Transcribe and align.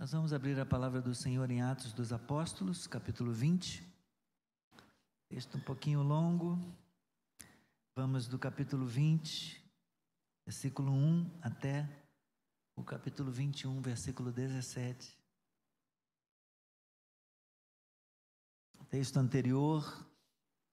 Nós 0.00 0.12
vamos 0.12 0.32
abrir 0.32 0.58
a 0.58 0.64
palavra 0.64 1.02
do 1.02 1.14
Senhor 1.14 1.50
em 1.50 1.60
Atos 1.60 1.92
dos 1.92 2.10
Apóstolos, 2.10 2.86
capítulo 2.86 3.34
20. 3.34 3.86
Texto 5.28 5.58
um 5.58 5.60
pouquinho 5.60 6.02
longo. 6.02 6.58
Vamos 7.94 8.26
do 8.26 8.38
capítulo 8.38 8.86
20, 8.86 9.62
versículo 10.46 10.90
1 10.90 11.30
até 11.42 11.86
o 12.74 12.82
capítulo 12.82 13.30
21, 13.30 13.82
versículo 13.82 14.32
17. 14.32 15.18
O 18.78 18.84
texto 18.86 19.18
anterior 19.18 19.84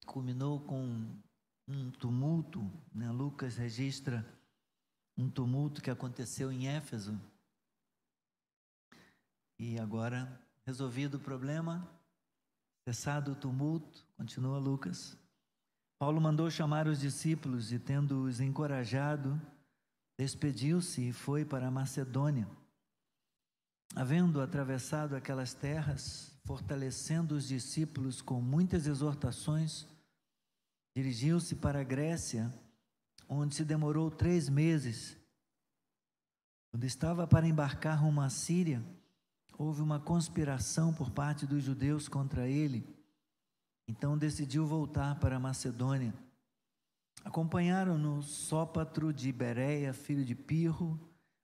culminou 0.06 0.62
com 0.62 1.06
um 1.68 1.92
tumulto, 1.92 2.62
né? 2.96 3.12
Lucas 3.12 3.58
registra 3.58 4.26
um 5.18 5.30
tumulto 5.30 5.82
que 5.82 5.92
aconteceu 5.92 6.50
em 6.50 6.70
Éfeso 6.70 7.20
e 9.60 9.80
agora, 9.80 10.40
resolvido 10.66 11.16
o 11.16 11.20
problema, 11.20 11.90
cessado 12.88 13.32
o 13.32 13.36
tumulto, 13.36 14.06
continua 14.16 14.60
Lucas. 14.60 15.18
Paulo 16.00 16.22
mandou 16.22 16.50
chamar 16.52 16.88
os 16.88 17.00
discípulos 17.00 17.72
e, 17.72 17.80
tendo-os 17.80 18.40
encorajado, 18.40 19.42
despediu-se 20.18 21.10
e 21.10 21.12
foi 21.12 21.44
para 21.44 21.68
a 21.68 21.72
Macedônia. 21.72 22.48
Havendo 23.96 24.42
atravessado 24.42 25.16
aquelas 25.16 25.54
terras, 25.54 26.38
fortalecendo 26.46 27.36
os 27.36 27.48
discípulos 27.48 28.22
com 28.22 28.40
muitas 28.40 28.86
exortações, 28.86 29.88
dirigiu-se 30.96 31.56
para 31.56 31.82
a 31.82 31.84
Grécia, 31.84 32.54
onde 33.28 33.56
se 33.56 33.66
demorou 33.66 34.12
três 34.12 34.50
meses. 34.50 35.18
Quando 36.72 36.84
estava 36.84 37.26
para 37.26 37.48
embarcar 37.48 38.00
rumo 38.00 38.22
à 38.22 38.30
Síria, 38.30 38.84
houve 39.58 39.82
uma 39.82 40.00
conspiração 40.00 40.94
por 40.94 41.10
parte 41.10 41.46
dos 41.46 41.64
judeus 41.64 42.08
contra 42.08 42.48
ele. 42.48 42.88
Então 43.88 44.18
decidiu 44.18 44.66
voltar 44.66 45.20
para 45.20 45.40
Macedônia. 45.40 46.14
Acompanharam-no 47.24 48.22
Sópatro 48.22 49.12
de 49.12 49.32
Bereia, 49.32 49.94
filho 49.94 50.24
de 50.24 50.36
Pirro, 50.36 51.00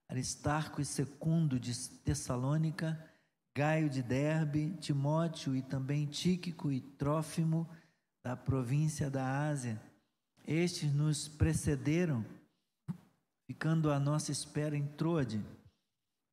Aristarco 0.10 0.80
e 0.80 0.86
Secundo 0.86 1.60
de 1.60 1.74
Tessalônica, 2.00 3.04
Gaio 3.56 3.90
de 3.90 4.02
Derbe, 4.02 4.76
Timóteo 4.80 5.56
e 5.56 5.62
também 5.62 6.06
Tíquico 6.06 6.72
e 6.72 6.80
Trófimo 6.80 7.68
da 8.24 8.36
província 8.36 9.10
da 9.10 9.48
Ásia. 9.48 9.82
Estes 10.46 10.94
nos 10.94 11.28
precederam, 11.28 12.26
ficando 13.48 13.92
à 13.92 14.00
nossa 14.00 14.32
espera 14.32 14.76
em 14.76 14.86
Troade. 14.86 15.44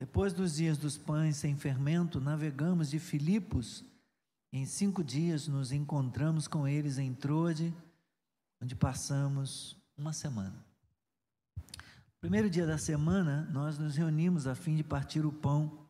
Depois 0.01 0.33
dos 0.33 0.55
dias 0.55 0.79
dos 0.79 0.97
pães 0.97 1.37
sem 1.37 1.55
fermento, 1.55 2.23
navegamos 2.23 2.89
de 2.89 2.99
Filipos. 2.99 3.85
Em 4.51 4.65
cinco 4.65 5.05
dias 5.05 5.47
nos 5.47 5.73
encontramos 5.73 6.49
com 6.49 6.67
eles 6.67 6.97
em 6.97 7.13
Troade, 7.13 7.75
onde 8.63 8.75
passamos 8.75 9.77
uma 9.99 10.15
semana. 10.15 10.65
Primeiro 12.19 12.49
dia 12.49 12.67
da 12.67 12.79
semana, 12.79 13.47
nós 13.53 13.79
nos 13.79 13.95
reunimos 13.95 14.47
a 14.47 14.55
fim 14.55 14.75
de 14.75 14.83
partir 14.83 15.27
o 15.27 15.33
pão. 15.33 15.87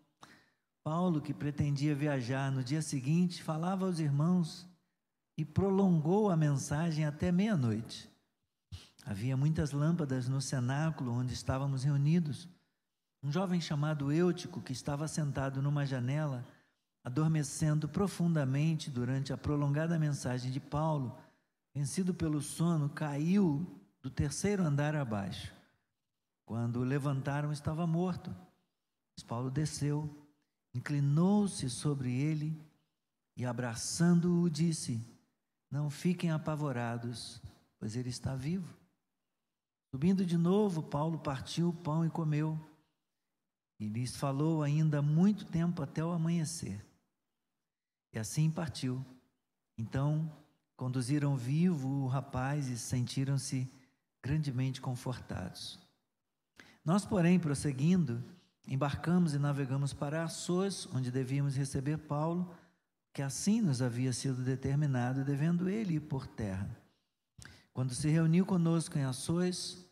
Paulo, 0.83 1.20
que 1.20 1.33
pretendia 1.33 1.95
viajar 1.95 2.50
no 2.50 2.64
dia 2.64 2.83
seguinte, 2.83 3.41
falava 3.45 3.86
aos 3.86 4.00
irmãos 4.00 4.69
e 5.39 5.45
prolongou 5.45 6.30
a 6.30 6.36
mensagem 6.36 7.05
até 7.05 7.30
meia-noite. 7.30 8.11
Havia 9.05 9.36
muitas 9.36 9.70
lâmpadas 9.70 10.28
no 10.28 10.41
cenáculo 10.41 11.12
onde 11.12 11.33
estávamos 11.33 11.84
reunidos. 11.84 12.48
Um 13.22 13.30
jovem 13.30 13.60
chamado 13.60 14.10
Eutico, 14.10 14.62
que 14.62 14.72
estava 14.72 15.06
sentado 15.06 15.60
numa 15.60 15.84
janela, 15.84 16.46
adormecendo 17.04 17.88
profundamente 17.88 18.90
durante 18.90 19.32
a 19.32 19.36
prolongada 19.36 19.98
mensagem 19.98 20.50
de 20.50 20.60
Paulo, 20.60 21.18
vencido 21.74 22.14
pelo 22.14 22.40
sono, 22.40 22.88
caiu 22.88 23.67
do 24.02 24.11
terceiro 24.11 24.62
andar 24.62 24.95
abaixo. 24.95 25.52
Quando 26.46 26.80
o 26.80 26.84
levantaram, 26.84 27.52
estava 27.52 27.86
morto. 27.86 28.34
Mas 29.17 29.22
Paulo 29.22 29.50
desceu, 29.50 30.08
inclinou-se 30.74 31.68
sobre 31.68 32.12
ele 32.12 32.58
e, 33.36 33.45
abraçando-o, 33.45 34.48
disse: 34.48 35.06
Não 35.70 35.90
fiquem 35.90 36.30
apavorados, 36.30 37.40
pois 37.78 37.96
ele 37.96 38.08
está 38.08 38.34
vivo. 38.34 38.74
Subindo 39.90 40.24
de 40.24 40.36
novo, 40.36 40.83
Paulo 40.83 41.18
partiu 41.18 41.68
o 41.68 41.74
pão 41.74 42.05
e 42.05 42.11
comeu. 42.11 42.58
E 43.80 43.89
lhes 43.89 44.14
falou 44.14 44.63
ainda 44.63 45.01
muito 45.01 45.46
tempo 45.46 45.83
até 45.83 46.05
o 46.05 46.13
amanhecer. 46.13 46.85
E 48.13 48.18
assim 48.18 48.51
partiu. 48.51 49.02
Então 49.79 50.30
conduziram 50.77 51.35
vivo 51.35 51.89
o 51.89 52.07
rapaz 52.07 52.69
e 52.69 52.77
sentiram-se 52.77 53.67
grandemente 54.23 54.83
confortados. 54.83 55.79
Nós, 56.85 57.07
porém, 57.07 57.40
prosseguindo, 57.40 58.23
embarcamos 58.69 59.33
e 59.33 59.39
navegamos 59.39 59.95
para 59.95 60.24
Assos, 60.24 60.86
onde 60.95 61.11
devíamos 61.11 61.57
receber 61.57 61.96
Paulo, 61.96 62.55
que 63.14 63.23
assim 63.23 63.63
nos 63.63 63.80
havia 63.80 64.13
sido 64.13 64.42
determinado, 64.42 65.24
devendo 65.24 65.70
ele 65.70 65.95
ir 65.95 66.01
por 66.01 66.27
terra. 66.27 66.70
Quando 67.73 67.95
se 67.95 68.08
reuniu 68.08 68.45
conosco 68.45 68.98
em 68.98 69.05
Assos, 69.05 69.86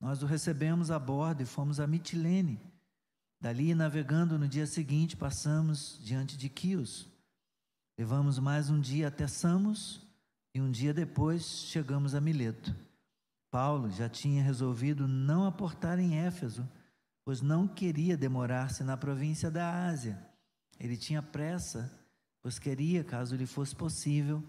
nós 0.00 0.22
o 0.22 0.26
recebemos 0.26 0.90
a 0.90 0.98
bordo 0.98 1.42
e 1.42 1.46
fomos 1.46 1.78
a 1.78 1.86
Mitilene 1.86 2.73
Dali, 3.40 3.74
navegando 3.74 4.38
no 4.38 4.48
dia 4.48 4.66
seguinte, 4.66 5.16
passamos 5.16 5.98
diante 6.02 6.36
de 6.36 6.48
Quios. 6.48 7.06
Levamos 7.98 8.38
mais 8.38 8.70
um 8.70 8.80
dia 8.80 9.08
até 9.08 9.26
Samos 9.26 10.00
e 10.54 10.60
um 10.60 10.70
dia 10.70 10.94
depois 10.94 11.44
chegamos 11.44 12.14
a 12.14 12.20
Mileto. 12.20 12.74
Paulo 13.50 13.90
já 13.90 14.08
tinha 14.08 14.42
resolvido 14.42 15.06
não 15.06 15.46
aportar 15.46 15.98
em 15.98 16.18
Éfeso, 16.18 16.68
pois 17.24 17.40
não 17.40 17.68
queria 17.68 18.16
demorar-se 18.16 18.82
na 18.82 18.96
província 18.96 19.50
da 19.50 19.86
Ásia. 19.86 20.18
Ele 20.80 20.96
tinha 20.96 21.22
pressa, 21.22 21.92
pois 22.42 22.58
queria, 22.58 23.04
caso 23.04 23.36
lhe 23.36 23.46
fosse 23.46 23.74
possível, 23.74 24.42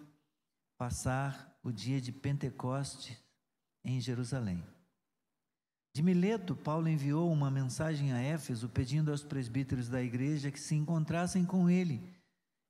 passar 0.77 1.55
o 1.63 1.71
dia 1.71 2.01
de 2.01 2.11
Pentecoste 2.11 3.17
em 3.83 4.01
Jerusalém. 4.01 4.63
De 5.95 6.03
Mileto, 6.03 6.57
Paulo 6.57 6.89
enviou 6.89 7.31
uma 7.31 7.49
mensagem 7.49 8.11
a 8.11 8.19
Éfeso 8.19 8.67
pedindo 8.67 9.11
aos 9.11 9.23
presbíteros 9.23 9.87
da 9.87 10.03
igreja 10.03 10.51
que 10.51 10.59
se 10.59 10.75
encontrassem 10.75 11.45
com 11.45 11.69
ele. 11.69 12.03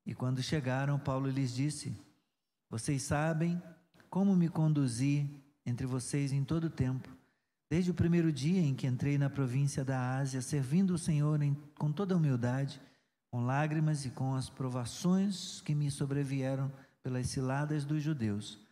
E 0.06 0.13
quando 0.13 0.44
chegaram, 0.44 1.00
Paulo 1.00 1.28
lhes 1.28 1.52
disse: 1.52 1.97
Vocês 2.69 3.02
sabem 3.02 3.59
como 4.12 4.35
me 4.35 4.47
conduzi 4.47 5.28
entre 5.66 5.88
vocês 5.88 6.31
em 6.31 6.44
todo 6.44 6.66
o 6.66 6.69
tempo, 6.69 7.09
desde 7.68 7.90
o 7.90 7.96
primeiro 7.96 8.31
dia 8.31 8.62
em 8.62 8.75
que 8.75 8.85
entrei 8.85 9.18
na 9.18 9.28
província 9.28 9.84
da 9.84 10.18
Ásia, 10.18 10.40
servindo 10.40 10.91
o 10.91 11.00
Senhor 11.00 11.41
em, 11.41 11.58
com 11.80 11.91
toda 11.91 12.16
humildade, 12.16 12.80
com 13.31 13.44
lágrimas 13.44 14.06
e 14.06 14.12
com 14.12 14.35
as 14.35 14.52
provações 14.52 15.62
que 15.62 15.74
me 15.74 15.90
sobrevieram 15.90 16.72
pelas 17.02 17.25
ciladas 17.25 17.85
dos 17.85 18.03
judeus 18.03 18.64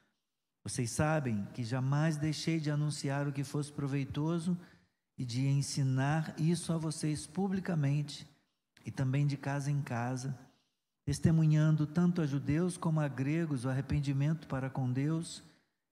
vocês 0.63 0.91
sabem 0.91 1.45
que 1.53 1.63
jamais 1.63 2.15
deixei 2.15 2.57
de 2.59 2.71
anunciar 2.71 3.27
o 3.27 3.33
que 3.33 3.43
fosse 3.43 3.71
proveitoso 3.71 4.57
e 5.17 5.25
de 5.25 5.45
ensinar 5.45 6.33
isso 6.39 6.71
a 6.71 6.77
vocês 6.77 7.27
publicamente 7.27 8.25
e 8.85 8.91
também 8.91 9.27
de 9.27 9.35
casa 9.35 9.69
em 9.69 9.81
casa, 9.81 10.37
testemunhando 11.03 11.85
tanto 11.85 12.21
a 12.21 12.25
judeus 12.25 12.77
como 12.77 13.01
a 13.01 13.09
gregos 13.09 13.65
o 13.65 13.69
arrependimento 13.69 14.47
para 14.47 14.69
com 14.69 14.89
Deus 14.89 15.43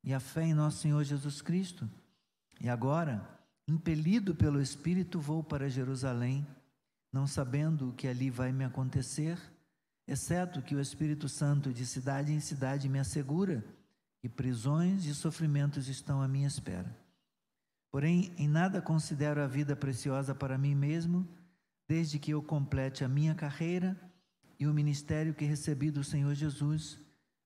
e 0.03 0.13
a 0.13 0.21
fé 0.21 0.43
em 0.43 0.53
nosso 0.53 0.77
Senhor 0.77 1.03
Jesus 1.03 1.41
Cristo. 1.41 1.89
E 2.61 2.69
agora, 2.69 3.27
impelido 3.67 4.33
pelo 4.33 4.61
Espírito, 4.61 5.19
vou 5.19 5.43
para 5.43 5.69
Jerusalém, 5.69 6.47
não 7.11 7.27
sabendo 7.27 7.89
o 7.89 7.93
que 7.93 8.07
ali 8.07 8.29
vai 8.29 8.53
me 8.53 8.63
acontecer, 8.63 9.37
exceto 10.07 10.61
que 10.61 10.75
o 10.75 10.79
Espírito 10.79 11.27
Santo 11.27 11.73
de 11.73 11.85
cidade 11.85 12.31
em 12.31 12.39
cidade 12.39 12.87
me 12.87 12.99
assegura 12.99 13.63
e 14.23 14.29
prisões 14.29 15.05
e 15.05 15.13
sofrimentos 15.13 15.87
estão 15.87 16.21
à 16.21 16.27
minha 16.27 16.47
espera. 16.47 16.95
Porém, 17.91 18.33
em 18.37 18.47
nada 18.47 18.81
considero 18.81 19.41
a 19.41 19.47
vida 19.47 19.75
preciosa 19.75 20.33
para 20.33 20.57
mim 20.57 20.75
mesmo, 20.75 21.27
desde 21.87 22.17
que 22.17 22.31
eu 22.31 22.41
complete 22.41 23.03
a 23.03 23.07
minha 23.07 23.35
carreira 23.35 23.99
e 24.59 24.65
o 24.65 24.73
ministério 24.73 25.33
que 25.33 25.43
recebi 25.43 25.91
do 25.91 26.03
Senhor 26.03 26.33
Jesus 26.33 26.97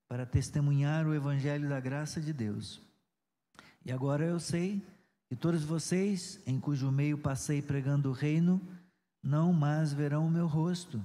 para 0.07 0.25
testemunhar 0.25 1.07
o 1.07 1.15
evangelho 1.15 1.67
da 1.67 1.79
graça 1.79 2.21
de 2.21 2.31
Deus. 2.31 2.81
E 3.83 3.91
agora 3.91 4.25
eu 4.25 4.39
sei 4.39 4.85
que 5.27 5.35
todos 5.35 5.63
vocês, 5.63 6.39
em 6.45 6.59
cujo 6.59 6.91
meio 6.91 7.17
passei 7.17 7.61
pregando 7.61 8.09
o 8.09 8.13
reino, 8.13 8.61
não 9.23 9.51
mais 9.51 9.91
verão 9.91 10.27
o 10.27 10.31
meu 10.31 10.45
rosto. 10.45 11.03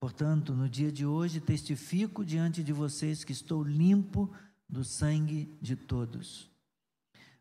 Portanto, 0.00 0.54
no 0.54 0.68
dia 0.68 0.90
de 0.90 1.04
hoje 1.04 1.40
testifico 1.40 2.24
diante 2.24 2.62
de 2.62 2.72
vocês 2.72 3.24
que 3.24 3.32
estou 3.32 3.62
limpo 3.62 4.32
do 4.68 4.84
sangue 4.84 5.56
de 5.60 5.74
todos. 5.74 6.50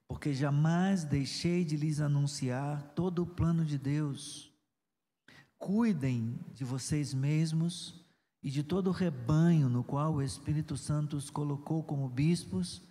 Porque 0.07 0.33
jamais 0.33 1.03
deixei 1.03 1.65
de 1.65 1.75
lhes 1.75 1.99
anunciar 1.99 2.93
todo 2.95 3.23
o 3.23 3.27
plano 3.27 3.65
de 3.65 3.77
Deus. 3.77 4.53
cuidem 5.59 6.39
de 6.53 6.63
vocês 6.63 7.15
mesmos 7.15 8.05
e 8.43 8.49
de 8.49 8.61
todo 8.63 8.87
o 8.87 8.93
rebanho 8.93 9.67
no 9.67 9.83
qual 9.83 10.13
o 10.13 10.21
Espírito 10.21 10.77
Santo 10.77 11.17
os 11.17 11.31
colocou 11.31 11.83
como 11.83 12.07
bispos 12.07 12.81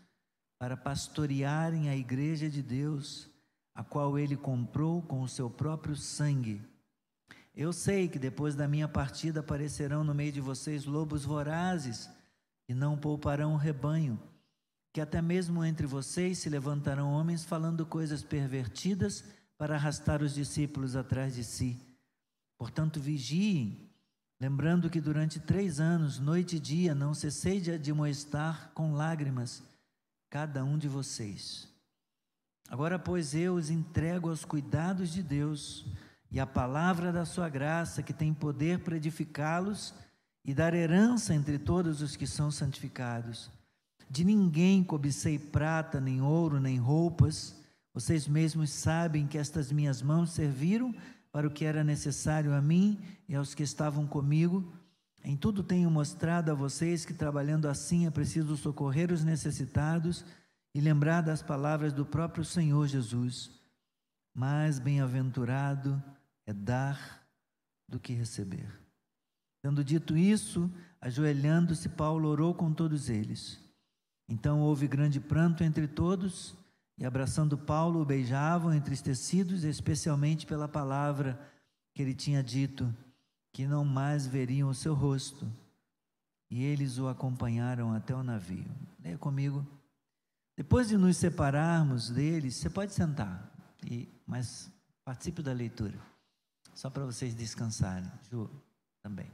para 0.58 0.76
pastorearem 0.76 1.88
a 1.88 1.96
igreja 1.96 2.50
de 2.50 2.62
Deus, 2.62 3.30
a 3.72 3.84
qual 3.84 4.18
ele 4.18 4.36
comprou 4.36 5.00
com 5.00 5.22
o 5.22 5.28
seu 5.28 5.48
próprio 5.48 5.94
sangue. 5.94 6.60
Eu 7.54 7.72
sei 7.72 8.08
que 8.08 8.18
depois 8.18 8.54
da 8.54 8.66
minha 8.66 8.88
partida 8.88 9.40
aparecerão 9.40 10.02
no 10.02 10.14
meio 10.14 10.32
de 10.32 10.40
vocês 10.40 10.84
lobos 10.84 11.24
vorazes 11.24 12.10
e 12.68 12.74
não 12.74 12.96
pouparão 12.96 13.54
o 13.54 13.58
rebanho, 13.58 14.20
que 14.92 15.00
até 15.00 15.20
mesmo 15.20 15.64
entre 15.64 15.86
vocês 15.86 16.38
se 16.38 16.48
levantarão 16.48 17.12
homens 17.12 17.44
falando 17.44 17.84
coisas 17.84 18.22
pervertidas 18.22 19.24
para 19.58 19.74
arrastar 19.74 20.22
os 20.22 20.34
discípulos 20.34 20.96
atrás 20.96 21.34
de 21.34 21.44
si. 21.44 21.78
Portanto, 22.58 22.98
vigiem, 22.98 23.90
lembrando 24.40 24.90
que 24.90 25.00
durante 25.00 25.38
três 25.38 25.80
anos, 25.80 26.18
noite 26.18 26.56
e 26.56 26.60
dia, 26.60 26.94
não 26.94 27.14
cessei 27.14 27.60
de 27.60 27.72
admoestar 27.72 28.70
com 28.74 28.94
lágrimas 28.94 29.62
cada 30.30 30.64
um 30.64 30.76
de 30.78 30.88
vocês. 30.88 31.68
Agora, 32.68 32.98
pois, 32.98 33.34
eu 33.34 33.54
os 33.54 33.70
entrego 33.70 34.28
aos 34.28 34.44
cuidados 34.44 35.12
de 35.12 35.22
Deus 35.22 35.86
e 36.30 36.40
à 36.40 36.46
palavra 36.46 37.12
da 37.12 37.24
sua 37.24 37.48
graça, 37.48 38.02
que 38.02 38.12
tem 38.12 38.34
poder 38.34 38.80
para 38.80 38.96
edificá-los 38.96 39.94
e 40.46 40.54
dar 40.54 40.72
herança 40.72 41.34
entre 41.34 41.58
todos 41.58 42.00
os 42.00 42.14
que 42.14 42.26
são 42.26 42.52
santificados. 42.52 43.50
De 44.08 44.24
ninguém 44.24 44.84
cobicei 44.84 45.40
prata, 45.40 46.00
nem 46.00 46.22
ouro, 46.22 46.60
nem 46.60 46.78
roupas. 46.78 47.56
Vocês 47.92 48.28
mesmos 48.28 48.70
sabem 48.70 49.26
que 49.26 49.36
estas 49.36 49.72
minhas 49.72 50.00
mãos 50.00 50.30
serviram 50.30 50.94
para 51.32 51.48
o 51.48 51.50
que 51.50 51.64
era 51.64 51.82
necessário 51.82 52.54
a 52.54 52.62
mim 52.62 52.96
e 53.28 53.34
aos 53.34 53.54
que 53.54 53.64
estavam 53.64 54.06
comigo. 54.06 54.72
Em 55.24 55.36
tudo 55.36 55.64
tenho 55.64 55.90
mostrado 55.90 56.52
a 56.52 56.54
vocês 56.54 57.04
que 57.04 57.12
trabalhando 57.12 57.66
assim 57.66 58.06
é 58.06 58.10
preciso 58.10 58.56
socorrer 58.56 59.10
os 59.10 59.24
necessitados 59.24 60.24
e 60.72 60.80
lembrar 60.80 61.22
das 61.22 61.42
palavras 61.42 61.92
do 61.92 62.06
próprio 62.06 62.44
Senhor 62.44 62.86
Jesus. 62.86 63.50
Mais 64.32 64.78
bem-aventurado 64.78 66.00
é 66.46 66.52
dar 66.52 67.26
do 67.88 67.98
que 67.98 68.12
receber. 68.12 68.85
Tendo 69.66 69.82
dito 69.82 70.16
isso, 70.16 70.70
ajoelhando-se, 71.00 71.88
Paulo 71.88 72.28
orou 72.28 72.54
com 72.54 72.72
todos 72.72 73.10
eles. 73.10 73.58
Então 74.28 74.60
houve 74.60 74.86
grande 74.86 75.18
pranto 75.18 75.64
entre 75.64 75.88
todos, 75.88 76.54
e 76.96 77.04
abraçando 77.04 77.58
Paulo, 77.58 78.00
o 78.00 78.04
beijavam, 78.04 78.72
entristecidos, 78.72 79.64
especialmente 79.64 80.46
pela 80.46 80.68
palavra 80.68 81.36
que 81.92 82.00
ele 82.00 82.14
tinha 82.14 82.44
dito, 82.44 82.94
que 83.52 83.66
não 83.66 83.84
mais 83.84 84.24
veriam 84.24 84.68
o 84.68 84.74
seu 84.74 84.94
rosto. 84.94 85.44
E 86.48 86.62
eles 86.62 86.96
o 86.98 87.08
acompanharam 87.08 87.92
até 87.92 88.14
o 88.14 88.22
navio. 88.22 88.70
Leia 89.02 89.18
comigo. 89.18 89.66
Depois 90.56 90.86
de 90.86 90.96
nos 90.96 91.16
separarmos 91.16 92.08
deles, 92.08 92.54
você 92.54 92.70
pode 92.70 92.94
sentar, 92.94 93.52
e, 93.84 94.08
mas 94.24 94.70
participe 95.04 95.42
da 95.42 95.52
leitura, 95.52 95.98
só 96.72 96.88
para 96.88 97.04
vocês 97.04 97.34
descansarem. 97.34 98.08
Ju, 98.30 98.48
também. 99.02 99.26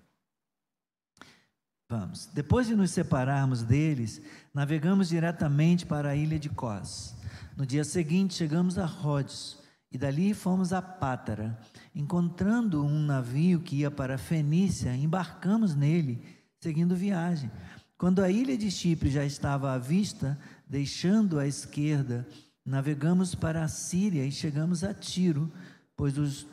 Vamos. 1.93 2.27
Depois 2.33 2.67
de 2.67 2.75
nos 2.75 2.91
separarmos 2.91 3.63
deles, 3.63 4.23
navegamos 4.55 5.11
diretamente 5.11 5.85
para 5.85 6.09
a 6.09 6.17
ilha 6.17 6.39
de 6.39 6.49
Cós. 6.49 7.15
No 7.55 7.67
dia 7.67 7.85
seguinte, 7.85 8.33
chegamos 8.33 8.79
a 8.79 8.87
Rhodes 8.87 9.59
e 9.91 9.99
dali 9.99 10.33
fomos 10.33 10.73
a 10.73 10.81
Pátara. 10.81 11.61
Encontrando 11.95 12.83
um 12.83 13.03
navio 13.03 13.61
que 13.61 13.77
ia 13.77 13.91
para 13.91 14.17
Fenícia, 14.17 14.97
embarcamos 14.97 15.75
nele, 15.75 16.25
seguindo 16.59 16.97
viagem. 16.97 17.51
Quando 17.99 18.23
a 18.23 18.31
ilha 18.31 18.57
de 18.57 18.71
Chipre 18.71 19.11
já 19.11 19.27
estava 19.27 19.75
à 19.75 19.77
vista, 19.77 20.39
deixando 20.67 21.39
à 21.39 21.47
esquerda, 21.47 22.27
navegamos 22.65 23.35
para 23.35 23.63
a 23.63 23.69
Síria 23.69 24.25
e 24.25 24.33
chegamos 24.33 24.83
a 24.83 24.95
Tiro, 24.95 25.53
pois, 25.95 26.17
os, 26.17 26.47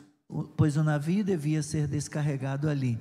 pois 0.54 0.76
o 0.76 0.84
navio 0.84 1.24
devia 1.24 1.62
ser 1.62 1.86
descarregado 1.86 2.68
ali. 2.68 2.98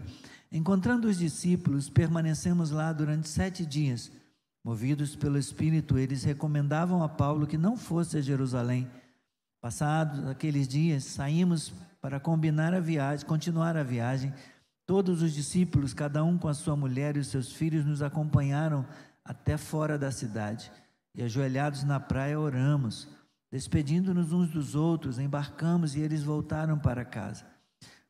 Encontrando 0.51 1.07
os 1.07 1.17
discípulos, 1.17 1.89
permanecemos 1.89 2.71
lá 2.71 2.91
durante 2.91 3.29
sete 3.29 3.65
dias. 3.65 4.11
Movidos 4.63 5.15
pelo 5.15 5.37
Espírito, 5.37 5.97
eles 5.97 6.23
recomendavam 6.23 7.03
a 7.03 7.09
Paulo 7.09 7.45
que 7.45 7.57
não 7.57 7.77
fosse 7.77 8.17
a 8.17 8.21
Jerusalém. 8.21 8.89
Passados 9.61 10.27
aqueles 10.27 10.67
dias, 10.67 11.03
saímos 11.03 11.71
para 12.01 12.19
combinar 12.19 12.73
a 12.73 12.79
viagem, 12.79 13.25
continuar 13.25 13.77
a 13.77 13.83
viagem. 13.83 14.33
Todos 14.87 15.21
os 15.21 15.33
discípulos, 15.33 15.93
cada 15.93 16.23
um 16.23 16.37
com 16.37 16.47
a 16.47 16.53
sua 16.53 16.75
mulher 16.75 17.15
e 17.15 17.19
os 17.19 17.27
seus 17.27 17.51
filhos, 17.51 17.85
nos 17.85 18.01
acompanharam 18.01 18.85
até 19.23 19.55
fora 19.55 19.99
da 19.99 20.11
cidade. 20.11 20.71
E 21.13 21.21
ajoelhados 21.21 21.83
na 21.83 21.99
praia, 21.99 22.39
oramos. 22.39 23.07
Despedindo-nos 23.51 24.33
uns 24.33 24.49
dos 24.49 24.75
outros, 24.75 25.19
embarcamos 25.19 25.95
e 25.95 25.99
eles 25.99 26.23
voltaram 26.23 26.79
para 26.79 27.05
casa. 27.05 27.45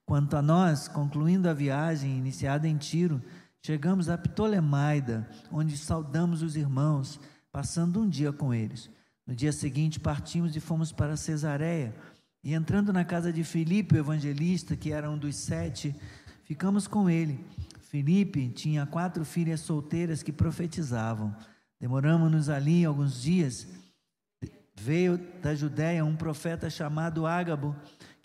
Quanto 0.09 0.35
a 0.35 0.41
nós, 0.41 0.87
concluindo 0.87 1.47
a 1.47 1.53
viagem 1.53 2.17
iniciada 2.17 2.67
em 2.67 2.75
Tiro, 2.75 3.21
chegamos 3.63 4.09
a 4.09 4.17
Ptolemaida, 4.17 5.29
onde 5.51 5.77
saudamos 5.77 6.41
os 6.41 6.55
irmãos, 6.55 7.19
passando 7.51 8.01
um 8.01 8.09
dia 8.09 8.33
com 8.33 8.51
eles. 8.51 8.89
No 9.23 9.35
dia 9.35 9.51
seguinte 9.51 9.99
partimos 9.99 10.55
e 10.55 10.59
fomos 10.59 10.91
para 10.91 11.15
Cesareia. 11.15 11.93
E 12.43 12.55
entrando 12.55 12.91
na 12.91 13.05
casa 13.05 13.31
de 13.31 13.43
Filipe, 13.43 13.93
o 13.93 13.99
evangelista, 13.99 14.75
que 14.75 14.91
era 14.91 15.11
um 15.11 15.15
dos 15.15 15.35
sete, 15.35 15.95
ficamos 16.43 16.87
com 16.87 17.07
ele. 17.07 17.45
Filipe 17.79 18.49
tinha 18.49 18.87
quatro 18.87 19.23
filhas 19.23 19.59
solteiras 19.59 20.23
que 20.23 20.31
profetizavam. 20.31 21.35
Demoramos-nos 21.79 22.49
ali 22.49 22.83
alguns 22.83 23.21
dias. 23.21 23.67
Veio 24.75 25.19
da 25.39 25.53
Judéia 25.53 26.03
um 26.03 26.15
profeta 26.15 26.67
chamado 26.67 27.27
Ágabo, 27.27 27.75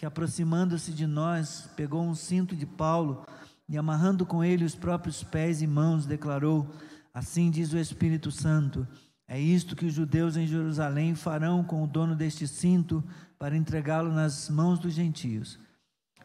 que 0.04 0.06
aproximando-se 0.06 0.92
de 0.92 1.06
nós, 1.06 1.66
pegou 1.74 2.02
um 2.02 2.14
cinto 2.14 2.54
de 2.54 2.66
Paulo 2.66 3.24
e 3.66 3.78
amarrando 3.78 4.26
com 4.26 4.44
ele 4.44 4.62
os 4.62 4.74
próprios 4.74 5.24
pés 5.24 5.62
e 5.62 5.66
mãos, 5.66 6.04
declarou: 6.04 6.68
Assim 7.14 7.50
diz 7.50 7.72
o 7.72 7.78
Espírito 7.78 8.30
Santo: 8.30 8.86
É 9.26 9.40
isto 9.40 9.74
que 9.74 9.86
os 9.86 9.94
judeus 9.94 10.36
em 10.36 10.46
Jerusalém 10.46 11.14
farão 11.14 11.64
com 11.64 11.82
o 11.82 11.86
dono 11.86 12.14
deste 12.14 12.46
cinto 12.46 13.02
para 13.38 13.56
entregá-lo 13.56 14.12
nas 14.12 14.50
mãos 14.50 14.78
dos 14.78 14.92
gentios. 14.92 15.58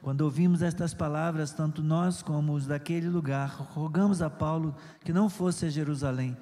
Quando 0.02 0.22
ouvimos 0.22 0.62
estas 0.62 0.94
palavras, 0.94 1.54
tanto 1.54 1.82
nós 1.82 2.22
como 2.22 2.52
os 2.52 2.68
daquele 2.68 3.08
lugar, 3.08 3.66
rogamos 3.72 4.22
a 4.22 4.30
Paulo 4.30 4.76
que 5.06 5.14
não 5.14 5.30
fosse 5.30 5.66
a 5.66 5.70
Jerusalém. 5.70 6.36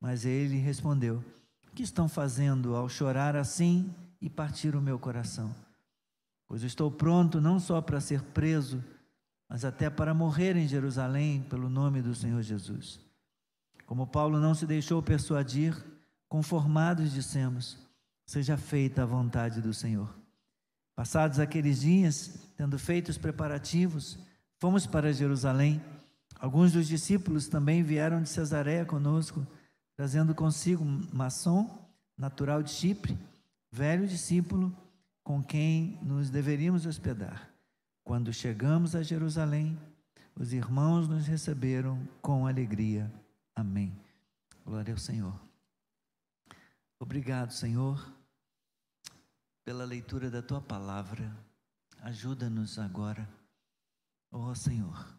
Mas 0.00 0.24
ele 0.24 0.56
respondeu: 0.56 1.22
O 1.68 1.74
que 1.74 1.82
estão 1.82 2.08
fazendo 2.08 2.74
ao 2.74 2.88
chorar 2.88 3.36
assim 3.36 3.94
e 4.18 4.30
partir 4.30 4.74
o 4.74 4.80
meu 4.80 4.98
coração? 4.98 5.54
Pois 6.50 6.64
estou 6.64 6.90
pronto 6.90 7.40
não 7.40 7.60
só 7.60 7.80
para 7.80 8.00
ser 8.00 8.22
preso, 8.22 8.82
mas 9.48 9.64
até 9.64 9.88
para 9.88 10.12
morrer 10.12 10.56
em 10.56 10.66
Jerusalém 10.66 11.46
pelo 11.48 11.68
nome 11.70 12.02
do 12.02 12.12
Senhor 12.12 12.42
Jesus. 12.42 12.98
Como 13.86 14.04
Paulo 14.04 14.40
não 14.40 14.52
se 14.52 14.66
deixou 14.66 15.00
persuadir, 15.00 15.80
conformados 16.28 17.12
dissemos: 17.12 17.78
Seja 18.26 18.56
feita 18.56 19.04
a 19.04 19.06
vontade 19.06 19.62
do 19.62 19.72
Senhor. 19.72 20.12
Passados 20.96 21.38
aqueles 21.38 21.82
dias, 21.82 22.50
tendo 22.56 22.80
feito 22.80 23.10
os 23.10 23.16
preparativos, 23.16 24.18
fomos 24.58 24.88
para 24.88 25.12
Jerusalém. 25.12 25.80
Alguns 26.34 26.72
dos 26.72 26.88
discípulos 26.88 27.46
também 27.46 27.84
vieram 27.84 28.20
de 28.20 28.28
Cesareia 28.28 28.84
conosco, 28.84 29.46
trazendo 29.94 30.34
consigo 30.34 30.84
Masson, 31.12 31.88
natural 32.18 32.60
de 32.60 32.72
Chipre, 32.72 33.16
velho 33.70 34.04
discípulo 34.04 34.76
com 35.30 35.40
quem 35.40 35.96
nos 36.02 36.28
deveríamos 36.28 36.86
hospedar. 36.86 37.54
Quando 38.02 38.32
chegamos 38.32 38.96
a 38.96 39.02
Jerusalém, 39.04 39.80
os 40.34 40.52
irmãos 40.52 41.06
nos 41.06 41.24
receberam 41.24 42.04
com 42.20 42.48
alegria. 42.48 43.08
Amém. 43.54 43.96
Glória 44.64 44.92
ao 44.92 44.98
Senhor. 44.98 45.40
Obrigado, 46.98 47.52
Senhor, 47.52 48.12
pela 49.64 49.84
leitura 49.84 50.28
da 50.28 50.42
tua 50.42 50.60
palavra. 50.60 51.32
Ajuda-nos 52.00 52.76
agora, 52.76 53.28
ó 54.32 54.52
Senhor, 54.52 55.16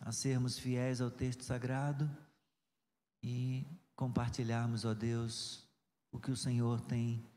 a 0.00 0.12
sermos 0.12 0.60
fiéis 0.60 1.00
ao 1.00 1.10
texto 1.10 1.42
sagrado 1.42 2.08
e 3.20 3.66
compartilharmos, 3.96 4.84
ó 4.84 4.94
Deus, 4.94 5.68
o 6.12 6.20
que 6.20 6.30
o 6.30 6.36
Senhor 6.36 6.80
tem 6.82 7.28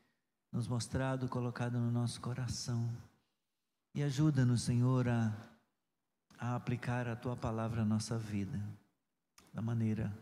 nos 0.54 0.68
mostrado, 0.68 1.28
colocado 1.28 1.78
no 1.78 1.92
nosso 1.92 2.22
coração. 2.22 2.90
E 3.94 4.02
ajuda-nos, 4.02 4.62
Senhor, 4.62 5.10
a, 5.10 5.36
a 6.38 6.56
aplicar 6.56 7.08
a 7.08 7.16
tua 7.16 7.36
palavra 7.36 7.82
à 7.82 7.86
nossa 7.86 8.18
vida, 8.18 8.64
da 9.54 9.62
maneira 9.62 10.16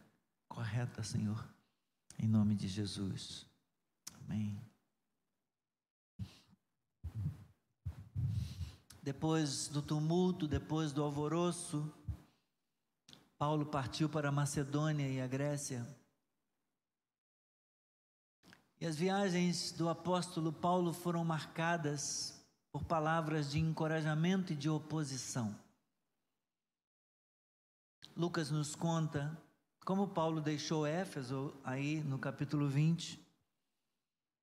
correta, 0.48 1.04
Senhor, 1.04 1.46
em 2.18 2.28
nome 2.28 2.56
de 2.56 2.68
Jesus. 2.68 3.46
Amém. 4.26 4.60
depois 9.02 9.68
do 9.68 9.82
tumulto, 9.82 10.48
depois 10.48 10.92
do 10.92 11.02
alvoroço, 11.02 11.92
Paulo 13.38 13.66
partiu 13.66 14.08
para 14.08 14.30
a 14.30 14.32
Macedônia 14.32 15.08
e 15.08 15.20
a 15.20 15.28
Grécia. 15.28 15.86
E 18.82 18.88
as 18.88 18.96
viagens 18.96 19.72
do 19.72 19.88
apóstolo 19.88 20.52
Paulo 20.52 20.92
foram 20.92 21.24
marcadas 21.24 22.44
por 22.72 22.84
palavras 22.84 23.52
de 23.52 23.60
encorajamento 23.60 24.54
e 24.54 24.56
de 24.56 24.68
oposição. 24.68 25.56
Lucas 28.18 28.50
nos 28.50 28.74
conta 28.74 29.40
como 29.86 30.08
Paulo 30.08 30.42
deixou 30.42 30.88
Éfeso, 30.88 31.54
aí 31.64 32.02
no 32.02 32.18
capítulo 32.18 32.68
20, 32.68 33.24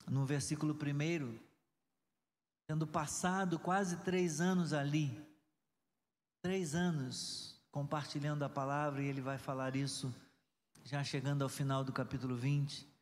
no 0.06 0.24
versículo 0.24 0.72
1, 0.72 1.36
tendo 2.68 2.86
passado 2.86 3.58
quase 3.58 3.96
três 4.04 4.40
anos 4.40 4.72
ali, 4.72 5.20
três 6.42 6.76
anos 6.76 7.60
compartilhando 7.72 8.44
a 8.44 8.48
palavra, 8.48 9.02
e 9.02 9.06
ele 9.06 9.20
vai 9.20 9.36
falar 9.36 9.74
isso 9.74 10.14
já 10.84 11.02
chegando 11.02 11.42
ao 11.42 11.48
final 11.48 11.82
do 11.82 11.92
capítulo 11.92 12.36
20. 12.36 12.97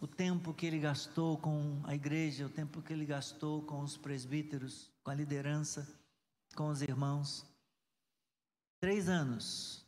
O 0.00 0.06
tempo 0.06 0.54
que 0.54 0.64
ele 0.64 0.78
gastou 0.78 1.36
com 1.38 1.80
a 1.84 1.94
igreja, 1.94 2.46
o 2.46 2.50
tempo 2.50 2.80
que 2.80 2.92
ele 2.92 3.04
gastou 3.04 3.62
com 3.62 3.80
os 3.80 3.96
presbíteros, 3.96 4.90
com 5.02 5.10
a 5.10 5.14
liderança, 5.14 5.88
com 6.54 6.68
os 6.68 6.82
irmãos. 6.82 7.44
Três 8.80 9.08
anos. 9.08 9.84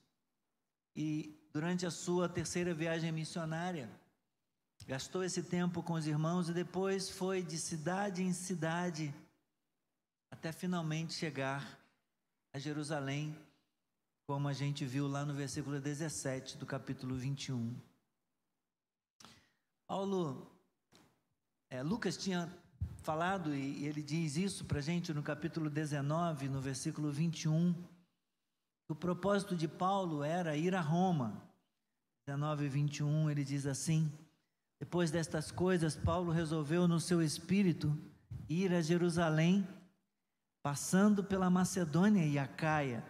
E 0.97 1.39
durante 1.53 1.87
a 1.87 1.91
sua 1.91 2.29
terceira 2.29 2.75
viagem 2.75 3.13
missionária, 3.13 3.89
gastou 4.87 5.23
esse 5.23 5.43
tempo 5.43 5.83
com 5.83 5.93
os 5.93 6.07
irmãos 6.07 6.49
e 6.49 6.53
depois 6.53 7.09
foi 7.09 7.43
de 7.43 7.57
cidade 7.57 8.23
em 8.23 8.33
cidade 8.33 9.15
até 10.31 10.53
finalmente 10.53 11.13
chegar 11.15 11.79
a 12.53 12.59
Jerusalém 12.59 13.37
como 14.27 14.49
a 14.49 14.53
gente 14.53 14.87
viu 14.87 15.09
lá 15.09 15.25
no 15.25 15.35
versículo 15.35 15.81
17 15.81 16.57
do 16.57 16.65
capítulo 16.65 17.17
21. 17.17 17.90
Paulo, 19.91 20.47
é, 21.69 21.83
Lucas 21.83 22.17
tinha 22.17 22.49
falado, 23.03 23.53
e, 23.53 23.85
ele 23.85 24.01
diz 24.01 24.37
isso 24.37 24.65
para 24.65 24.79
a 24.79 24.81
gente 24.81 25.13
no 25.13 25.21
capítulo 25.21 25.69
19, 25.69 26.49
no 26.49 26.61
versículo 26.61 27.11
21, 27.11 27.73
que 27.73 28.93
o 28.93 28.95
propósito 28.95 29.57
de 29.57 29.67
Paulo 29.67 30.23
era 30.23 30.57
ir 30.57 30.77
a 30.77 30.81
Roma. 30.81 31.43
19 32.25 32.67
e 32.67 32.69
21, 32.69 33.31
ele 33.31 33.43
diz 33.43 33.67
assim: 33.67 34.09
Depois 34.79 35.11
destas 35.11 35.51
coisas, 35.51 35.97
Paulo 35.97 36.31
resolveu 36.31 36.87
no 36.87 37.01
seu 37.01 37.21
espírito 37.21 37.93
ir 38.49 38.73
a 38.73 38.81
Jerusalém, 38.81 39.67
passando 40.63 41.25
pela 41.25 41.51
Macedônia 41.51 42.25
e 42.25 42.39
a 42.39 42.47
Caia 42.47 43.05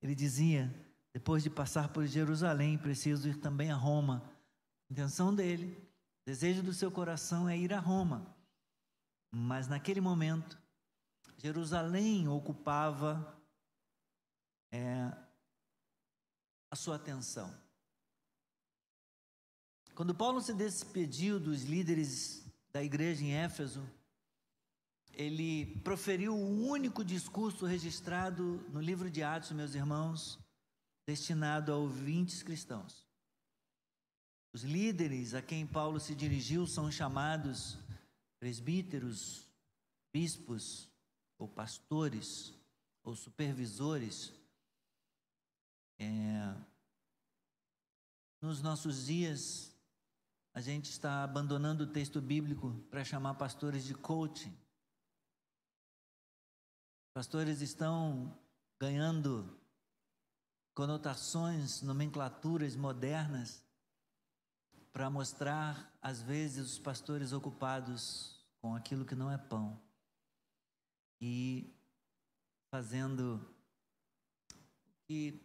ele 0.00 0.14
dizia: 0.14 0.74
depois 1.12 1.42
de 1.42 1.50
passar 1.50 1.90
por 1.90 2.06
Jerusalém, 2.06 2.78
preciso 2.78 3.28
ir 3.28 3.36
também 3.36 3.70
a 3.70 3.76
Roma. 3.76 4.22
A 4.88 4.92
intenção 4.94 5.34
dele, 5.34 5.89
desejo 6.30 6.62
do 6.62 6.72
seu 6.72 6.92
coração 6.92 7.48
é 7.48 7.58
ir 7.58 7.72
a 7.72 7.80
Roma. 7.80 8.24
Mas 9.32 9.66
naquele 9.66 10.00
momento, 10.00 10.56
Jerusalém 11.36 12.28
ocupava 12.28 13.36
é, 14.70 15.10
a 16.70 16.76
sua 16.76 16.94
atenção. 16.94 17.52
Quando 19.92 20.14
Paulo 20.14 20.40
se 20.40 20.54
despediu 20.54 21.40
dos 21.40 21.64
líderes 21.64 22.44
da 22.72 22.80
igreja 22.80 23.24
em 23.24 23.32
Éfeso, 23.32 23.84
ele 25.12 25.80
proferiu 25.80 26.32
o 26.32 26.64
único 26.68 27.04
discurso 27.04 27.66
registrado 27.66 28.64
no 28.70 28.80
livro 28.80 29.10
de 29.10 29.20
Atos, 29.20 29.50
meus 29.50 29.74
irmãos, 29.74 30.38
destinado 31.04 31.72
a 31.72 31.76
ouvintes 31.76 32.40
cristãos. 32.40 33.09
Os 34.52 34.62
líderes 34.62 35.32
a 35.34 35.40
quem 35.40 35.66
Paulo 35.66 36.00
se 36.00 36.14
dirigiu 36.14 36.66
são 36.66 36.90
chamados 36.90 37.78
presbíteros, 38.40 39.46
bispos 40.12 40.88
ou 41.38 41.46
pastores 41.46 42.52
ou 43.04 43.14
supervisores. 43.14 44.32
É, 45.98 46.56
nos 48.40 48.60
nossos 48.60 49.06
dias, 49.06 49.72
a 50.52 50.60
gente 50.60 50.90
está 50.90 51.22
abandonando 51.22 51.84
o 51.84 51.92
texto 51.92 52.20
bíblico 52.20 52.72
para 52.90 53.04
chamar 53.04 53.34
pastores 53.34 53.84
de 53.84 53.94
coaching. 53.94 54.56
Pastores 57.14 57.60
estão 57.60 58.36
ganhando 58.80 59.60
conotações, 60.74 61.82
nomenclaturas 61.82 62.74
modernas 62.74 63.62
para 64.92 65.08
mostrar, 65.08 65.96
às 66.02 66.20
vezes, 66.20 66.72
os 66.72 66.78
pastores 66.78 67.32
ocupados 67.32 68.44
com 68.60 68.74
aquilo 68.74 69.04
que 69.04 69.14
não 69.14 69.30
é 69.30 69.38
pão 69.38 69.80
e 71.20 71.72
fazendo 72.70 73.36
o 74.52 74.92
que 75.06 75.40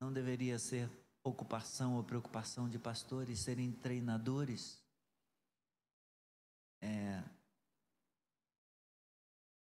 não 0.00 0.12
deveria 0.12 0.58
ser 0.58 0.90
ocupação 1.22 1.96
ou 1.96 2.04
preocupação 2.04 2.68
de 2.68 2.78
pastores, 2.78 3.40
serem 3.40 3.72
treinadores. 3.72 4.82
É, 6.82 7.24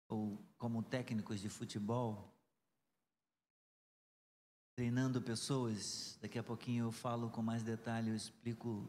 ou 0.08 0.44
como 0.58 0.82
técnicos 0.82 1.40
de 1.40 1.48
futebol, 1.48 2.35
treinando 4.76 5.22
pessoas. 5.22 6.18
Daqui 6.20 6.38
a 6.38 6.42
pouquinho 6.42 6.84
eu 6.84 6.92
falo 6.92 7.30
com 7.30 7.42
mais 7.42 7.62
detalhe, 7.62 8.10
eu 8.10 8.14
explico 8.14 8.86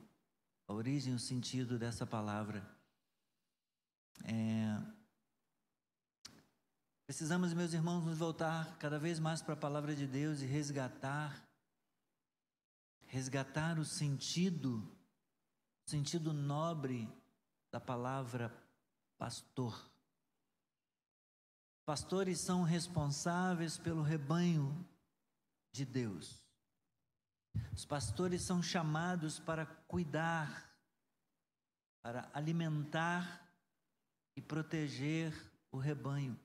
a 0.67 0.73
origem 0.73 1.13
o 1.13 1.19
sentido 1.19 1.79
dessa 1.79 2.05
palavra. 2.05 2.61
É... 4.25 4.77
Precisamos, 7.05 7.53
meus 7.53 7.71
irmãos, 7.71 8.03
nos 8.03 8.17
voltar 8.17 8.77
cada 8.79 8.99
vez 8.99 9.17
mais 9.17 9.41
para 9.41 9.53
a 9.53 9.57
palavra 9.57 9.95
de 9.95 10.05
Deus 10.05 10.41
e 10.41 10.45
resgatar, 10.45 11.47
resgatar 13.05 13.79
o 13.79 13.85
sentido, 13.85 14.79
o 15.85 15.89
sentido 15.89 16.33
nobre 16.33 17.07
da 17.71 17.79
palavra 17.79 18.53
pastor. 19.17 19.89
Pastores 21.85 22.41
são 22.41 22.63
responsáveis 22.63 23.77
pelo 23.77 24.01
rebanho 24.01 24.85
de 25.77 25.85
Deus. 25.85 26.41
Os 27.73 27.85
pastores 27.85 28.41
são 28.41 28.61
chamados 28.61 29.39
para 29.39 29.65
cuidar, 29.65 30.75
para 32.01 32.29
alimentar 32.33 33.47
e 34.35 34.41
proteger 34.41 35.33
o 35.71 35.77
rebanho. 35.77 36.37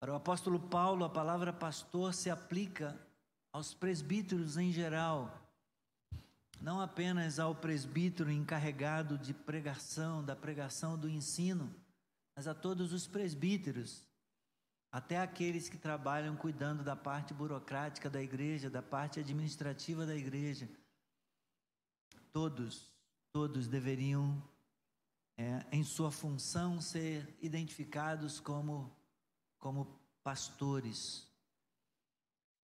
Para 0.00 0.12
o 0.12 0.16
apóstolo 0.16 0.60
Paulo, 0.60 1.04
a 1.04 1.08
palavra 1.08 1.52
pastor 1.52 2.12
se 2.12 2.28
aplica 2.28 2.98
aos 3.52 3.72
presbíteros 3.72 4.56
em 4.56 4.72
geral, 4.72 5.40
não 6.60 6.80
apenas 6.80 7.38
ao 7.38 7.54
presbítero 7.54 8.30
encarregado 8.30 9.16
de 9.16 9.32
pregação, 9.32 10.24
da 10.24 10.34
pregação 10.34 10.98
do 10.98 11.08
ensino, 11.08 11.72
mas 12.36 12.48
a 12.48 12.54
todos 12.54 12.92
os 12.92 13.06
presbíteros, 13.06 14.04
até 14.94 15.18
aqueles 15.18 15.68
que 15.68 15.76
trabalham 15.76 16.36
cuidando 16.36 16.84
da 16.84 16.94
parte 16.94 17.34
burocrática 17.34 18.08
da 18.08 18.22
igreja, 18.22 18.70
da 18.70 18.80
parte 18.80 19.18
administrativa 19.18 20.06
da 20.06 20.14
igreja. 20.14 20.70
Todos, 22.30 22.94
todos 23.32 23.66
deveriam, 23.66 24.40
é, 25.36 25.66
em 25.72 25.82
sua 25.82 26.12
função, 26.12 26.80
ser 26.80 27.36
identificados 27.42 28.38
como, 28.38 28.96
como 29.58 30.00
pastores, 30.22 31.28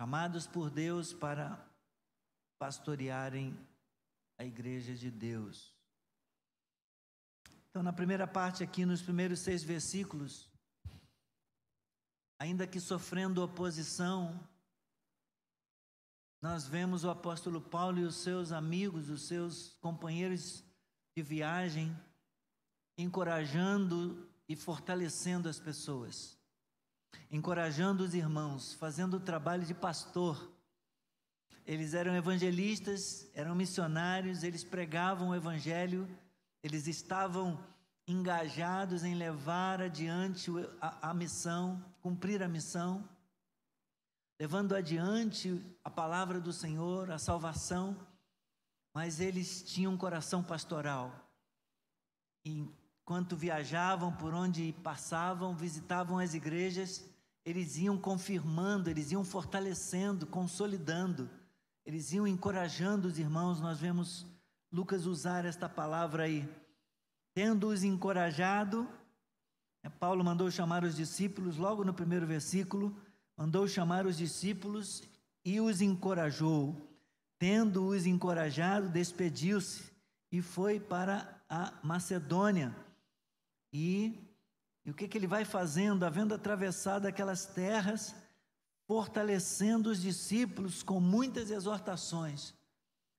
chamados 0.01 0.47
por 0.47 0.71
Deus 0.71 1.13
para 1.13 1.69
pastorearem 2.61 3.59
a 4.39 4.45
igreja 4.45 4.95
de 4.95 5.11
Deus. 5.11 5.75
Então, 7.71 7.83
na 7.83 7.93
primeira 7.93 8.29
parte, 8.29 8.63
aqui 8.63 8.87
nos 8.87 9.03
primeiros 9.03 9.41
seis 9.41 9.65
versículos, 9.65 10.50
ainda 12.41 12.67
que 12.67 12.81
sofrendo 12.81 13.45
oposição, 13.45 14.41
nós 16.43 16.67
vemos 16.67 17.05
o 17.05 17.11
apóstolo 17.11 17.61
Paulo 17.61 18.01
e 18.01 18.05
os 18.05 18.17
seus 18.17 18.51
amigos, 18.51 19.09
os 19.09 19.29
seus 19.29 19.77
companheiros 19.81 20.65
de 21.15 21.23
viagem, 21.23 21.97
encorajando 22.97 24.27
e 24.49 24.57
fortalecendo 24.57 25.49
as 25.49 25.61
pessoas, 25.61 26.37
encorajando 27.31 28.03
os 28.03 28.15
irmãos, 28.15 28.73
fazendo 28.73 29.19
o 29.19 29.21
trabalho 29.21 29.65
de 29.65 29.75
pastor. 29.75 30.51
Eles 31.65 31.95
eram 31.95 32.17
evangelistas, 32.17 33.31
eram 33.35 33.55
missionários, 33.55 34.43
eles 34.43 34.65
pregavam 34.65 35.29
o 35.29 35.35
evangelho 35.35 36.09
eles 36.63 36.87
estavam 36.87 37.59
engajados 38.11 39.05
em 39.05 39.15
levar 39.15 39.81
adiante 39.81 40.51
a, 40.81 41.11
a 41.11 41.15
missão, 41.15 41.83
cumprir 42.01 42.43
a 42.43 42.49
missão, 42.49 43.09
levando 44.39 44.75
adiante 44.75 45.63
a 45.85 45.91
palavra 45.91 46.41
do 46.41 46.53
Senhor, 46.53 47.11
a 47.11 47.19
salvação, 47.19 47.97
mas 48.93 49.21
eles 49.21 49.63
tinham 49.63 49.93
um 49.93 49.97
coração 49.97 50.43
pastoral. 50.43 51.15
E 52.45 52.67
enquanto 53.03 53.37
viajavam 53.37 54.13
por 54.13 54.35
onde 54.35 54.73
passavam, 54.83 55.55
visitavam 55.55 56.19
as 56.19 56.35
igrejas, 56.35 57.05
eles 57.45 57.77
iam 57.77 57.99
confirmando, 57.99 58.89
eles 58.89 59.13
iam 59.13 59.25
fortalecendo, 59.25 60.27
consolidando, 60.27 61.29
eles 61.85 62.13
iam 62.13 62.27
encorajando 62.27 63.09
os 63.09 63.19
irmãos. 63.19 63.61
Nós 63.61 63.79
vemos 63.79 64.27
Lucas 64.73 65.07
usar 65.07 65.45
esta 65.45 65.69
palavra 65.69 66.25
aí 66.25 66.49
Tendo-os 67.33 67.85
encorajado, 67.85 68.89
né, 69.83 69.91
Paulo 69.99 70.25
mandou 70.25 70.51
chamar 70.51 70.85
os 70.85 70.97
discípulos, 70.97 71.57
logo 71.57 71.85
no 71.85 71.95
primeiro 71.95 72.27
versículo, 72.27 72.95
mandou 73.37 73.67
chamar 73.69 74.07
os 74.07 74.17
discípulos 74.17 75.03
e 75.45 75.61
os 75.61 75.81
encorajou. 75.81 76.77
Tendo-os 77.39 78.05
encorajado, 78.05 78.89
despediu-se 78.89 79.91
e 80.31 80.43
foi 80.43 80.79
para 80.79 81.41
a 81.49 81.73
Macedônia. 81.83 82.75
E, 83.73 84.19
e 84.85 84.91
o 84.91 84.95
que, 84.95 85.09
que 85.09 85.17
ele 85.17 85.27
vai 85.27 85.45
fazendo? 85.45 86.05
Havendo 86.05 86.35
atravessado 86.35 87.07
aquelas 87.07 87.47
terras, 87.47 88.15
fortalecendo 88.87 89.91
os 89.91 90.03
discípulos 90.03 90.83
com 90.83 91.01
muitas 91.01 91.51
exortações 91.51 92.55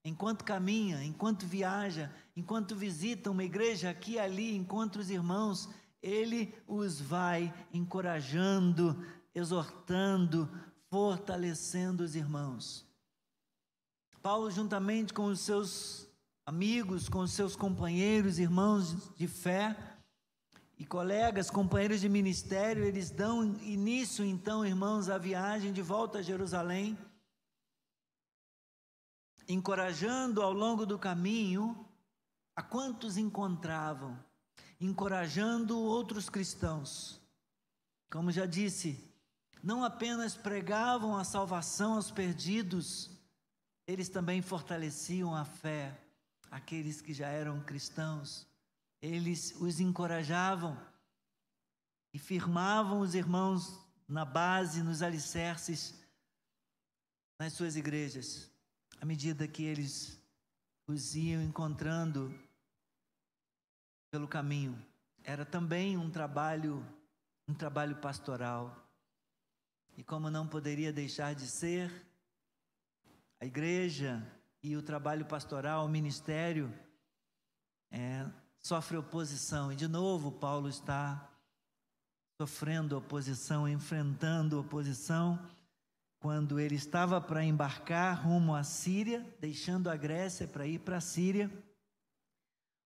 enquanto 0.04 0.44
caminha, 0.44 1.04
enquanto 1.04 1.46
viaja, 1.46 2.12
enquanto 2.36 2.76
visita 2.76 3.30
uma 3.30 3.44
igreja 3.44 3.90
aqui 3.90 4.14
e 4.14 4.20
ali, 4.20 4.56
encontra 4.56 5.02
os 5.02 5.10
irmãos, 5.10 5.70
ele 6.02 6.54
os 6.68 7.00
vai 7.00 7.54
encorajando, 7.74 9.06
exortando, 9.34 10.50
fortalecendo 10.90 12.04
os 12.04 12.16
irmãos. 12.16 12.86
Paulo, 14.22 14.52
juntamente 14.52 15.14
com 15.14 15.26
os 15.26 15.40
seus 15.40 16.08
amigos, 16.46 17.08
com 17.08 17.20
os 17.20 17.32
seus 17.32 17.56
companheiros, 17.56 18.40
irmãos 18.40 19.16
de 19.16 19.28
fé 19.28 19.76
e 20.78 20.86
colegas, 20.86 21.52
companheiros 21.52 22.02
de 22.02 22.10
ministério, 22.10 22.84
eles 22.84 23.12
dão 23.12 23.44
início, 23.62 24.26
então, 24.26 24.66
irmãos, 24.66 25.10
à 25.10 25.18
viagem 25.18 25.72
de 25.72 25.82
volta 25.82 26.20
a 26.20 26.22
Jerusalém 26.24 26.98
encorajando 29.52 30.42
ao 30.42 30.54
longo 30.54 30.86
do 30.86 30.98
caminho 30.98 31.86
a 32.56 32.62
quantos 32.62 33.18
encontravam, 33.18 34.18
encorajando 34.80 35.80
outros 35.80 36.30
cristãos. 36.30 37.20
Como 38.10 38.32
já 38.32 38.46
disse, 38.46 39.04
não 39.64 39.84
apenas 39.84 40.36
pregavam 40.36 41.18
a 41.18 41.24
salvação 41.24 41.96
aos 41.96 42.12
perdidos, 42.12 43.10
eles 43.88 44.10
também 44.10 44.42
fortaleciam 44.42 45.36
a 45.36 45.46
fé, 45.46 46.00
aqueles 46.50 47.02
que 47.02 47.14
já 47.14 47.28
eram 47.28 47.62
cristãos. 47.62 48.48
Eles 49.02 49.56
os 49.60 49.80
encorajavam 49.80 50.80
e 52.14 52.20
firmavam 52.20 53.00
os 53.00 53.16
irmãos 53.16 53.80
na 54.08 54.26
base, 54.26 54.84
nos 54.84 55.02
alicerces, 55.02 55.96
nas 57.40 57.54
suas 57.54 57.76
igrejas 57.76 58.51
à 59.02 59.06
medida 59.06 59.48
que 59.48 59.64
eles 59.64 60.22
os 60.88 61.16
iam 61.16 61.42
encontrando 61.42 62.32
pelo 64.12 64.28
caminho. 64.28 64.80
Era 65.24 65.44
também 65.44 65.98
um 65.98 66.12
trabalho, 66.12 66.86
um 67.48 67.54
trabalho 67.54 67.96
pastoral. 67.96 68.88
E 69.98 70.04
como 70.04 70.30
não 70.30 70.48
poderia 70.48 70.94
deixar 70.94 71.34
de 71.34 71.48
ser, 71.48 71.92
a 73.40 73.46
igreja 73.46 74.24
e 74.62 74.78
o 74.78 74.84
trabalho 74.84 75.26
pastoral, 75.26 75.86
o 75.86 75.90
ministério, 75.90 76.72
é, 77.90 78.30
sofre 78.60 78.98
oposição. 78.98 79.72
E 79.72 79.76
de 79.76 79.88
novo, 79.88 80.32
Paulo 80.32 80.70
está 80.70 81.28
sofrendo 82.40 82.96
oposição, 82.96 83.68
enfrentando 83.68 84.60
oposição 84.60 85.40
quando 86.22 86.60
ele 86.60 86.76
estava 86.76 87.20
para 87.20 87.44
embarcar 87.44 88.26
rumo 88.26 88.56
à 88.56 88.64
Síria, 88.64 89.28
deixando 89.40 89.90
a 89.90 89.96
Grécia 89.98 90.48
para 90.48 90.68
ir 90.68 90.80
para 90.80 90.98
a 90.98 91.02
Síria, 91.02 91.52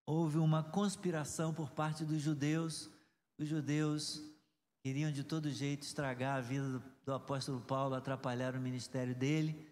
houve 0.06 0.38
uma 0.38 0.64
conspiração 0.64 1.54
por 1.54 1.70
parte 1.70 2.06
dos 2.06 2.22
judeus. 2.22 2.90
Os 3.38 3.50
judeus 3.50 4.24
queriam 4.82 5.12
de 5.12 5.22
todo 5.22 5.52
jeito 5.52 5.84
estragar 5.84 6.38
a 6.38 6.42
vida 6.42 6.80
do, 6.80 6.84
do 7.06 7.14
apóstolo 7.14 7.60
Paulo, 7.60 7.94
atrapalhar 7.94 8.56
o 8.56 8.62
ministério 8.62 9.14
dele. 9.14 9.70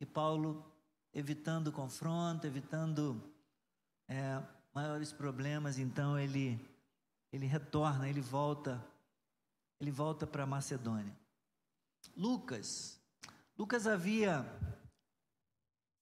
E 0.00 0.04
Paulo, 0.04 0.68
evitando 1.14 1.70
confronto, 1.70 2.44
evitando 2.44 3.22
é, 4.08 4.42
maiores 4.74 5.12
problemas, 5.12 5.78
então 5.78 6.18
ele 6.18 6.60
ele 7.32 7.46
retorna, 7.46 8.08
ele 8.08 8.20
volta, 8.20 8.84
ele 9.78 9.92
volta 9.92 10.26
para 10.26 10.44
Macedônia. 10.44 11.19
Lucas. 12.16 13.00
Lucas 13.58 13.86
havia 13.86 14.44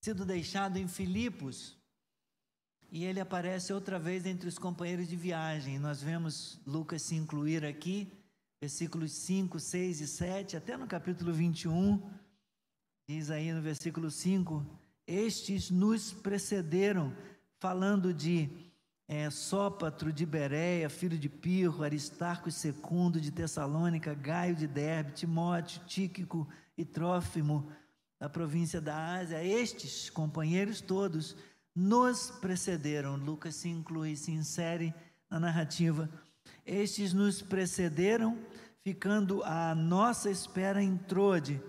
sido 0.03 0.25
deixado 0.25 0.77
em 0.77 0.87
Filipos 0.87 1.77
e 2.91 3.03
ele 3.03 3.19
aparece 3.19 3.71
outra 3.71 3.99
vez 3.99 4.25
entre 4.25 4.47
os 4.47 4.57
companheiros 4.57 5.07
de 5.07 5.15
viagem. 5.15 5.77
Nós 5.77 6.01
vemos 6.01 6.59
Lucas 6.65 7.01
se 7.01 7.15
incluir 7.15 7.63
aqui, 7.63 8.11
versículos 8.61 9.11
5, 9.11 9.59
6 9.59 10.01
e 10.01 10.07
7, 10.07 10.57
até 10.57 10.75
no 10.75 10.87
capítulo 10.87 11.33
21. 11.33 12.01
Diz 13.07 13.29
aí 13.29 13.51
no 13.51 13.61
versículo 13.61 14.09
5: 14.09 14.65
Estes 15.05 15.69
nos 15.69 16.11
precederam, 16.11 17.15
falando 17.59 18.13
de 18.13 18.68
é, 19.09 19.27
Sópatro 19.31 20.13
de 20.13 20.23
Bereia, 20.23 20.87
filho 20.87 21.17
de 21.17 21.27
Pirro, 21.27 21.83
Aristarco 21.83 22.47
II 22.47 23.19
de 23.19 23.31
Tessalônica, 23.31 24.13
Gaio 24.13 24.55
de 24.55 24.67
Derbe, 24.67 25.13
Timóteo, 25.13 25.81
Tíquico 25.87 26.47
e 26.77 26.85
Trófimo, 26.85 27.71
da 28.19 28.29
província 28.29 28.79
da 28.79 29.15
Ásia, 29.15 29.43
estes 29.43 30.11
companheiros 30.11 30.79
todos 30.79 31.35
nos 31.73 32.29
precederam. 32.29 33.15
Lucas 33.15 33.55
se 33.55 33.67
inclui, 33.69 34.15
se 34.15 34.31
insere 34.31 34.93
na 35.27 35.39
narrativa. 35.39 36.07
Estes 36.63 37.11
nos 37.11 37.41
precederam, 37.41 38.37
ficando 38.83 39.41
à 39.43 39.73
nossa 39.73 40.29
espera 40.29 40.83
em 40.83 40.95
Trode. 40.97 41.59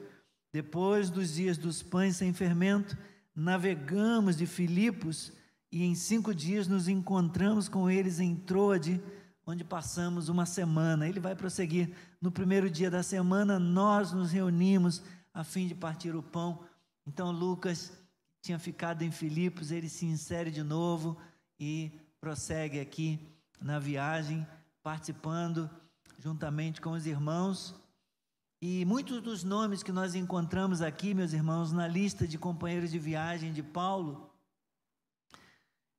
Depois 0.53 1.09
dos 1.09 1.35
dias 1.35 1.57
dos 1.57 1.83
pães 1.83 2.17
sem 2.17 2.35
fermento, 2.35 2.99
navegamos 3.35 4.37
de 4.37 4.45
Filipos 4.45 5.33
e 5.73 5.85
em 5.85 5.95
cinco 5.95 6.35
dias 6.35 6.67
nos 6.67 6.89
encontramos 6.89 7.69
com 7.69 7.89
eles 7.89 8.19
em 8.19 8.35
Troade, 8.35 9.01
onde 9.47 9.63
passamos 9.63 10.29
uma 10.29 10.45
semana. 10.45 11.09
Ele 11.09 11.21
vai 11.21 11.37
prosseguir. 11.37 11.95
No 12.21 12.33
primeiro 12.33 12.69
dia 12.69 12.91
da 12.91 13.03
semana, 13.03 13.59
nós 13.59 14.13
nos 14.13 14.33
reunimos 14.33 15.03
a 15.33 15.45
fim 15.45 15.69
de 15.69 15.75
partir 15.75 16.15
o 16.17 16.23
pão. 16.23 16.65
Então, 17.07 17.31
Lucas 17.31 17.93
tinha 18.43 18.59
ficado 18.59 19.03
em 19.03 19.11
Filipos, 19.11 19.71
ele 19.71 19.89
se 19.89 20.07
insere 20.07 20.51
de 20.51 20.63
novo 20.63 21.17
e 21.59 21.93
prossegue 22.21 22.81
aqui 22.81 23.21
na 23.61 23.79
viagem, 23.79 24.47
participando 24.83 25.71
juntamente 26.19 26.81
com 26.81 26.91
os 26.93 27.07
irmãos. 27.07 27.75
E 28.61 28.85
muitos 28.85 29.23
dos 29.23 29.45
nomes 29.45 29.83
que 29.83 29.93
nós 29.93 30.15
encontramos 30.15 30.83
aqui, 30.83 31.15
meus 31.15 31.33
irmãos, 31.33 31.73
na 31.73 31.87
lista 31.87 32.27
de 32.27 32.37
companheiros 32.37 32.91
de 32.91 32.99
viagem 32.99 33.53
de 33.53 33.63
Paulo, 33.63 34.30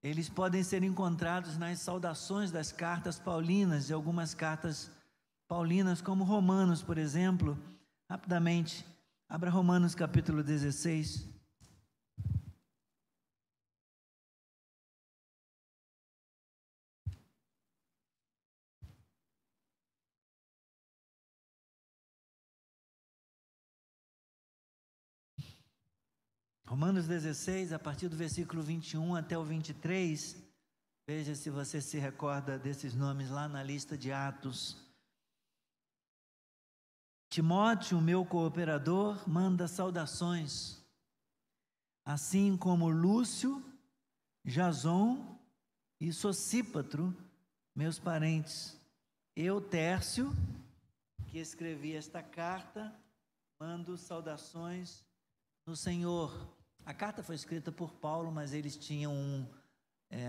eles 0.03 0.29
podem 0.29 0.63
ser 0.63 0.83
encontrados 0.83 1.57
nas 1.57 1.79
saudações 1.79 2.51
das 2.51 2.71
cartas 2.71 3.19
paulinas, 3.19 3.87
de 3.87 3.93
algumas 3.93 4.33
cartas 4.33 4.91
paulinas, 5.47 6.01
como 6.01 6.23
Romanos, 6.23 6.81
por 6.81 6.97
exemplo. 6.97 7.57
Rapidamente, 8.09 8.85
abra 9.29 9.49
Romanos 9.49 9.93
capítulo 9.93 10.43
16. 10.43 11.30
Romanos 26.71 27.05
16, 27.05 27.73
a 27.73 27.77
partir 27.77 28.07
do 28.07 28.15
versículo 28.15 28.63
21 28.63 29.13
até 29.17 29.37
o 29.37 29.43
23, 29.43 30.41
veja 31.05 31.35
se 31.35 31.49
você 31.49 31.81
se 31.81 31.99
recorda 31.99 32.57
desses 32.57 32.95
nomes 32.95 33.29
lá 33.29 33.45
na 33.45 33.61
lista 33.61 33.97
de 33.97 34.09
Atos. 34.09 34.77
Timóteo, 37.29 37.99
meu 37.99 38.25
cooperador, 38.25 39.27
manda 39.27 39.67
saudações, 39.67 40.81
assim 42.05 42.55
como 42.55 42.89
Lúcio, 42.89 43.61
Jason 44.45 45.37
e 45.99 46.13
Socípatro, 46.13 47.13
meus 47.75 47.99
parentes, 47.99 48.79
eu, 49.35 49.59
Tércio, 49.59 50.33
que 51.27 51.37
escrevi 51.37 51.97
esta 51.97 52.23
carta, 52.23 52.97
mando 53.59 53.97
saudações 53.97 55.03
no 55.65 55.75
Senhor. 55.75 56.60
A 56.85 56.93
carta 56.93 57.21
foi 57.21 57.35
escrita 57.35 57.71
por 57.71 57.93
Paulo, 57.93 58.31
mas 58.31 58.53
eles 58.53 58.75
tinham 58.75 59.13
um 59.13 59.47
é, 60.09 60.27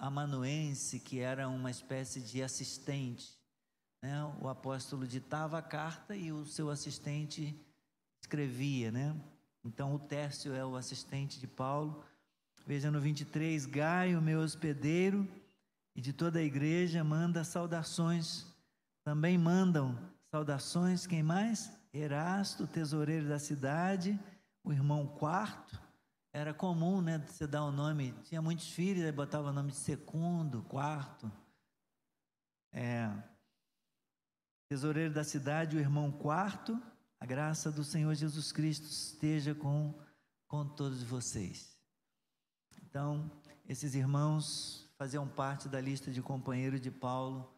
amanuense 0.00 1.00
que 1.00 1.18
era 1.18 1.48
uma 1.48 1.70
espécie 1.70 2.20
de 2.20 2.42
assistente. 2.42 3.36
Né? 4.02 4.22
O 4.40 4.48
apóstolo 4.48 5.06
ditava 5.06 5.58
a 5.58 5.62
carta 5.62 6.14
e 6.14 6.30
o 6.30 6.44
seu 6.44 6.70
assistente 6.70 7.58
escrevia, 8.22 8.92
né? 8.92 9.14
Então 9.64 9.94
o 9.94 9.98
Tércio 9.98 10.54
é 10.54 10.64
o 10.64 10.76
assistente 10.76 11.40
de 11.40 11.46
Paulo. 11.46 12.04
Veja 12.66 12.90
no 12.90 13.00
23, 13.00 13.66
Gaio, 13.66 14.20
meu 14.20 14.40
hospedeiro, 14.40 15.28
e 15.96 16.00
de 16.00 16.12
toda 16.12 16.38
a 16.38 16.42
igreja 16.42 17.02
manda 17.02 17.44
saudações. 17.44 18.46
Também 19.04 19.36
mandam 19.36 19.98
saudações, 20.30 21.06
quem 21.06 21.22
mais? 21.22 21.70
Erasto, 21.92 22.66
tesoureiro 22.66 23.28
da 23.28 23.38
cidade, 23.38 24.18
o 24.62 24.72
irmão 24.72 25.06
quarto. 25.06 25.83
Era 26.34 26.52
comum, 26.52 27.00
né, 27.00 27.24
você 27.28 27.46
dar 27.46 27.62
o 27.62 27.70
nome, 27.70 28.12
tinha 28.24 28.42
muitos 28.42 28.68
filhos, 28.68 29.04
aí 29.04 29.12
botava 29.12 29.50
o 29.50 29.52
nome 29.52 29.70
de 29.70 29.76
segundo, 29.76 30.64
quarto. 30.64 31.30
É, 32.72 33.08
tesoureiro 34.68 35.14
da 35.14 35.22
cidade, 35.22 35.76
o 35.76 35.78
irmão 35.78 36.10
quarto, 36.10 36.76
a 37.20 37.24
graça 37.24 37.70
do 37.70 37.84
Senhor 37.84 38.12
Jesus 38.16 38.50
Cristo 38.50 38.86
esteja 38.86 39.54
com, 39.54 39.94
com 40.48 40.66
todos 40.66 41.04
vocês. 41.04 41.78
Então, 42.82 43.30
esses 43.68 43.94
irmãos 43.94 44.90
faziam 44.98 45.28
parte 45.28 45.68
da 45.68 45.80
lista 45.80 46.10
de 46.10 46.20
companheiros 46.20 46.80
de 46.80 46.90
Paulo 46.90 47.48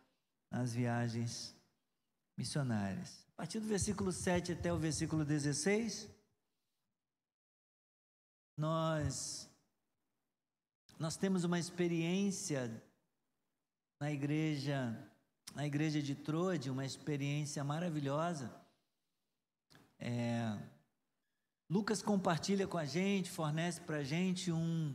nas 0.50 0.74
viagens 0.74 1.56
missionárias. 2.36 3.26
A 3.32 3.36
partir 3.38 3.58
do 3.58 3.66
versículo 3.66 4.12
7 4.12 4.52
até 4.52 4.70
o 4.70 4.78
versículo 4.78 5.24
16, 5.24 6.14
nós 8.56 9.48
nós 10.98 11.16
temos 11.16 11.44
uma 11.44 11.58
experiência 11.58 12.82
na 14.00 14.10
igreja 14.10 14.96
na 15.54 15.66
igreja 15.66 16.02
de 16.02 16.14
Trode, 16.14 16.70
uma 16.70 16.84
experiência 16.84 17.64
maravilhosa. 17.64 18.54
É, 19.98 20.58
Lucas 21.68 22.02
compartilha 22.02 22.66
com 22.66 22.76
a 22.76 22.84
gente, 22.84 23.30
fornece 23.30 23.80
para 23.80 23.96
a 23.96 24.04
gente 24.04 24.52
um, 24.52 24.94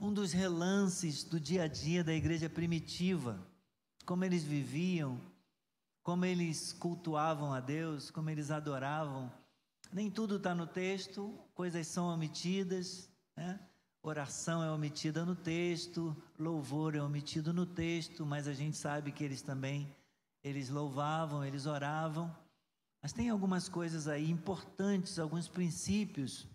um 0.00 0.12
dos 0.12 0.32
relances 0.32 1.22
do 1.22 1.38
dia 1.38 1.62
a 1.62 1.68
dia 1.68 2.02
da 2.02 2.12
igreja 2.12 2.50
primitiva, 2.50 3.38
como 4.04 4.24
eles 4.24 4.42
viviam, 4.42 5.20
como 6.02 6.24
eles 6.24 6.72
cultuavam 6.72 7.54
a 7.54 7.60
Deus, 7.60 8.10
como 8.10 8.28
eles 8.28 8.50
adoravam. 8.50 9.32
Nem 9.92 10.10
tudo 10.10 10.36
está 10.36 10.54
no 10.54 10.66
texto, 10.66 11.38
coisas 11.54 11.86
são 11.86 12.06
omitidas, 12.06 13.10
né? 13.36 13.60
oração 14.02 14.62
é 14.62 14.70
omitida 14.70 15.24
no 15.24 15.36
texto, 15.36 16.16
louvor 16.38 16.94
é 16.94 17.02
omitido 17.02 17.52
no 17.52 17.66
texto, 17.66 18.24
mas 18.24 18.48
a 18.48 18.54
gente 18.54 18.76
sabe 18.76 19.12
que 19.12 19.22
eles 19.22 19.42
também 19.42 19.94
eles 20.42 20.70
louvavam, 20.70 21.44
eles 21.44 21.66
oravam. 21.66 22.34
Mas 23.00 23.12
tem 23.12 23.30
algumas 23.30 23.68
coisas 23.68 24.08
aí 24.08 24.30
importantes, 24.30 25.18
alguns 25.18 25.46
princípios 25.46 26.48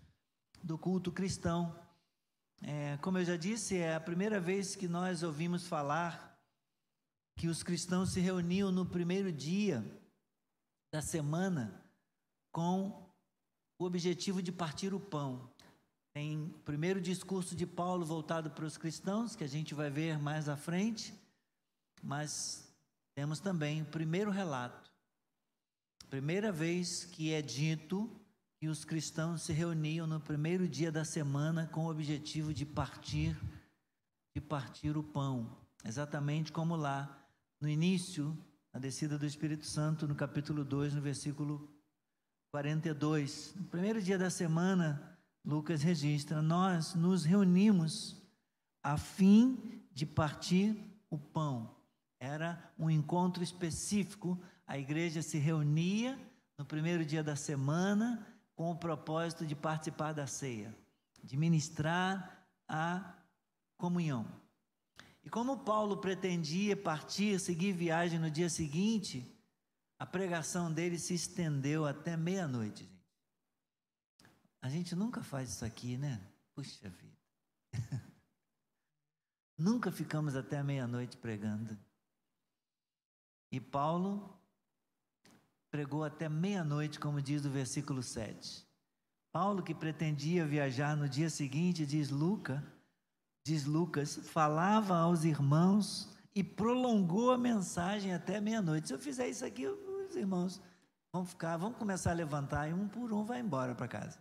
do 0.62 0.76
culto 0.76 1.12
cristão. 1.12 1.74
É, 2.60 2.96
como 2.98 3.18
eu 3.18 3.24
já 3.24 3.36
disse, 3.36 3.78
é 3.78 3.94
a 3.94 4.00
primeira 4.00 4.40
vez 4.40 4.74
que 4.74 4.88
nós 4.88 5.22
ouvimos 5.22 5.66
falar 5.66 6.36
que 7.36 7.48
os 7.48 7.62
cristãos 7.62 8.10
se 8.10 8.20
reuniam 8.20 8.72
no 8.72 8.84
primeiro 8.84 9.32
dia 9.32 9.84
da 10.92 11.00
semana 11.00 11.82
com 12.50 13.07
o 13.78 13.84
objetivo 13.84 14.42
de 14.42 14.50
partir 14.50 14.92
o 14.92 15.00
pão. 15.00 15.48
Tem 16.12 16.42
o 16.42 16.58
primeiro 16.64 17.00
discurso 17.00 17.54
de 17.54 17.66
Paulo 17.66 18.04
voltado 18.04 18.50
para 18.50 18.64
os 18.64 18.76
cristãos, 18.76 19.36
que 19.36 19.44
a 19.44 19.48
gente 19.48 19.74
vai 19.74 19.88
ver 19.88 20.18
mais 20.18 20.48
à 20.48 20.56
frente, 20.56 21.14
mas 22.02 22.68
temos 23.14 23.38
também 23.38 23.82
o 23.82 23.86
primeiro 23.86 24.30
relato. 24.30 24.90
Primeira 26.10 26.50
vez 26.50 27.04
que 27.04 27.32
é 27.32 27.40
dito 27.40 28.10
que 28.58 28.66
os 28.66 28.84
cristãos 28.84 29.42
se 29.42 29.52
reuniam 29.52 30.06
no 30.06 30.18
primeiro 30.18 30.66
dia 30.68 30.90
da 30.90 31.04
semana 31.04 31.66
com 31.66 31.84
o 31.84 31.90
objetivo 31.90 32.52
de 32.52 32.66
partir 32.66 33.36
de 34.34 34.40
partir 34.40 34.96
o 34.96 35.02
pão, 35.02 35.50
exatamente 35.84 36.52
como 36.52 36.76
lá 36.76 37.26
no 37.60 37.68
início, 37.68 38.36
na 38.72 38.78
descida 38.78 39.18
do 39.18 39.26
Espírito 39.26 39.66
Santo, 39.66 40.06
no 40.06 40.14
capítulo 40.14 40.64
2, 40.64 40.94
no 40.94 41.00
versículo 41.00 41.68
42. 42.50 43.54
No 43.56 43.64
primeiro 43.64 44.00
dia 44.00 44.18
da 44.18 44.30
semana, 44.30 45.18
Lucas 45.44 45.82
registra: 45.82 46.40
Nós 46.40 46.94
nos 46.94 47.24
reunimos 47.24 48.16
a 48.82 48.96
fim 48.96 49.82
de 49.92 50.06
partir 50.06 50.76
o 51.10 51.18
pão. 51.18 51.76
Era 52.20 52.72
um 52.78 52.90
encontro 52.90 53.42
específico, 53.42 54.40
a 54.66 54.78
igreja 54.78 55.22
se 55.22 55.38
reunia 55.38 56.18
no 56.56 56.64
primeiro 56.64 57.04
dia 57.04 57.22
da 57.22 57.36
semana 57.36 58.26
com 58.56 58.70
o 58.70 58.76
propósito 58.76 59.46
de 59.46 59.54
participar 59.54 60.12
da 60.12 60.26
ceia, 60.26 60.74
de 61.22 61.36
ministrar 61.36 62.44
a 62.66 63.14
comunhão. 63.76 64.26
E 65.22 65.30
como 65.30 65.58
Paulo 65.58 65.98
pretendia 65.98 66.76
partir, 66.76 67.38
seguir 67.38 67.72
viagem 67.72 68.18
no 68.18 68.30
dia 68.30 68.48
seguinte, 68.48 69.37
a 69.98 70.06
pregação 70.06 70.72
dele 70.72 70.98
se 70.98 71.14
estendeu 71.14 71.84
até 71.84 72.16
meia-noite, 72.16 72.84
gente. 72.84 72.98
A 74.60 74.68
gente 74.68 74.94
nunca 74.94 75.22
faz 75.22 75.50
isso 75.50 75.64
aqui, 75.64 75.96
né? 75.96 76.20
Puxa 76.54 76.88
vida. 76.88 77.18
nunca 79.56 79.90
ficamos 79.90 80.36
até 80.36 80.62
meia-noite 80.62 81.16
pregando. 81.16 81.78
E 83.50 83.60
Paulo 83.60 84.38
pregou 85.70 86.04
até 86.04 86.28
meia-noite, 86.28 86.98
como 86.98 87.20
diz 87.20 87.44
o 87.44 87.50
versículo 87.50 88.02
7. 88.02 88.66
Paulo, 89.32 89.62
que 89.62 89.74
pretendia 89.74 90.46
viajar 90.46 90.96
no 90.96 91.08
dia 91.08 91.30
seguinte, 91.30 91.86
diz 91.86 92.10
Lucas, 92.10 92.60
diz 93.44 93.64
Lucas, 93.64 94.16
falava 94.16 94.96
aos 94.96 95.24
irmãos 95.24 96.08
e 96.34 96.42
prolongou 96.42 97.32
a 97.32 97.38
mensagem 97.38 98.12
até 98.12 98.40
meia-noite. 98.40 98.88
Se 98.88 98.94
eu 98.94 98.98
fizer 98.98 99.28
isso 99.28 99.44
aqui, 99.44 99.66
os 100.08 100.16
irmãos 100.16 100.60
vão 101.12 101.24
ficar, 101.24 101.56
vão 101.56 101.72
começar 101.72 102.10
a 102.10 102.14
levantar 102.14 102.68
e 102.68 102.72
um 102.72 102.88
por 102.88 103.12
um 103.12 103.24
vai 103.24 103.40
embora 103.40 103.74
para 103.74 103.88
casa. 103.88 104.18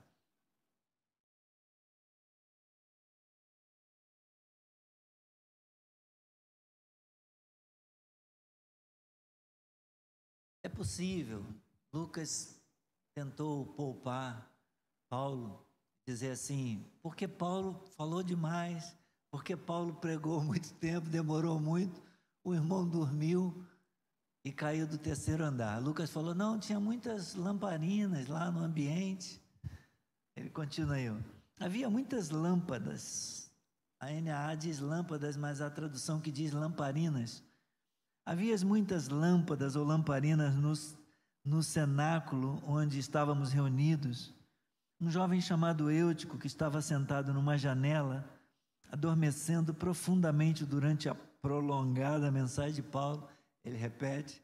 É 10.63 10.69
possível. 10.69 11.45
Lucas 11.93 12.59
tentou 13.15 13.65
poupar 13.67 14.51
Paulo, 15.09 15.65
dizer 16.05 16.31
assim, 16.31 16.85
porque 17.01 17.27
Paulo 17.27 17.81
falou 17.95 18.21
demais, 18.21 18.95
porque 19.31 19.55
Paulo 19.55 19.93
pregou 19.95 20.39
muito 20.43 20.73
tempo, 20.73 21.09
demorou 21.09 21.59
muito, 21.59 22.01
o 22.43 22.53
irmão 22.53 22.87
dormiu 22.87 23.65
e 24.47 24.51
caiu 24.53 24.87
do 24.87 24.97
terceiro 24.97 25.43
andar. 25.43 25.77
Lucas 25.81 26.09
falou: 26.09 26.33
não, 26.33 26.57
tinha 26.57 26.79
muitas 26.79 27.35
lamparinas 27.35 28.27
lá 28.27 28.49
no 28.49 28.63
ambiente. 28.63 29.41
Ele 30.37 30.49
continua 30.49 30.95
aí. 30.95 31.13
Havia 31.59 31.89
muitas 31.89 32.29
lâmpadas. 32.29 33.51
A 33.99 34.09
NAA 34.09 34.55
diz 34.55 34.79
lâmpadas, 34.79 35.35
mas 35.35 35.59
a 35.59 35.69
tradução 35.69 36.21
que 36.21 36.31
diz 36.31 36.53
lamparinas. 36.53 37.43
Havia 38.25 38.57
muitas 38.59 39.09
lâmpadas 39.09 39.75
ou 39.75 39.83
lamparinas 39.83 40.55
no, 40.55 40.71
no 41.43 41.61
cenáculo 41.61 42.61
onde 42.65 42.99
estávamos 42.99 43.51
reunidos. 43.51 44.33
Um 45.01 45.11
jovem 45.11 45.41
chamado 45.41 45.91
Eutico, 45.91 46.37
que 46.37 46.47
estava 46.47 46.81
sentado 46.81 47.33
numa 47.33 47.57
janela, 47.57 48.23
adormecendo 48.89 49.73
profundamente 49.73 50.65
durante 50.65 51.09
a 51.09 51.15
prolongada 51.15 52.31
mensagem 52.31 52.75
de 52.75 52.83
Paulo. 52.83 53.27
Ele 53.67 53.77
repete: 53.77 54.41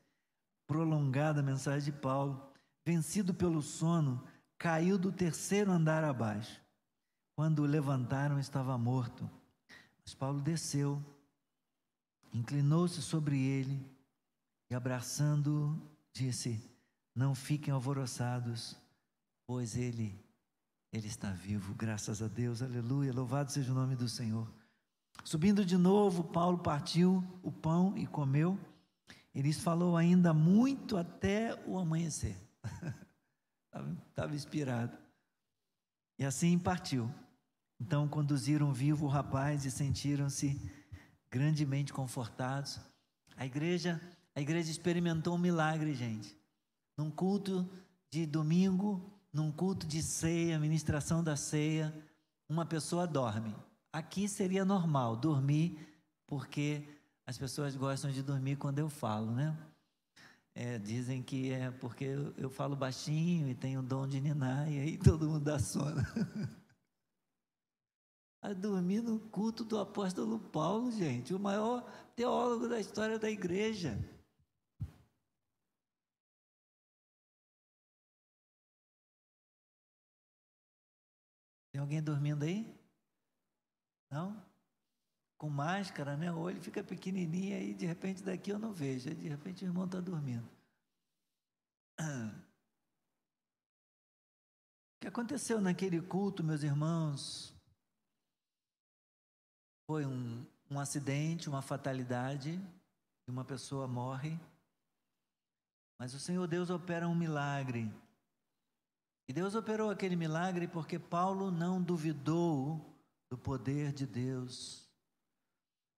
prolongada 0.67 1.41
mensagem 1.41 1.91
de 1.91 1.99
Paulo, 1.99 2.41
vencido 2.85 3.33
pelo 3.33 3.61
sono, 3.61 4.23
caiu 4.57 4.97
do 4.97 5.11
terceiro 5.11 5.71
andar 5.71 6.03
abaixo. 6.03 6.61
Quando 7.35 7.59
o 7.59 7.65
levantaram, 7.65 8.39
estava 8.39 8.77
morto. 8.77 9.29
Mas 10.03 10.13
Paulo 10.13 10.41
desceu, 10.41 11.01
inclinou-se 12.33 13.01
sobre 13.01 13.39
ele 13.39 13.83
e, 14.69 14.75
abraçando-o, 14.75 15.81
disse: 16.11 16.61
Não 17.15 17.33
fiquem 17.33 17.73
alvoroçados, 17.73 18.77
pois 19.47 19.77
ele 19.77 20.21
ele 20.93 21.07
está 21.07 21.31
vivo, 21.31 21.73
graças 21.73 22.21
a 22.21 22.27
Deus, 22.27 22.61
aleluia. 22.61 23.11
Louvado 23.11 23.51
seja 23.51 23.71
o 23.71 23.75
nome 23.75 23.95
do 23.95 24.07
Senhor. 24.07 24.47
Subindo 25.23 25.65
de 25.65 25.75
novo, 25.75 26.23
Paulo 26.23 26.59
partiu 26.59 27.23
o 27.41 27.51
pão 27.51 27.97
e 27.97 28.05
comeu. 28.05 28.59
Ele 29.33 29.51
falou 29.51 29.97
ainda 29.97 30.33
muito 30.33 30.95
até 30.95 31.59
o 31.65 31.77
amanhecer. 31.77 32.37
Estava 34.09 34.35
inspirado. 34.35 34.97
E 36.19 36.25
assim 36.25 36.57
partiu. 36.59 37.09
Então 37.79 38.07
conduziram 38.07 38.71
vivo 38.71 39.05
o 39.05 39.09
rapaz 39.09 39.65
e 39.65 39.71
sentiram-se 39.71 40.59
grandemente 41.29 41.91
confortados. 41.91 42.79
A 43.35 43.45
igreja, 43.45 43.99
a 44.35 44.41
igreja 44.41 44.69
experimentou 44.69 45.35
um 45.35 45.39
milagre, 45.39 45.95
gente. 45.95 46.37
Num 46.95 47.09
culto 47.09 47.67
de 48.11 48.27
domingo, 48.27 49.11
num 49.33 49.51
culto 49.51 49.87
de 49.87 50.03
ceia, 50.03 50.59
ministração 50.59 51.23
da 51.23 51.35
ceia, 51.35 51.91
uma 52.47 52.65
pessoa 52.65 53.07
dorme. 53.07 53.55
Aqui 53.91 54.27
seria 54.27 54.63
normal 54.63 55.15
dormir, 55.15 55.77
porque 56.27 56.87
as 57.25 57.37
pessoas 57.37 57.75
gostam 57.75 58.11
de 58.11 58.21
dormir 58.21 58.57
quando 58.57 58.79
eu 58.79 58.89
falo, 58.89 59.31
né? 59.31 59.57
É, 60.55 60.77
dizem 60.77 61.23
que 61.23 61.51
é 61.51 61.71
porque 61.71 62.05
eu, 62.05 62.33
eu 62.37 62.49
falo 62.49 62.75
baixinho 62.75 63.49
e 63.49 63.55
tenho 63.55 63.79
o 63.79 63.83
dom 63.83 64.07
de 64.07 64.19
ninar, 64.19 64.71
e 64.71 64.79
aí 64.79 64.97
todo 64.97 65.27
mundo 65.27 65.45
dá 65.45 65.57
sono. 65.57 66.01
a 68.43 68.51
dormir 68.51 69.01
no 69.01 69.19
culto 69.29 69.63
do 69.63 69.79
apóstolo 69.79 70.37
Paulo, 70.37 70.91
gente, 70.91 71.33
o 71.33 71.39
maior 71.39 71.81
teólogo 72.13 72.67
da 72.67 72.77
história 72.77 73.17
da 73.17 73.29
igreja. 73.29 73.97
Tem 81.71 81.79
alguém 81.81 82.03
dormindo 82.03 82.43
aí? 82.43 82.77
Não? 84.11 84.52
Com 85.37 85.49
máscara, 85.49 86.15
né? 86.15 86.31
O 86.31 86.39
olho 86.39 86.61
fica 86.61 86.83
pequenininho 86.83 87.55
aí, 87.57 87.73
de 87.73 87.85
repente 87.85 88.23
daqui 88.23 88.51
eu 88.51 88.59
não 88.59 88.73
vejo, 88.73 89.13
de 89.13 89.27
repente 89.27 89.63
o 89.63 89.67
irmão 89.67 89.85
está 89.85 89.99
dormindo. 89.99 90.47
O 94.95 94.99
que 95.01 95.07
aconteceu 95.07 95.59
naquele 95.59 96.01
culto, 96.01 96.43
meus 96.43 96.63
irmãos, 96.63 97.53
foi 99.85 100.05
um, 100.05 100.45
um 100.71 100.79
acidente, 100.79 101.49
uma 101.49 101.61
fatalidade, 101.61 102.59
e 103.27 103.31
uma 103.31 103.43
pessoa 103.43 103.87
morre. 103.87 104.39
Mas 105.99 106.13
o 106.13 106.19
Senhor 106.19 106.47
Deus 106.47 106.69
opera 106.69 107.07
um 107.07 107.15
milagre. 107.15 107.93
E 109.27 109.33
Deus 109.33 109.55
operou 109.55 109.89
aquele 109.89 110.15
milagre 110.15 110.67
porque 110.67 110.99
Paulo 110.99 111.49
não 111.51 111.81
duvidou 111.81 112.93
do 113.29 113.37
poder 113.37 113.93
de 113.93 114.05
Deus. 114.05 114.82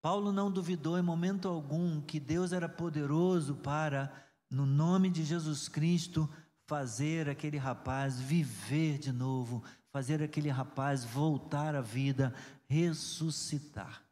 Paulo 0.05 0.31
não 0.31 0.51
duvidou 0.51 0.99
em 0.99 1.01
momento 1.01 1.47
algum 1.47 1.99
que 1.99 2.19
Deus 2.19 2.53
era 2.53 2.69
poderoso 2.69 3.55
para, 3.55 4.13
no 4.47 4.63
nome 4.63 5.09
de 5.09 5.25
Jesus 5.25 5.67
Cristo, 5.67 6.29
fazer 6.67 7.27
aquele 7.27 7.57
rapaz 7.57 8.19
viver 8.19 8.99
de 8.99 9.11
novo, 9.11 9.63
fazer 9.91 10.21
aquele 10.21 10.49
rapaz 10.49 11.03
voltar 11.03 11.73
à 11.73 11.81
vida, 11.81 12.31
ressuscitar. 12.67 14.03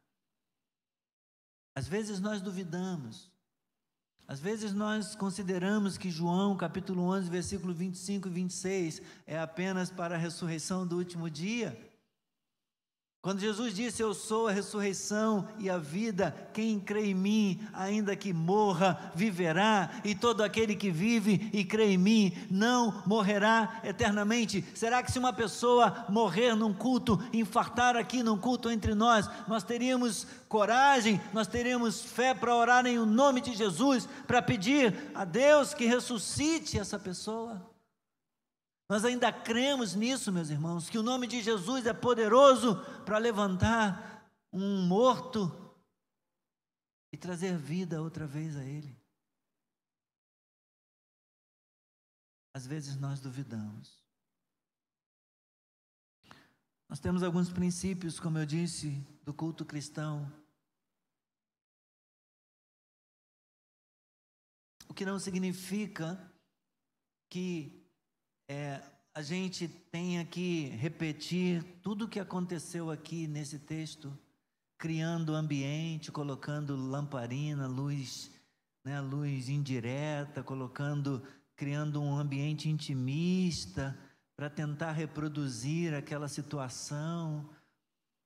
Às 1.76 1.88
vezes 1.88 2.20
nós 2.20 2.42
duvidamos, 2.42 3.32
às 4.28 4.40
vezes 4.40 4.74
nós 4.74 5.14
consideramos 5.16 5.96
que 5.96 6.10
João, 6.10 6.58
capítulo 6.58 7.04
11, 7.04 7.30
versículo 7.30 7.72
25 7.72 8.30
e 8.30 8.32
26, 8.32 9.02
é 9.28 9.38
apenas 9.38 9.92
para 9.92 10.16
a 10.16 10.18
ressurreição 10.18 10.88
do 10.88 10.98
último 10.98 11.30
dia. 11.30 11.93
Quando 13.24 13.40
Jesus 13.40 13.74
disse: 13.74 14.04
Eu 14.04 14.14
sou 14.14 14.50
a 14.50 14.52
ressurreição 14.52 15.48
e 15.58 15.70
a 15.70 15.78
vida, 15.78 16.36
quem 16.54 16.78
crê 16.78 17.06
em 17.06 17.14
mim, 17.14 17.66
ainda 17.72 18.18
que 18.18 18.34
morra, 18.34 19.14
viverá, 19.16 19.92
e 20.04 20.14
todo 20.14 20.44
aquele 20.44 20.76
que 20.76 20.92
vive 20.92 21.50
e 21.54 21.64
crê 21.64 21.94
em 21.94 21.98
mim 21.98 22.34
não 22.52 23.02
morrerá 23.06 23.80
eternamente. 23.82 24.66
Será 24.76 25.02
que 25.02 25.10
se 25.10 25.18
uma 25.18 25.32
pessoa 25.32 26.06
morrer 26.10 26.54
num 26.54 26.74
culto, 26.74 27.18
infartar 27.32 27.96
aqui 27.96 28.22
num 28.22 28.38
culto 28.38 28.70
entre 28.70 28.94
nós, 28.94 29.30
nós 29.48 29.64
teríamos 29.64 30.28
coragem, 30.50 31.22
nós 31.32 31.48
teríamos 31.48 32.02
fé 32.02 32.34
para 32.34 32.54
orar 32.54 32.86
em 32.86 33.00
o 33.00 33.06
nome 33.06 33.40
de 33.40 33.56
Jesus, 33.56 34.06
para 34.28 34.42
pedir 34.42 35.12
a 35.16 35.24
Deus 35.24 35.74
que 35.74 35.86
ressuscite 35.86 36.78
essa 36.78 37.00
pessoa? 37.00 37.73
Nós 38.94 39.06
ainda 39.06 39.34
cremos 39.34 39.96
nisso, 39.96 40.32
meus 40.32 40.52
irmãos, 40.52 40.88
que 40.88 41.00
o 41.00 41.02
nome 41.02 41.26
de 41.26 41.42
Jesus 41.42 41.88
é 41.88 41.94
poderoso 41.96 42.76
para 43.04 43.18
levantar 43.18 44.32
um 44.52 44.86
morto 44.86 45.52
e 47.12 47.18
trazer 47.18 47.58
vida 47.58 48.04
outra 48.04 48.28
vez 48.28 48.56
a 48.56 48.64
Ele. 48.64 48.96
Às 52.54 52.68
vezes 52.68 52.96
nós 52.96 53.20
duvidamos. 53.20 54.06
Nós 56.88 57.00
temos 57.00 57.24
alguns 57.24 57.52
princípios, 57.52 58.20
como 58.20 58.38
eu 58.38 58.46
disse, 58.46 59.04
do 59.24 59.34
culto 59.34 59.66
cristão. 59.66 60.32
O 64.88 64.94
que 64.94 65.04
não 65.04 65.18
significa 65.18 66.32
que 67.28 67.83
é, 68.54 68.84
a 69.16 69.22
gente 69.24 69.68
tenha 69.68 70.24
que 70.24 70.68
repetir 70.80 71.63
tudo 71.82 72.06
o 72.06 72.08
que 72.08 72.20
aconteceu 72.20 72.92
aqui 72.92 73.28
nesse 73.28 73.58
texto, 73.58 74.16
criando 74.78 75.34
ambiente, 75.34 76.12
colocando 76.12 76.76
lamparina, 76.76 77.66
luz, 77.68 78.32
né, 78.86 79.02
luz 79.02 79.50
indireta, 79.50 80.44
colocando, 80.44 81.24
criando 81.56 82.00
um 82.00 82.16
ambiente 82.16 82.70
intimista 82.70 83.98
para 84.36 84.52
tentar 84.52 84.92
reproduzir 84.92 85.96
aquela 85.96 86.28
situação. 86.28 87.50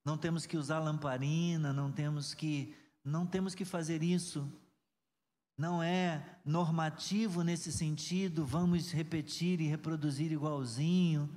Não 0.04 0.18
temos 0.18 0.44
que 0.44 0.58
usar 0.58 0.78
lamparina, 0.78 1.72
não 1.72 1.90
temos 1.90 2.34
que 2.34 2.74
não 3.02 3.24
temos 3.24 3.54
que 3.54 3.64
fazer 3.64 4.02
isso 4.02 4.46
não 5.58 5.82
é 5.82 6.38
normativo 6.44 7.42
nesse 7.42 7.72
sentido, 7.72 8.46
vamos 8.46 8.92
repetir 8.92 9.60
e 9.60 9.66
reproduzir 9.66 10.30
igualzinho. 10.30 11.28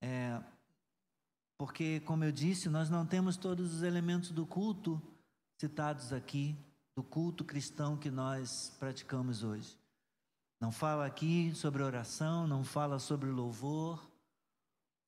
É, 0.00 0.42
porque, 1.58 2.00
como 2.00 2.24
eu 2.24 2.32
disse, 2.32 2.70
nós 2.70 2.88
não 2.88 3.04
temos 3.04 3.36
todos 3.36 3.74
os 3.74 3.82
elementos 3.82 4.30
do 4.30 4.46
culto 4.46 5.00
citados 5.58 6.14
aqui, 6.14 6.56
do 6.96 7.02
culto 7.02 7.44
cristão 7.44 7.98
que 7.98 8.10
nós 8.10 8.74
praticamos 8.78 9.42
hoje. 9.44 9.78
Não 10.58 10.72
fala 10.72 11.04
aqui 11.04 11.54
sobre 11.54 11.82
oração, 11.82 12.46
não 12.46 12.64
fala 12.64 12.98
sobre 12.98 13.28
louvor, 13.28 14.10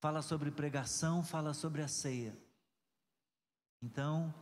fala 0.02 0.20
sobre 0.20 0.50
pregação, 0.50 1.24
fala 1.24 1.54
sobre 1.54 1.80
a 1.80 1.88
ceia. 1.88 2.36
Então, 3.80 4.34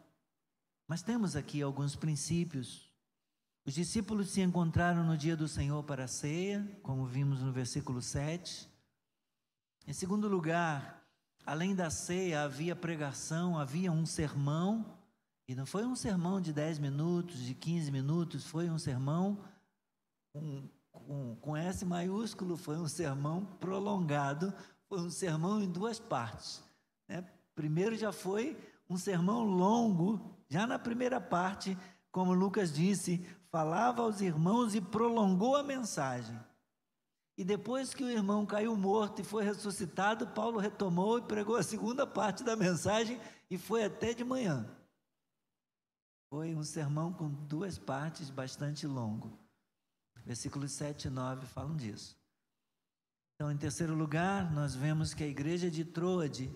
mas 0.88 1.02
temos 1.02 1.36
aqui 1.36 1.62
alguns 1.62 1.94
princípios 1.94 2.89
os 3.70 3.74
discípulos 3.74 4.30
se 4.30 4.40
encontraram 4.40 5.04
no 5.04 5.16
dia 5.16 5.36
do 5.36 5.46
Senhor 5.46 5.84
para 5.84 6.02
a 6.02 6.08
ceia, 6.08 6.68
como 6.82 7.06
vimos 7.06 7.40
no 7.40 7.52
versículo 7.52 8.02
7. 8.02 8.68
Em 9.86 9.92
segundo 9.92 10.26
lugar, 10.26 11.06
além 11.46 11.72
da 11.72 11.88
ceia, 11.88 12.42
havia 12.42 12.74
pregação, 12.74 13.56
havia 13.56 13.92
um 13.92 14.04
sermão, 14.04 14.98
e 15.46 15.54
não 15.54 15.64
foi 15.64 15.86
um 15.86 15.94
sermão 15.94 16.40
de 16.40 16.52
10 16.52 16.80
minutos, 16.80 17.44
de 17.44 17.54
15 17.54 17.92
minutos, 17.92 18.44
foi 18.44 18.68
um 18.68 18.76
sermão 18.76 19.38
com, 21.40 21.56
S 21.56 21.84
maiúsculo, 21.84 22.56
foi 22.56 22.76
um 22.76 22.88
sermão 22.88 23.44
prolongado, 23.60 24.52
foi 24.88 24.98
um 24.98 25.10
sermão 25.10 25.62
em 25.62 25.70
duas 25.70 26.00
partes. 26.00 26.60
Né? 27.08 27.24
Primeiro 27.54 27.96
já 27.96 28.10
foi 28.10 28.58
um 28.88 28.96
sermão 28.96 29.44
longo, 29.44 30.36
já 30.48 30.66
na 30.66 30.76
primeira 30.76 31.20
parte, 31.20 31.78
como 32.10 32.34
Lucas 32.34 32.72
disse, 32.72 33.24
falava 33.50 34.02
aos 34.02 34.20
irmãos 34.20 34.74
e 34.74 34.80
prolongou 34.80 35.56
a 35.56 35.62
mensagem. 35.62 36.38
E 37.36 37.44
depois 37.44 37.94
que 37.94 38.04
o 38.04 38.10
irmão 38.10 38.44
caiu 38.44 38.76
morto 38.76 39.20
e 39.20 39.24
foi 39.24 39.42
ressuscitado, 39.44 40.26
Paulo 40.28 40.58
retomou 40.58 41.18
e 41.18 41.22
pregou 41.22 41.56
a 41.56 41.62
segunda 41.62 42.06
parte 42.06 42.44
da 42.44 42.54
mensagem 42.54 43.20
e 43.50 43.56
foi 43.56 43.84
até 43.84 44.12
de 44.12 44.22
manhã. 44.22 44.68
Foi 46.28 46.54
um 46.54 46.62
sermão 46.62 47.12
com 47.12 47.28
duas 47.28 47.78
partes 47.78 48.30
bastante 48.30 48.86
longo. 48.86 49.36
Versículos 50.24 50.72
7 50.72 51.06
e 51.06 51.10
9 51.10 51.46
falam 51.46 51.76
disso. 51.76 52.16
Então, 53.34 53.50
em 53.50 53.56
terceiro 53.56 53.94
lugar, 53.94 54.52
nós 54.52 54.74
vemos 54.74 55.14
que 55.14 55.24
a 55.24 55.26
igreja 55.26 55.70
de 55.70 55.82
Troade, 55.82 56.54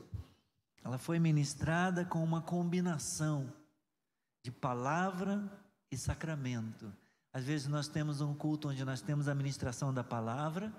ela 0.83 0.99
foi 0.99 1.19
ministrada 1.19 2.05
com 2.05 2.23
uma 2.23 2.43
combinação 2.43 3.51
de 4.45 4.51
palavra 4.53 5.51
e 5.95 5.99
sacramento. 5.99 6.93
Às 7.33 7.45
vezes 7.45 7.67
nós 7.67 7.89
temos 7.89 8.21
um 8.21 8.35
culto 8.35 8.69
onde 8.69 8.85
nós 8.85 9.01
temos 9.01 9.29
a 9.29 9.35
ministração 9.35 9.93
da 9.93 10.05
palavra, 10.05 10.73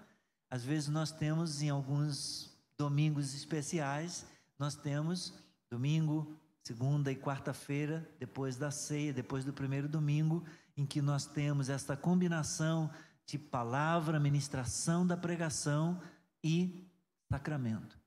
às 0.49 0.63
vezes 0.63 0.87
nós 0.89 1.11
temos 1.11 1.61
em 1.61 1.69
alguns 1.69 2.55
domingos 2.77 3.33
especiais, 3.33 4.25
nós 4.57 4.75
temos 4.75 5.33
domingo, 5.69 6.39
segunda 6.63 7.11
e 7.11 7.15
quarta-feira, 7.15 8.09
depois 8.19 8.55
da 8.55 8.71
ceia, 8.71 9.11
depois 9.11 9.43
do 9.43 9.51
primeiro 9.51 9.89
domingo, 9.89 10.45
em 10.77 10.85
que 10.85 11.01
nós 11.01 11.25
temos 11.25 11.69
esta 11.69 11.97
combinação 11.97 12.89
de 13.25 13.37
palavra, 13.37 14.19
ministração 14.19 15.05
da 15.05 15.17
pregação 15.17 15.99
e 16.43 16.87
sacramento. 17.29 17.97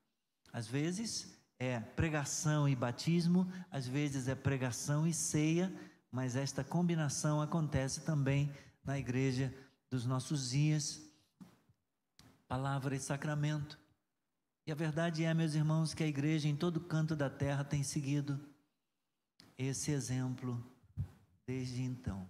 Às 0.51 0.67
vezes 0.67 1.37
é 1.59 1.79
pregação 1.79 2.67
e 2.67 2.75
batismo, 2.75 3.51
às 3.69 3.85
vezes 3.85 4.27
é 4.27 4.33
pregação 4.33 5.05
e 5.05 5.13
ceia, 5.13 5.71
mas 6.11 6.35
esta 6.35 6.63
combinação 6.63 7.41
acontece 7.41 8.01
também 8.01 8.51
na 8.83 8.97
igreja 8.97 9.53
dos 9.89 10.05
nossos 10.05 10.49
dias, 10.49 11.01
palavra 12.47 12.95
e 12.95 12.99
sacramento. 12.99 13.79
E 14.65 14.71
a 14.71 14.75
verdade 14.75 15.23
é, 15.23 15.33
meus 15.33 15.53
irmãos, 15.53 15.93
que 15.93 16.03
a 16.03 16.07
igreja 16.07 16.47
em 16.47 16.55
todo 16.55 16.79
canto 16.79 17.15
da 17.15 17.29
terra 17.29 17.63
tem 17.63 17.83
seguido 17.83 18.39
esse 19.57 19.91
exemplo 19.91 20.63
desde 21.45 21.81
então. 21.81 22.29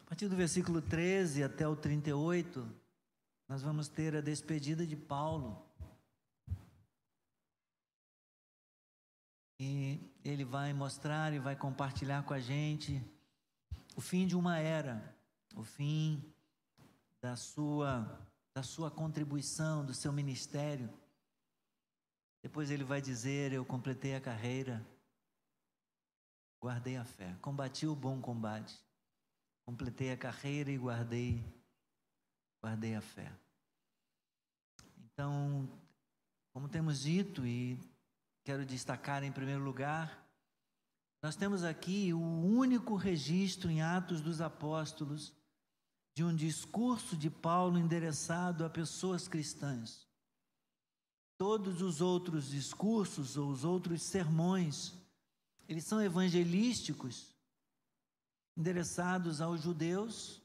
A 0.00 0.04
partir 0.04 0.28
do 0.28 0.36
versículo 0.36 0.82
13 0.82 1.42
até 1.42 1.66
o 1.66 1.74
38, 1.74 2.68
nós 3.48 3.62
vamos 3.62 3.88
ter 3.88 4.14
a 4.14 4.20
despedida 4.20 4.86
de 4.86 4.96
Paulo. 4.96 5.64
E 9.64 10.00
ele 10.24 10.44
vai 10.44 10.72
mostrar 10.72 11.32
e 11.32 11.38
vai 11.38 11.54
compartilhar 11.54 12.24
com 12.24 12.34
a 12.34 12.40
gente 12.40 13.00
o 13.94 14.00
fim 14.00 14.26
de 14.26 14.34
uma 14.34 14.58
era, 14.58 15.16
o 15.54 15.62
fim 15.62 16.20
da 17.20 17.36
sua 17.36 18.20
da 18.52 18.64
sua 18.64 18.90
contribuição, 18.90 19.86
do 19.86 19.94
seu 19.94 20.12
ministério. 20.12 20.92
Depois 22.42 22.72
ele 22.72 22.82
vai 22.82 23.00
dizer: 23.00 23.52
Eu 23.52 23.64
completei 23.64 24.16
a 24.16 24.20
carreira, 24.20 24.84
guardei 26.60 26.96
a 26.96 27.04
fé, 27.04 27.32
combati 27.40 27.86
o 27.86 27.94
bom 27.94 28.20
combate, 28.20 28.76
completei 29.64 30.10
a 30.10 30.16
carreira 30.16 30.72
e 30.72 30.76
guardei, 30.76 31.40
guardei 32.60 32.96
a 32.96 33.00
fé. 33.00 33.30
Então, 35.04 35.68
como 36.52 36.68
temos 36.68 37.02
dito, 37.02 37.46
e 37.46 37.78
quero 38.44 38.64
destacar 38.66 39.22
em 39.22 39.32
primeiro 39.32 39.62
lugar, 39.62 40.22
nós 41.22 41.36
temos 41.36 41.62
aqui 41.62 42.12
o 42.12 42.20
único 42.20 42.96
registro 42.96 43.70
em 43.70 43.80
Atos 43.80 44.20
dos 44.20 44.40
Apóstolos 44.40 45.32
de 46.14 46.24
um 46.24 46.34
discurso 46.34 47.16
de 47.16 47.30
Paulo 47.30 47.78
endereçado 47.78 48.64
a 48.64 48.70
pessoas 48.70 49.28
cristãs. 49.28 50.06
Todos 51.38 51.80
os 51.80 52.00
outros 52.00 52.50
discursos 52.50 53.36
ou 53.36 53.50
os 53.50 53.64
outros 53.64 54.02
sermões, 54.02 54.92
eles 55.68 55.84
são 55.84 56.02
evangelísticos, 56.02 57.34
endereçados 58.56 59.40
aos 59.40 59.60
judeus. 59.62 60.42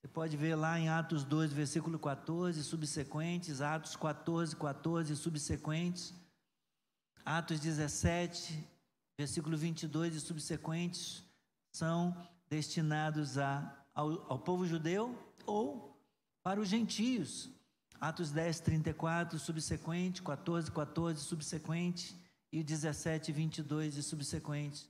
Você 0.00 0.08
pode 0.08 0.36
ver 0.36 0.54
lá 0.54 0.78
em 0.78 0.88
Atos 0.88 1.24
2, 1.24 1.52
versículo 1.52 1.98
14, 1.98 2.62
subsequentes, 2.62 3.60
Atos 3.60 3.96
14, 3.96 4.54
14, 4.56 5.16
subsequentes, 5.16 6.14
Atos 7.24 7.60
17, 7.60 8.62
versículo 9.16 9.56
22 9.56 10.16
e 10.16 10.20
subsequentes, 10.20 11.24
são 11.72 12.16
destinados 12.48 13.38
a 13.38 13.84
ao, 13.94 14.32
ao 14.32 14.38
povo 14.38 14.66
judeu 14.66 15.16
ou 15.46 15.96
para 16.42 16.60
os 16.60 16.68
gentios. 16.68 17.48
Atos 18.00 18.30
10, 18.30 18.60
34, 18.60 19.38
subsequente, 19.38 20.22
14, 20.22 20.70
14, 20.70 21.20
subsequente, 21.20 22.14
e 22.52 22.62
17, 22.62 23.32
22 23.32 23.96
e 23.96 24.02
subsequentes. 24.02 24.88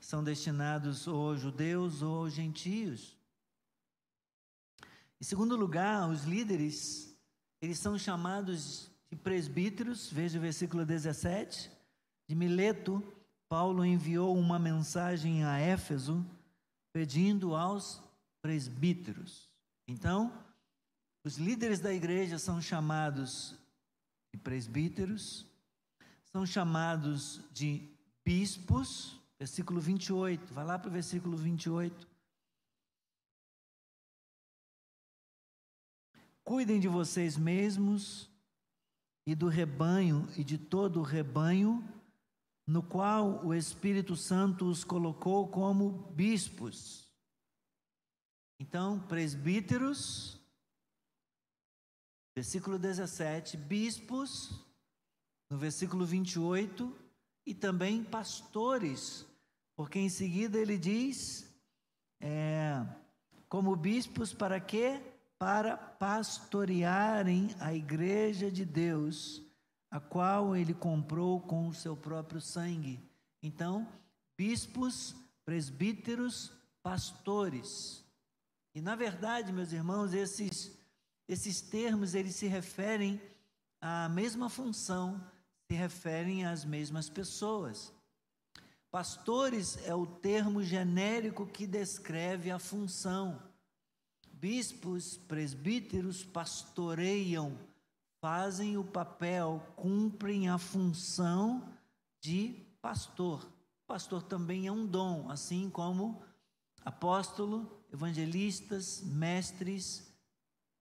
São 0.00 0.22
destinados 0.22 1.06
ou 1.06 1.36
judeus 1.36 2.00
ou 2.00 2.30
gentios. 2.30 3.16
Em 5.20 5.24
segundo 5.24 5.56
lugar, 5.56 6.08
os 6.08 6.22
líderes, 6.22 7.14
eles 7.60 7.78
são 7.78 7.98
chamados 7.98 8.90
de 9.10 9.16
presbíteros, 9.16 10.10
veja 10.10 10.38
o 10.38 10.42
versículo 10.42 10.84
17. 10.84 11.70
De 12.28 12.34
Mileto, 12.34 13.02
Paulo 13.48 13.84
enviou 13.84 14.36
uma 14.36 14.58
mensagem 14.58 15.44
a 15.44 15.58
Éfeso, 15.58 16.24
pedindo 16.92 17.54
aos 17.54 18.02
presbíteros. 18.42 19.48
Então, 19.86 20.32
os 21.24 21.38
líderes 21.38 21.80
da 21.80 21.92
igreja 21.92 22.38
são 22.38 22.60
chamados 22.60 23.54
de 24.32 24.38
presbíteros, 24.38 25.46
são 26.24 26.44
chamados 26.44 27.40
de 27.52 27.88
bispos, 28.24 29.18
versículo 29.38 29.80
28, 29.80 30.52
vai 30.52 30.64
lá 30.64 30.78
para 30.78 30.88
o 30.88 30.92
versículo 30.92 31.36
28. 31.36 32.06
Cuidem 36.44 36.80
de 36.80 36.88
vocês 36.88 37.36
mesmos 37.36 38.27
e 39.28 39.34
do 39.34 39.48
rebanho 39.48 40.26
e 40.36 40.42
de 40.42 40.56
todo 40.56 41.00
o 41.00 41.04
rebanho, 41.04 41.86
no 42.66 42.82
qual 42.82 43.44
o 43.44 43.54
Espírito 43.54 44.16
Santo 44.16 44.64
os 44.66 44.82
colocou 44.82 45.48
como 45.48 45.90
bispos 46.14 47.08
então, 48.60 48.98
presbíteros, 48.98 50.36
versículo 52.36 52.76
17, 52.76 53.56
bispos, 53.56 54.50
no 55.48 55.56
versículo 55.56 56.04
28, 56.04 56.92
e 57.46 57.54
também 57.54 58.02
pastores, 58.02 59.24
porque 59.76 60.00
em 60.00 60.08
seguida 60.08 60.58
ele 60.58 60.76
diz, 60.76 61.48
é, 62.20 62.84
como 63.48 63.76
bispos, 63.76 64.34
para 64.34 64.60
quê? 64.60 65.00
Para 65.38 65.76
pastorearem 65.76 67.54
a 67.60 67.72
igreja 67.72 68.50
de 68.50 68.64
Deus, 68.64 69.42
a 69.90 70.00
qual 70.00 70.56
ele 70.56 70.74
comprou 70.74 71.40
com 71.40 71.68
o 71.68 71.74
seu 71.74 71.96
próprio 71.96 72.40
sangue. 72.40 73.00
Então, 73.42 73.86
bispos, 74.36 75.14
presbíteros, 75.44 76.52
pastores. 76.82 78.04
E 78.74 78.80
na 78.80 78.96
verdade, 78.96 79.52
meus 79.52 79.72
irmãos, 79.72 80.12
esses 80.12 80.76
esses 81.28 81.60
termos 81.60 82.14
eles 82.14 82.34
se 82.34 82.46
referem 82.46 83.20
à 83.80 84.08
mesma 84.08 84.48
função, 84.48 85.22
se 85.70 85.76
referem 85.76 86.46
às 86.46 86.64
mesmas 86.64 87.10
pessoas. 87.10 87.92
Pastores 88.90 89.78
é 89.86 89.94
o 89.94 90.06
termo 90.06 90.62
genérico 90.62 91.46
que 91.46 91.66
descreve 91.66 92.50
a 92.50 92.58
função. 92.58 93.42
Bispos, 94.40 95.16
presbíteros 95.16 96.24
pastoreiam, 96.24 97.58
fazem 98.20 98.76
o 98.76 98.84
papel, 98.84 99.60
cumprem 99.74 100.48
a 100.48 100.58
função 100.58 101.68
de 102.20 102.54
pastor. 102.80 103.44
Pastor 103.84 104.22
também 104.22 104.68
é 104.68 104.72
um 104.72 104.86
dom, 104.86 105.28
assim 105.28 105.68
como 105.68 106.22
apóstolo, 106.84 107.68
evangelistas, 107.92 109.02
mestres, 109.02 110.08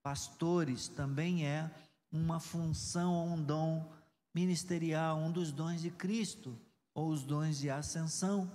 pastores, 0.03 0.87
também 0.87 1.43
é 1.43 1.71
uma 2.11 2.39
função 2.39 3.33
um 3.33 3.41
dom 3.41 3.91
ministerial, 4.35 5.17
um 5.17 5.31
dos 5.31 5.51
dons 5.51 5.81
de 5.81 5.89
Cristo, 5.89 6.55
ou 6.93 7.09
os 7.09 7.23
dons 7.23 7.57
de 7.57 7.71
ascensão. 7.71 8.51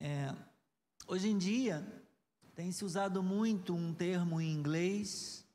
É, 0.00 0.34
hoje 1.06 1.28
em 1.28 1.38
dia, 1.38 1.99
tem 2.60 2.70
se 2.70 2.84
usado 2.84 3.22
muito 3.22 3.74
um 3.74 3.94
termo 3.94 4.38
em 4.38 4.52
inglês, 4.52 5.48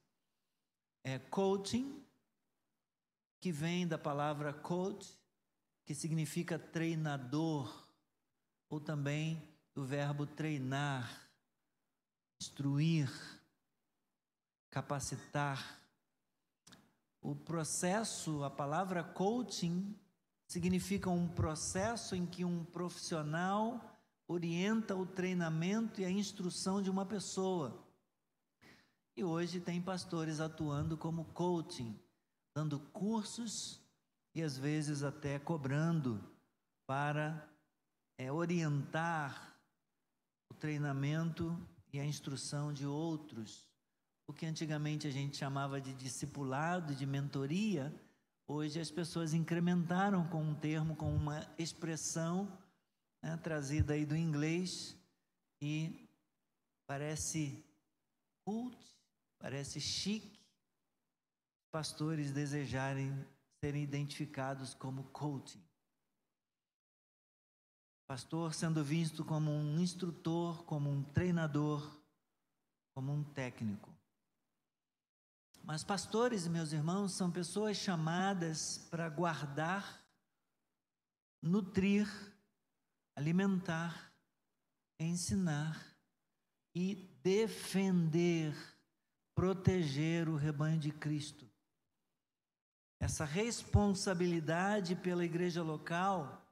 é 1.03 1.19
coaching, 1.19 2.03
que 3.39 3.51
vem 3.51 3.87
da 3.87 3.95
palavra 3.95 4.51
coach, 4.51 5.15
que 5.85 5.93
significa 5.93 6.57
treinador, 6.57 7.87
ou 8.67 8.79
também 8.79 9.39
do 9.75 9.85
verbo 9.85 10.25
treinar, 10.25 11.29
instruir, 12.41 13.08
capacitar. 14.71 15.79
O 17.21 17.35
processo, 17.35 18.43
a 18.43 18.49
palavra 18.49 19.03
coaching, 19.03 19.95
significa 20.47 21.12
um 21.12 21.27
processo 21.27 22.15
em 22.15 22.25
que 22.25 22.43
um 22.43 22.65
profissional 22.65 23.94
orienta 24.28 24.96
o 24.96 25.06
treinamento 25.06 26.02
e 26.02 26.06
a 26.06 26.10
instrução 26.10 26.82
de 26.82 26.90
uma 26.90 27.06
pessoa. 27.06 27.84
E 29.15 29.23
hoje 29.23 29.60
tem 29.60 29.82
pastores 29.82 30.40
atuando 30.40 30.98
como 30.98 31.26
coaching, 31.26 31.98
dando 32.56 32.80
cursos 32.80 33.82
e 34.34 34.42
às 34.42 34.58
vezes 34.58 35.04
até 35.04 35.40
cobrando 35.40 36.21
para 36.86 37.50
é, 38.17 38.32
orientar 38.32 39.58
o 40.52 40.54
treinamento 40.54 41.58
e 41.94 42.00
a 42.00 42.06
instrução 42.06 42.73
de 42.73 42.86
outros. 42.86 43.67
O 44.28 44.34
que 44.34 44.46
antigamente 44.46 45.08
a 45.08 45.12
gente 45.12 45.38
chamava 45.38 45.80
de 45.80 45.94
discipulado, 45.94 46.96
de 46.96 47.06
mentoria, 47.06 47.94
Hoje 48.48 48.80
as 48.80 48.92
pessoas 48.92 49.34
incrementaram 49.34 50.28
com 50.28 50.44
um 50.44 50.54
termo, 50.54 50.96
com 50.96 51.12
uma 51.12 51.48
expressão 51.58 52.48
né, 53.26 53.36
trazida 53.38 53.94
aí 53.94 54.06
do 54.06 54.15
inglês 54.15 54.96
e 55.60 56.08
parece 56.86 57.65
cult, 58.46 58.78
parece 59.40 59.82
chique, 59.82 60.40
pastores 61.71 62.32
desejarem 62.32 63.12
serem 63.60 63.82
identificados 63.82 64.76
como 64.76 65.06
coaching. 65.06 65.63
Pastor 68.06 68.54
sendo 68.54 68.84
visto 68.84 69.26
como 69.26 69.50
um 69.50 69.80
instrutor, 69.80 70.63
como 70.65 70.88
um 70.92 71.04
treinador, 71.04 72.00
como 72.94 73.12
um 73.12 73.23
técnico. 73.23 73.92
Mas 75.63 75.84
pastores, 75.84 76.48
meus 76.48 76.71
irmãos, 76.71 77.13
são 77.13 77.32
pessoas 77.32 77.76
chamadas 77.76 78.88
para 78.92 79.10
guardar, 79.10 80.06
nutrir, 81.42 82.35
alimentar, 83.15 84.11
ensinar 84.99 85.81
e 86.73 86.95
defender, 87.23 88.53
proteger 89.33 90.27
o 90.27 90.35
rebanho 90.35 90.79
de 90.79 90.91
Cristo. 90.91 91.49
Essa 92.99 93.25
responsabilidade 93.25 94.95
pela 94.95 95.23
igreja 95.23 95.61
local, 95.61 96.45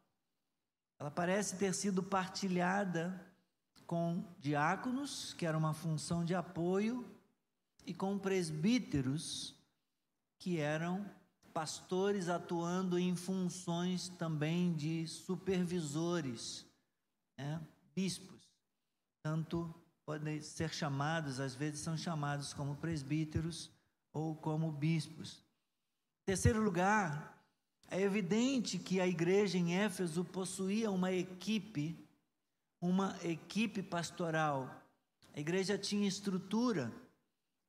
ela 1.00 1.12
parece 1.12 1.58
ter 1.58 1.74
sido 1.74 2.02
partilhada 2.02 3.20
com 3.86 4.24
diáconos, 4.40 5.34
que 5.34 5.46
era 5.46 5.58
uma 5.58 5.74
função 5.74 6.24
de 6.24 6.34
apoio, 6.34 7.10
e 7.86 7.94
com 7.94 8.18
presbíteros, 8.18 9.56
que 10.40 10.60
eram 10.60 11.10
pastores 11.54 12.30
atuando 12.30 12.98
em 12.98 13.16
funções 13.16 14.10
também 14.10 14.74
de 14.74 15.08
supervisores, 15.08 16.66
né? 17.38 17.62
bispos. 17.96 18.42
Tanto 19.22 19.74
podem 20.06 20.42
ser 20.42 20.74
chamados, 20.74 21.40
às 21.40 21.56
vezes 21.56 21.80
são 21.80 21.96
chamados 21.96 22.54
como 22.54 22.76
presbíteros 22.76 23.72
ou 24.12 24.36
como 24.36 24.72
bispos. 24.72 25.44
Terceiro 26.26 26.62
lugar, 26.62 27.34
é 27.90 28.02
evidente 28.02 28.80
que 28.80 29.00
a 29.00 29.08
igreja 29.08 29.58
em 29.58 29.76
Éfeso 29.76 30.26
possuía 30.26 30.90
uma 30.90 31.12
equipe, 31.12 31.98
uma 32.82 33.16
equipe 33.24 33.84
pastoral. 33.84 34.84
A 35.36 35.40
igreja 35.40 35.78
tinha 35.78 36.08
estrutura, 36.08 36.92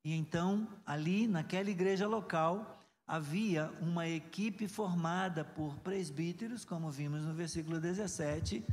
e 0.04 0.12
então, 0.12 0.68
ali, 0.84 1.26
naquela 1.26 1.70
igreja 1.70 2.06
local, 2.06 2.78
havia 3.06 3.70
uma 3.80 4.08
equipe 4.08 4.66
formada 4.66 5.44
por 5.44 5.76
presbíteros, 5.80 6.64
como 6.64 6.90
vimos 6.90 7.22
no 7.22 7.34
versículo 7.34 7.80
17, 7.80 8.64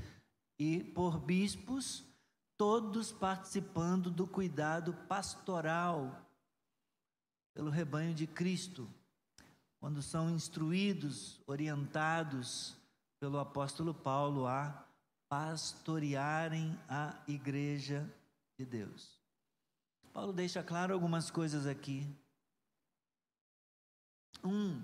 e 0.59 0.83
por 0.83 1.19
bispos, 1.19 2.03
todos 2.57 3.11
participando 3.11 4.09
do 4.09 4.27
cuidado 4.27 4.93
pastoral 5.07 6.29
pelo 7.53 7.69
rebanho 7.69 8.13
de 8.13 8.27
Cristo, 8.27 8.87
quando 9.79 10.01
são 10.01 10.29
instruídos, 10.29 11.41
orientados 11.47 12.77
pelo 13.19 13.39
apóstolo 13.39 13.93
Paulo 13.93 14.47
a 14.47 14.87
pastorearem 15.27 16.77
a 16.87 17.15
igreja 17.27 18.07
de 18.59 18.65
Deus. 18.65 19.19
Paulo 20.13 20.33
deixa 20.33 20.61
claro 20.61 20.93
algumas 20.93 21.31
coisas 21.31 21.65
aqui. 21.65 22.05
Um, 24.43 24.81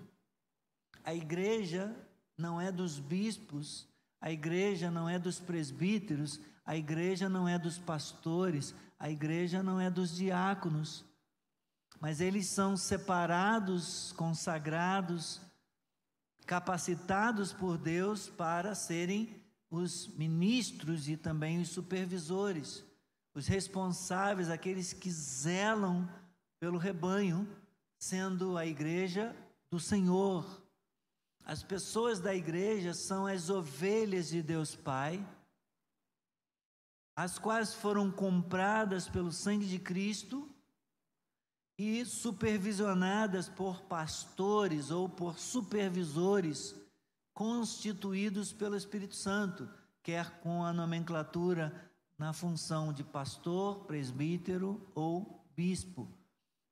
a 1.03 1.13
igreja 1.13 1.95
não 2.37 2.59
é 2.59 2.71
dos 2.71 2.99
bispos, 2.99 3.87
a 4.19 4.31
igreja 4.31 4.91
não 4.91 5.07
é 5.07 5.17
dos 5.17 5.39
presbíteros, 5.39 6.39
a 6.65 6.75
igreja 6.75 7.29
não 7.29 7.47
é 7.47 7.57
dos 7.57 7.77
pastores, 7.77 8.75
a 8.99 9.09
igreja 9.09 9.63
não 9.63 9.79
é 9.79 9.89
dos 9.89 10.15
diáconos, 10.15 11.05
mas 11.99 12.21
eles 12.21 12.47
são 12.47 12.75
separados, 12.77 14.11
consagrados, 14.13 15.41
capacitados 16.45 17.53
por 17.53 17.77
Deus 17.77 18.29
para 18.29 18.75
serem 18.75 19.41
os 19.69 20.07
ministros 20.07 21.09
e 21.09 21.17
também 21.17 21.59
os 21.59 21.69
supervisores 21.69 22.85
os 23.37 23.45
responsáveis, 23.45 24.49
aqueles 24.49 24.93
que 24.93 25.11
zelam 25.11 26.09
pelo 26.59 26.79
rebanho, 26.79 27.47
sendo 27.99 28.57
a 28.57 28.65
igreja 28.65 29.35
do 29.69 29.79
Senhor. 29.79 30.45
As 31.43 31.63
pessoas 31.63 32.19
da 32.19 32.35
igreja 32.35 32.93
são 32.93 33.25
as 33.25 33.49
ovelhas 33.49 34.29
de 34.29 34.41
Deus 34.41 34.75
Pai, 34.75 35.25
as 37.15 37.39
quais 37.39 37.73
foram 37.73 38.11
compradas 38.11 39.07
pelo 39.07 39.31
sangue 39.31 39.65
de 39.65 39.79
Cristo 39.79 40.47
e 41.77 42.05
supervisionadas 42.05 43.47
por 43.47 43.81
pastores 43.83 44.91
ou 44.91 45.07
por 45.07 45.39
supervisores 45.39 46.75
constituídos 47.33 48.51
pelo 48.51 48.75
Espírito 48.75 49.15
Santo, 49.15 49.69
quer 50.01 50.39
com 50.39 50.63
a 50.63 50.73
nomenclatura 50.73 51.91
na 52.17 52.33
função 52.33 52.91
de 52.91 53.03
pastor, 53.03 53.85
presbítero 53.85 54.91
ou 54.95 55.45
bispo, 55.55 56.11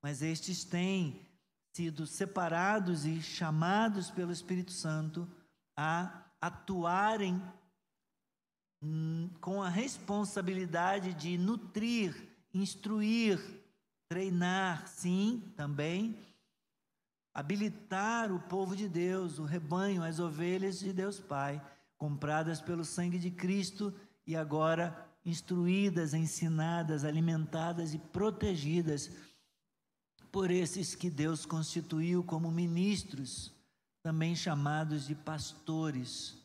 mas 0.02 0.24
estes 0.24 0.64
têm 0.64 1.26
sido 1.76 2.08
separados 2.08 3.06
e 3.06 3.22
chamados 3.22 4.10
pelo 4.10 4.32
Espírito 4.32 4.72
Santo 4.72 5.28
a 5.76 6.24
atuarem 6.40 7.44
hum, 8.82 9.30
com 9.42 9.62
a 9.62 9.68
responsabilidade 9.68 11.14
de 11.14 11.38
nutrir, 11.38 12.16
instruir, 12.54 13.42
treinar, 14.08 14.88
sim, 14.88 15.52
também, 15.58 16.18
habilitar 17.34 18.32
o 18.32 18.40
povo 18.40 18.74
de 18.74 18.88
Deus, 18.88 19.38
o 19.38 19.44
rebanho, 19.44 20.02
as 20.02 20.18
ovelhas 20.18 20.80
de 20.80 20.94
Deus 20.94 21.20
Pai, 21.20 21.62
compradas 21.98 22.62
pelo 22.62 22.86
sangue 22.86 23.20
de 23.20 23.32
Cristo 23.32 23.94
e 24.26 24.34
agora 24.34 25.06
instruídas, 25.26 26.14
ensinadas, 26.14 27.04
alimentadas 27.04 27.94
e 27.94 28.00
protegidas 28.00 29.12
por 30.36 30.52
esses 30.52 30.96
que 30.96 31.10
Deus 31.10 31.46
constituiu 31.46 32.22
como 32.22 32.52
ministros, 32.52 33.54
também 34.04 34.36
chamados 34.36 35.08
de 35.08 35.16
pastores. 35.16 36.38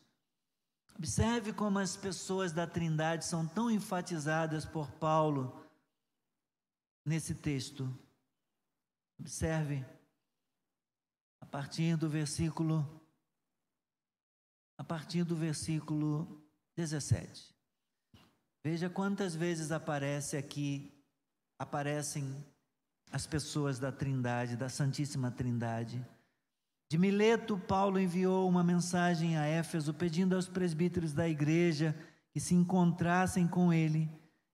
Observe 0.97 1.51
como 1.51 1.77
as 1.77 1.97
pessoas 1.97 2.53
da 2.53 2.65
Trindade 2.65 3.25
são 3.25 3.45
tão 3.45 3.69
enfatizadas 3.69 4.63
por 4.63 4.89
Paulo 4.91 5.69
nesse 7.03 7.35
texto. 7.35 7.93
Observe 9.19 9.85
a 11.41 11.45
partir 11.45 11.97
do 11.97 12.07
versículo 12.07 12.87
a 14.77 14.85
partir 14.85 15.25
do 15.25 15.35
versículo 15.35 16.41
17. 16.77 17.53
Veja 18.63 18.89
quantas 18.89 19.35
vezes 19.35 19.69
aparece 19.69 20.37
aqui, 20.37 20.97
aparecem 21.59 22.49
as 23.11 23.27
pessoas 23.27 23.79
da 23.79 23.91
Trindade, 23.91 24.55
da 24.55 24.69
Santíssima 24.69 25.31
Trindade. 25.31 26.05
De 26.89 26.97
Mileto, 26.97 27.57
Paulo 27.57 27.99
enviou 27.99 28.47
uma 28.47 28.63
mensagem 28.63 29.37
a 29.37 29.45
Éfeso 29.45 29.93
pedindo 29.93 30.35
aos 30.35 30.47
presbíteros 30.47 31.13
da 31.13 31.27
igreja 31.27 31.95
que 32.31 32.39
se 32.39 32.53
encontrassem 32.53 33.47
com 33.47 33.73
ele. 33.73 34.09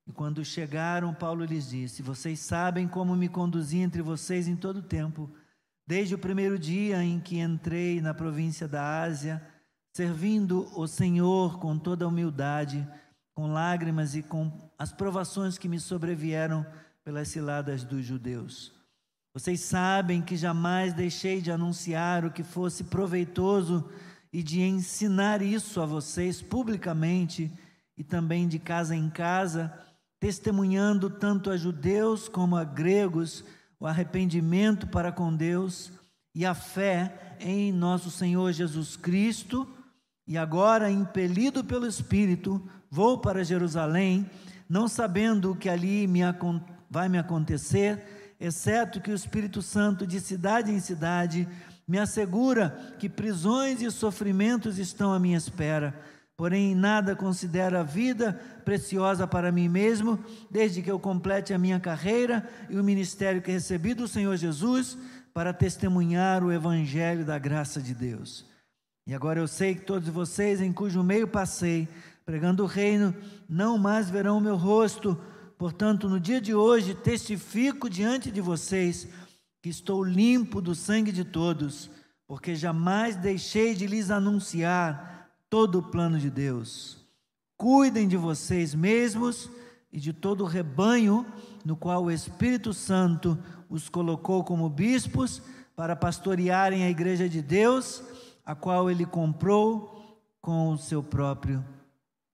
E 0.05 0.11
quando 0.11 0.43
chegaram, 0.45 1.13
Paulo 1.13 1.43
lhes 1.43 1.69
disse: 1.69 2.01
Vocês 2.01 2.39
sabem 2.39 2.87
como 2.87 3.15
me 3.15 3.27
conduzi 3.27 3.77
entre 3.77 4.01
vocês 4.01 4.47
em 4.47 4.55
todo 4.55 4.77
o 4.77 4.83
tempo, 4.83 5.29
desde 5.85 6.15
o 6.15 6.19
primeiro 6.19 6.57
dia 6.57 7.03
em 7.03 7.19
que 7.19 7.39
entrei 7.39 8.01
na 8.01 8.13
província 8.13 8.67
da 8.67 9.01
Ásia, 9.01 9.41
servindo 9.93 10.69
o 10.79 10.87
Senhor 10.87 11.59
com 11.59 11.77
toda 11.77 12.07
humildade 12.07 12.87
com 13.37 13.45
lágrimas 13.45 14.15
e 14.15 14.23
com 14.23 14.51
as 14.79 14.91
provações 14.91 15.59
que 15.59 15.69
me 15.69 15.79
sobrevieram 15.79 16.65
pelas 17.07 17.29
ciladas 17.29 17.85
dos 17.85 18.05
judeus. 18.05 18.73
Vocês 19.33 19.61
sabem 19.61 20.21
que 20.21 20.35
jamais 20.35 20.93
deixei 20.93 21.39
de 21.39 21.49
anunciar 21.49 22.25
o 22.25 22.31
que 22.31 22.43
fosse 22.43 22.83
proveitoso 22.83 23.89
e 24.33 24.43
de 24.43 24.61
ensinar 24.61 25.41
isso 25.41 25.79
a 25.79 25.85
vocês 25.85 26.41
publicamente 26.41 27.49
e 27.97 28.03
também 28.03 28.45
de 28.45 28.59
casa 28.59 28.93
em 28.93 29.09
casa, 29.09 29.73
testemunhando 30.19 31.09
tanto 31.09 31.49
a 31.49 31.55
judeus 31.55 32.27
como 32.27 32.57
a 32.57 32.65
gregos 32.65 33.41
o 33.79 33.87
arrependimento 33.87 34.85
para 34.85 35.09
com 35.09 35.33
Deus 35.33 35.93
e 36.35 36.45
a 36.45 36.53
fé 36.53 37.37
em 37.39 37.71
nosso 37.71 38.11
Senhor 38.11 38.51
Jesus 38.51 38.97
Cristo, 38.97 39.65
e 40.27 40.37
agora, 40.37 40.91
impelido 40.91 41.63
pelo 41.63 41.87
Espírito, 41.87 42.61
vou 42.91 43.17
para 43.17 43.45
Jerusalém, 43.45 44.29
não 44.67 44.89
sabendo 44.89 45.53
o 45.53 45.55
que 45.55 45.69
ali 45.69 46.05
me, 46.05 46.21
vai 46.89 47.09
me 47.09 47.17
acontecer, 47.17 48.35
exceto 48.39 49.01
que 49.01 49.11
o 49.11 49.15
Espírito 49.15 49.61
Santo, 49.61 50.05
de 50.05 50.19
cidade 50.19 50.71
em 50.71 50.79
cidade, 50.79 51.47
me 51.87 51.97
assegura 51.97 52.95
que 52.99 53.07
prisões 53.07 53.81
e 53.81 53.89
sofrimentos 53.89 54.77
estão 54.77 55.13
à 55.13 55.19
minha 55.19 55.37
espera. 55.37 55.93
Porém, 56.35 56.75
nada 56.75 57.15
considero 57.15 57.79
a 57.79 57.83
vida 57.83 58.39
preciosa 58.63 59.25
para 59.25 59.51
mim 59.51 59.67
mesmo, 59.67 60.19
desde 60.51 60.83
que 60.83 60.91
eu 60.91 60.99
complete 60.99 61.53
a 61.53 61.57
minha 61.57 61.79
carreira 61.79 62.47
e 62.69 62.77
o 62.77 62.83
ministério 62.83 63.41
que 63.41 63.51
recebi 63.51 63.95
do 63.95 64.07
Senhor 64.07 64.35
Jesus 64.35 64.97
para 65.33 65.53
testemunhar 65.53 66.43
o 66.43 66.51
evangelho 66.51 67.25
da 67.25 67.39
graça 67.39 67.81
de 67.81 67.93
Deus. 67.93 68.45
E 69.07 69.15
agora 69.15 69.39
eu 69.39 69.47
sei 69.47 69.73
que 69.73 69.81
todos 69.81 70.09
vocês, 70.09 70.61
em 70.61 70.73
cujo 70.73 71.01
meio 71.01 71.27
passei, 71.27 71.87
pregando 72.25 72.63
o 72.63 72.67
reino, 72.67 73.15
não 73.47 73.77
mais 73.77 74.09
verão 74.09 74.37
o 74.37 74.41
meu 74.41 74.57
rosto. 74.57 75.17
Portanto, 75.57 76.07
no 76.07 76.19
dia 76.19 76.39
de 76.39 76.53
hoje, 76.53 76.93
testifico 76.93 77.89
diante 77.89 78.29
de 78.29 78.39
vocês 78.39 79.07
que 79.61 79.69
estou 79.69 80.03
limpo 80.03 80.61
do 80.61 80.75
sangue 80.75 81.11
de 81.11 81.25
todos, 81.25 81.89
porque 82.27 82.55
jamais 82.55 83.15
deixei 83.15 83.73
de 83.73 83.87
lhes 83.87 84.11
anunciar 84.11 85.29
todo 85.49 85.79
o 85.79 85.83
plano 85.83 86.19
de 86.19 86.29
Deus. 86.29 86.97
Cuidem 87.55 88.07
de 88.07 88.15
vocês 88.15 88.75
mesmos 88.75 89.49
e 89.91 89.99
de 89.99 90.13
todo 90.13 90.43
o 90.43 90.47
rebanho 90.47 91.25
no 91.65 91.75
qual 91.75 92.03
o 92.03 92.11
Espírito 92.11 92.71
Santo 92.71 93.37
os 93.67 93.89
colocou 93.89 94.43
como 94.43 94.69
bispos 94.69 95.41
para 95.75 95.95
pastorearem 95.95 96.83
a 96.83 96.89
igreja 96.89 97.27
de 97.27 97.41
Deus, 97.41 98.03
a 98.45 98.53
qual 98.53 98.91
ele 98.91 99.05
comprou 99.05 100.21
com 100.39 100.69
o 100.69 100.77
seu 100.77 101.01
próprio 101.01 101.65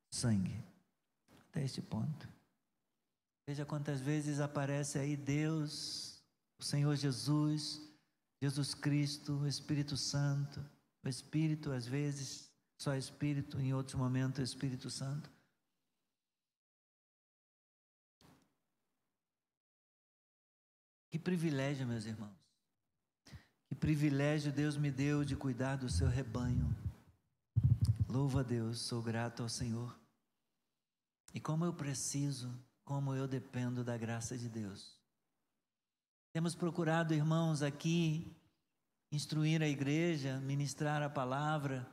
sangue. 0.10 0.62
Até 1.50 1.64
este 1.64 1.82
ponto. 1.82 2.33
Veja 3.46 3.66
quantas 3.66 4.00
vezes 4.00 4.40
aparece 4.40 4.98
aí 4.98 5.18
Deus 5.18 6.24
o 6.58 6.64
Senhor 6.64 6.96
Jesus, 6.96 7.82
Jesus 8.42 8.74
Cristo, 8.74 9.34
o 9.40 9.48
Espírito 9.48 9.98
Santo, 9.98 10.64
o 11.04 11.10
Espírito, 11.10 11.72
às 11.72 11.86
vezes, 11.86 12.50
só 12.78 12.96
Espírito, 12.96 13.60
em 13.60 13.74
outros 13.74 13.96
momentos, 13.96 14.40
o 14.40 14.44
Espírito 14.44 14.90
Santo. 14.90 15.30
Que 21.10 21.20
privilégio, 21.20 21.86
meus 21.86 22.06
irmãos. 22.06 22.36
Que 23.68 23.76
privilégio 23.76 24.52
Deus 24.52 24.78
me 24.78 24.90
deu 24.90 25.26
de 25.26 25.36
cuidar 25.36 25.76
do 25.76 25.90
seu 25.90 26.08
rebanho. 26.08 26.76
Louvo 28.08 28.40
a 28.40 28.44
Deus, 28.44 28.80
sou 28.80 29.02
grato 29.02 29.44
ao 29.44 29.50
Senhor. 29.50 30.00
E 31.34 31.40
como 31.40 31.66
eu 31.66 31.74
preciso, 31.74 32.50
como 32.84 33.16
eu 33.16 33.28
dependo 33.28 33.84
da 33.84 33.98
graça 33.98 34.38
de 34.38 34.50
Deus. 34.50 34.98
Temos 36.32 36.56
procurado, 36.56 37.14
irmãos, 37.14 37.62
aqui 37.62 38.36
instruir 39.12 39.62
a 39.62 39.68
igreja, 39.68 40.40
ministrar 40.40 41.02
a 41.04 41.10
palavra, 41.10 41.88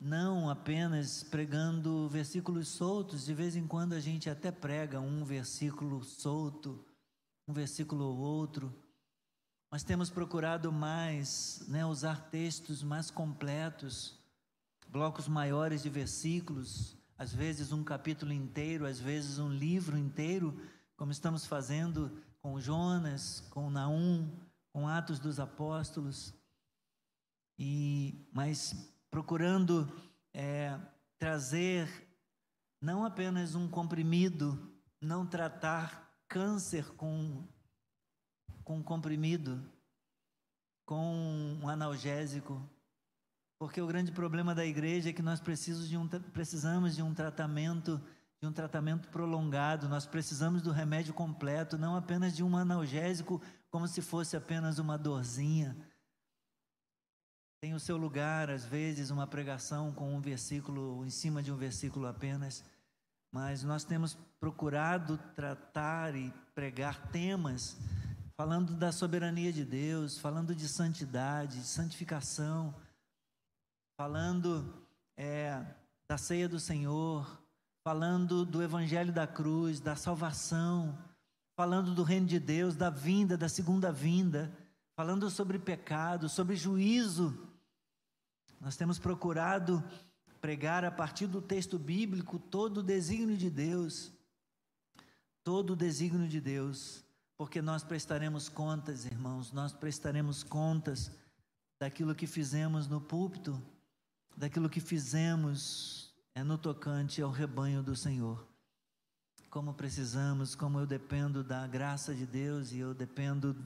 não 0.00 0.48
apenas 0.48 1.22
pregando 1.24 2.08
versículos 2.08 2.68
soltos, 2.68 3.24
de 3.24 3.34
vez 3.34 3.56
em 3.56 3.66
quando 3.66 3.92
a 3.92 4.00
gente 4.00 4.30
até 4.30 4.50
prega 4.52 5.00
um 5.00 5.24
versículo 5.24 6.02
solto, 6.04 6.84
um 7.46 7.52
versículo 7.52 8.04
ou 8.04 8.16
outro, 8.16 8.72
mas 9.70 9.82
temos 9.82 10.08
procurado 10.08 10.72
mais 10.72 11.64
né, 11.68 11.84
usar 11.84 12.30
textos 12.30 12.82
mais 12.82 13.10
completos, 13.10 14.18
blocos 14.88 15.28
maiores 15.28 15.82
de 15.82 15.90
versículos, 15.90 16.96
às 17.20 17.34
vezes 17.34 17.70
um 17.70 17.84
capítulo 17.84 18.32
inteiro, 18.32 18.86
às 18.86 18.98
vezes 18.98 19.38
um 19.38 19.52
livro 19.52 19.98
inteiro, 19.98 20.58
como 20.96 21.12
estamos 21.12 21.44
fazendo 21.44 22.18
com 22.40 22.58
Jonas, 22.58 23.42
com 23.50 23.68
Naum, 23.68 24.26
com 24.72 24.88
Atos 24.88 25.18
dos 25.18 25.38
Apóstolos, 25.38 26.32
e 27.58 28.26
mas 28.32 28.90
procurando 29.10 29.86
é, 30.32 30.80
trazer 31.18 32.08
não 32.80 33.04
apenas 33.04 33.54
um 33.54 33.68
comprimido, 33.68 34.58
não 34.98 35.26
tratar 35.26 36.10
câncer 36.26 36.86
com 36.94 37.46
com 38.64 38.82
comprimido, 38.82 39.62
com 40.86 41.58
um 41.62 41.68
analgésico, 41.68 42.66
porque 43.60 43.78
o 43.78 43.86
grande 43.86 44.10
problema 44.10 44.54
da 44.54 44.64
igreja 44.64 45.10
é 45.10 45.12
que 45.12 45.20
nós 45.20 45.38
precisamos 45.38 45.86
de 45.86 45.94
um, 45.94 46.08
precisamos 46.08 46.96
de 46.96 47.02
um 47.02 47.12
tratamento 47.12 48.00
de 48.40 48.48
um 48.48 48.52
tratamento 48.52 49.10
prolongado, 49.10 49.86
nós 49.86 50.06
precisamos 50.06 50.62
do 50.62 50.70
remédio 50.70 51.12
completo, 51.12 51.76
não 51.76 51.94
apenas 51.94 52.34
de 52.34 52.42
um 52.42 52.56
analgésico, 52.56 53.38
como 53.70 53.86
se 53.86 54.00
fosse 54.00 54.34
apenas 54.34 54.78
uma 54.78 54.96
dorzinha. 54.96 55.76
Tem 57.60 57.74
o 57.74 57.78
seu 57.78 57.98
lugar, 57.98 58.48
às 58.48 58.64
vezes, 58.64 59.10
uma 59.10 59.26
pregação 59.26 59.92
com 59.92 60.16
um 60.16 60.22
versículo, 60.22 61.04
em 61.04 61.10
cima 61.10 61.42
de 61.42 61.52
um 61.52 61.56
versículo 61.58 62.06
apenas, 62.06 62.64
mas 63.30 63.62
nós 63.62 63.84
temos 63.84 64.16
procurado 64.40 65.18
tratar 65.36 66.16
e 66.16 66.32
pregar 66.54 67.10
temas 67.10 67.76
falando 68.38 68.72
da 68.72 68.90
soberania 68.90 69.52
de 69.52 69.66
Deus, 69.66 70.16
falando 70.18 70.54
de 70.54 70.66
santidade, 70.66 71.58
de 71.58 71.66
santificação, 71.66 72.74
falando 74.00 74.82
é, 75.14 75.62
da 76.08 76.16
ceia 76.16 76.48
do 76.48 76.58
Senhor, 76.58 77.38
falando 77.84 78.46
do 78.46 78.62
Evangelho 78.62 79.12
da 79.12 79.26
cruz, 79.26 79.78
da 79.78 79.94
salvação, 79.94 80.98
falando 81.54 81.94
do 81.94 82.02
reino 82.02 82.26
de 82.26 82.40
Deus, 82.40 82.74
da 82.74 82.88
vinda, 82.88 83.36
da 83.36 83.46
segunda 83.46 83.92
vinda, 83.92 84.50
falando 84.96 85.28
sobre 85.28 85.58
pecado, 85.58 86.30
sobre 86.30 86.56
juízo. 86.56 87.46
Nós 88.58 88.74
temos 88.74 88.98
procurado 88.98 89.84
pregar 90.40 90.82
a 90.82 90.90
partir 90.90 91.26
do 91.26 91.42
texto 91.42 91.78
bíblico 91.78 92.38
todo 92.38 92.78
o 92.78 92.82
desígnio 92.82 93.36
de 93.36 93.50
Deus, 93.50 94.10
todo 95.44 95.74
o 95.74 95.76
desígnio 95.76 96.26
de 96.26 96.40
Deus, 96.40 97.04
porque 97.36 97.60
nós 97.60 97.84
prestaremos 97.84 98.48
contas, 98.48 99.04
irmãos, 99.04 99.52
nós 99.52 99.74
prestaremos 99.74 100.42
contas 100.42 101.12
daquilo 101.78 102.14
que 102.14 102.26
fizemos 102.26 102.88
no 102.88 102.98
púlpito, 102.98 103.62
daquilo 104.36 104.70
que 104.70 104.80
fizemos 104.80 106.14
é 106.34 106.42
no 106.42 106.56
tocante 106.56 107.20
ao 107.20 107.30
rebanho 107.30 107.82
do 107.82 107.94
Senhor. 107.94 108.46
Como 109.48 109.74
precisamos, 109.74 110.54
como 110.54 110.78
eu 110.78 110.86
dependo 110.86 111.42
da 111.42 111.66
graça 111.66 112.14
de 112.14 112.24
Deus 112.24 112.72
e 112.72 112.78
eu 112.78 112.94
dependo 112.94 113.56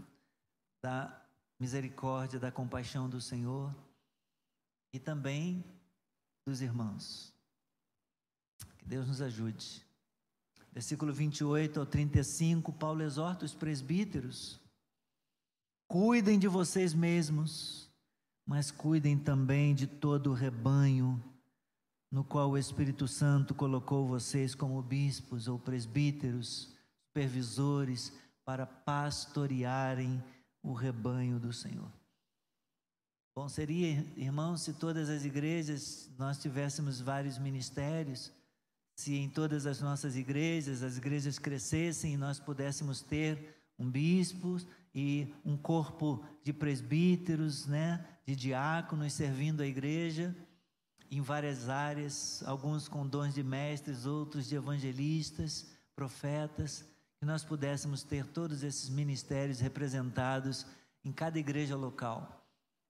da 0.83 1.23
misericórdia, 1.59 2.41
da 2.41 2.51
compaixão 2.51 3.09
do 3.09 3.21
Senhor 3.21 3.75
e 4.93 4.99
também 4.99 5.65
dos 6.47 6.61
irmãos. 6.61 7.33
Que 8.79 8.85
Deus 8.85 9.09
nos 9.09 9.21
ajude. 9.21 9.85
Versículo 10.73 11.12
28 11.12 11.81
ao 11.81 11.87
35, 11.87 12.73
Paulo 12.73 13.03
exorta 13.03 13.45
os 13.45 13.55
presbíteros: 13.55 14.61
cuidem 15.87 16.39
de 16.39 16.49
vocês 16.49 16.93
mesmos, 16.93 17.84
mas 18.47 18.71
cuidem 18.71 19.19
também 19.19 19.75
de 19.75 19.87
todo 19.87 20.31
o 20.31 20.35
rebanho 20.35 21.23
no 22.11 22.23
qual 22.23 22.51
o 22.51 22.59
Espírito 22.59 23.09
Santo 23.09 23.55
colocou 23.55 24.07
vocês 24.07 24.55
como 24.55 24.81
bispos 24.81 25.49
ou 25.49 25.59
presbíteros, 25.59 26.73
supervisores, 27.09 28.13
para 28.45 28.65
pastorearem 28.65 30.23
o 30.63 30.73
rebanho 30.73 31.41
do 31.41 31.53
Senhor. 31.53 31.91
Bom, 33.35 33.49
seria, 33.49 34.07
irmãos, 34.17 34.63
se 34.63 34.75
todas 34.75 35.09
as 35.09 35.25
igrejas 35.25 36.09
nós 36.17 36.39
tivéssemos 36.39 37.01
vários 37.01 37.37
ministérios, 37.37 38.31
se 38.97 39.17
em 39.17 39.29
todas 39.29 39.67
as 39.67 39.81
nossas 39.81 40.15
igrejas 40.15 40.85
as 40.85 40.97
igrejas 40.97 41.37
crescessem 41.37 42.15
e 42.15 42.17
nós 42.17 42.39
pudéssemos 42.39 43.01
ter 43.01 43.57
um 43.77 43.91
bispo 43.91 44.59
e 44.95 45.35
um 45.45 45.57
corpo 45.57 46.25
de 46.43 46.53
presbíteros, 46.53 47.67
né, 47.67 48.07
de 48.25 48.37
diáconos 48.37 49.13
servindo 49.13 49.63
a 49.63 49.67
igreja, 49.67 50.35
em 51.11 51.21
várias 51.21 51.69
áreas, 51.69 52.43
alguns 52.47 52.89
com 52.89 53.07
dons 53.07 53.35
de 53.35 53.43
mestres, 53.43 54.07
outros 54.07 54.49
de 54.49 54.57
evangelistas, 54.57 55.71
profetas, 55.95 56.85
que 57.19 57.27
nós 57.27 57.45
pudéssemos 57.45 58.03
ter 58.03 58.27
todos 58.27 58.63
esses 58.63 58.89
ministérios 58.89 59.61
representados 59.61 60.67
em 61.05 61.13
cada 61.13 61.39
igreja 61.39 61.77
local. 61.77 62.45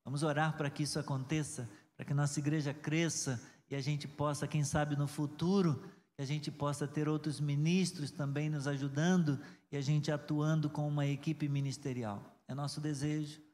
Vamos 0.04 0.22
orar 0.22 0.56
para 0.56 0.70
que 0.70 0.82
isso 0.82 0.98
aconteça, 0.98 1.68
para 1.96 2.04
que 2.04 2.14
nossa 2.14 2.38
igreja 2.38 2.72
cresça 2.72 3.40
e 3.70 3.74
a 3.74 3.80
gente 3.80 4.06
possa, 4.06 4.46
quem 4.46 4.62
sabe 4.62 4.96
no 4.96 5.08
futuro, 5.08 5.82
que 6.16 6.22
a 6.22 6.26
gente 6.26 6.50
possa 6.50 6.86
ter 6.86 7.08
outros 7.08 7.40
ministros 7.40 8.10
também 8.10 8.48
nos 8.48 8.66
ajudando 8.66 9.38
e 9.70 9.76
a 9.76 9.80
gente 9.80 10.10
atuando 10.10 10.70
com 10.70 10.86
uma 10.86 11.06
equipe 11.06 11.48
ministerial. 11.48 12.22
É 12.46 12.54
nosso 12.54 12.80
desejo 12.80 13.44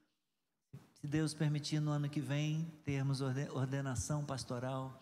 se 1.00 1.06
Deus 1.06 1.32
permitir, 1.32 1.80
no 1.80 1.90
ano 1.90 2.10
que 2.10 2.20
vem, 2.20 2.70
termos 2.84 3.22
ordenação 3.22 4.22
pastoral, 4.22 5.00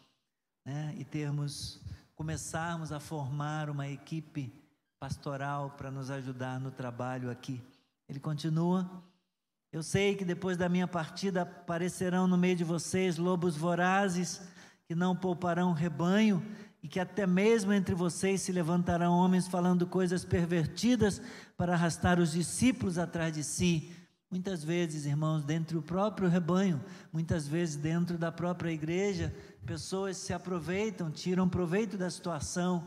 né? 0.64 0.94
E 0.96 1.04
termos, 1.04 1.80
começarmos 2.14 2.92
a 2.92 3.00
formar 3.00 3.68
uma 3.68 3.88
equipe 3.88 4.52
pastoral 5.00 5.72
para 5.72 5.90
nos 5.90 6.08
ajudar 6.08 6.60
no 6.60 6.70
trabalho 6.70 7.28
aqui. 7.28 7.60
Ele 8.08 8.20
continua, 8.20 8.88
Eu 9.72 9.82
sei 9.82 10.14
que 10.14 10.24
depois 10.24 10.56
da 10.56 10.68
minha 10.68 10.86
partida 10.86 11.42
aparecerão 11.42 12.26
no 12.28 12.38
meio 12.38 12.56
de 12.56 12.64
vocês 12.64 13.18
lobos 13.18 13.56
vorazes 13.56 14.40
que 14.86 14.94
não 14.94 15.14
pouparão 15.14 15.72
rebanho 15.72 16.42
e 16.82 16.88
que 16.88 17.00
até 17.00 17.26
mesmo 17.26 17.72
entre 17.72 17.94
vocês 17.94 18.42
se 18.42 18.52
levantarão 18.52 19.14
homens 19.14 19.48
falando 19.48 19.86
coisas 19.86 20.24
pervertidas 20.24 21.20
para 21.56 21.74
arrastar 21.74 22.20
os 22.20 22.32
discípulos 22.32 22.98
atrás 22.98 23.32
de 23.32 23.42
si. 23.42 23.92
Muitas 24.30 24.62
vezes, 24.62 25.06
irmãos, 25.06 25.42
dentro 25.42 25.80
do 25.80 25.82
próprio 25.82 26.28
rebanho, 26.28 26.82
muitas 27.12 27.48
vezes 27.48 27.76
dentro 27.76 28.18
da 28.18 28.30
própria 28.30 28.70
igreja, 28.70 29.34
pessoas 29.64 30.18
se 30.18 30.32
aproveitam, 30.32 31.10
tiram 31.10 31.48
proveito 31.48 31.96
da 31.96 32.10
situação, 32.10 32.86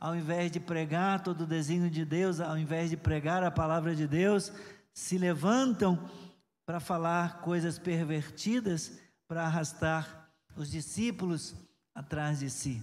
ao 0.00 0.16
invés 0.16 0.50
de 0.50 0.58
pregar 0.58 1.22
todo 1.22 1.42
o 1.42 1.46
desígnio 1.46 1.90
de 1.90 2.04
Deus, 2.04 2.40
ao 2.40 2.56
invés 2.56 2.88
de 2.88 2.96
pregar 2.96 3.44
a 3.44 3.50
palavra 3.50 3.94
de 3.94 4.06
Deus, 4.06 4.50
se 4.92 5.18
levantam 5.18 5.98
para 6.64 6.80
falar 6.80 7.40
coisas 7.42 7.78
pervertidas, 7.78 8.98
para 9.28 9.44
arrastar 9.44 10.30
os 10.56 10.70
discípulos 10.70 11.54
atrás 11.94 12.40
de 12.40 12.48
si, 12.48 12.82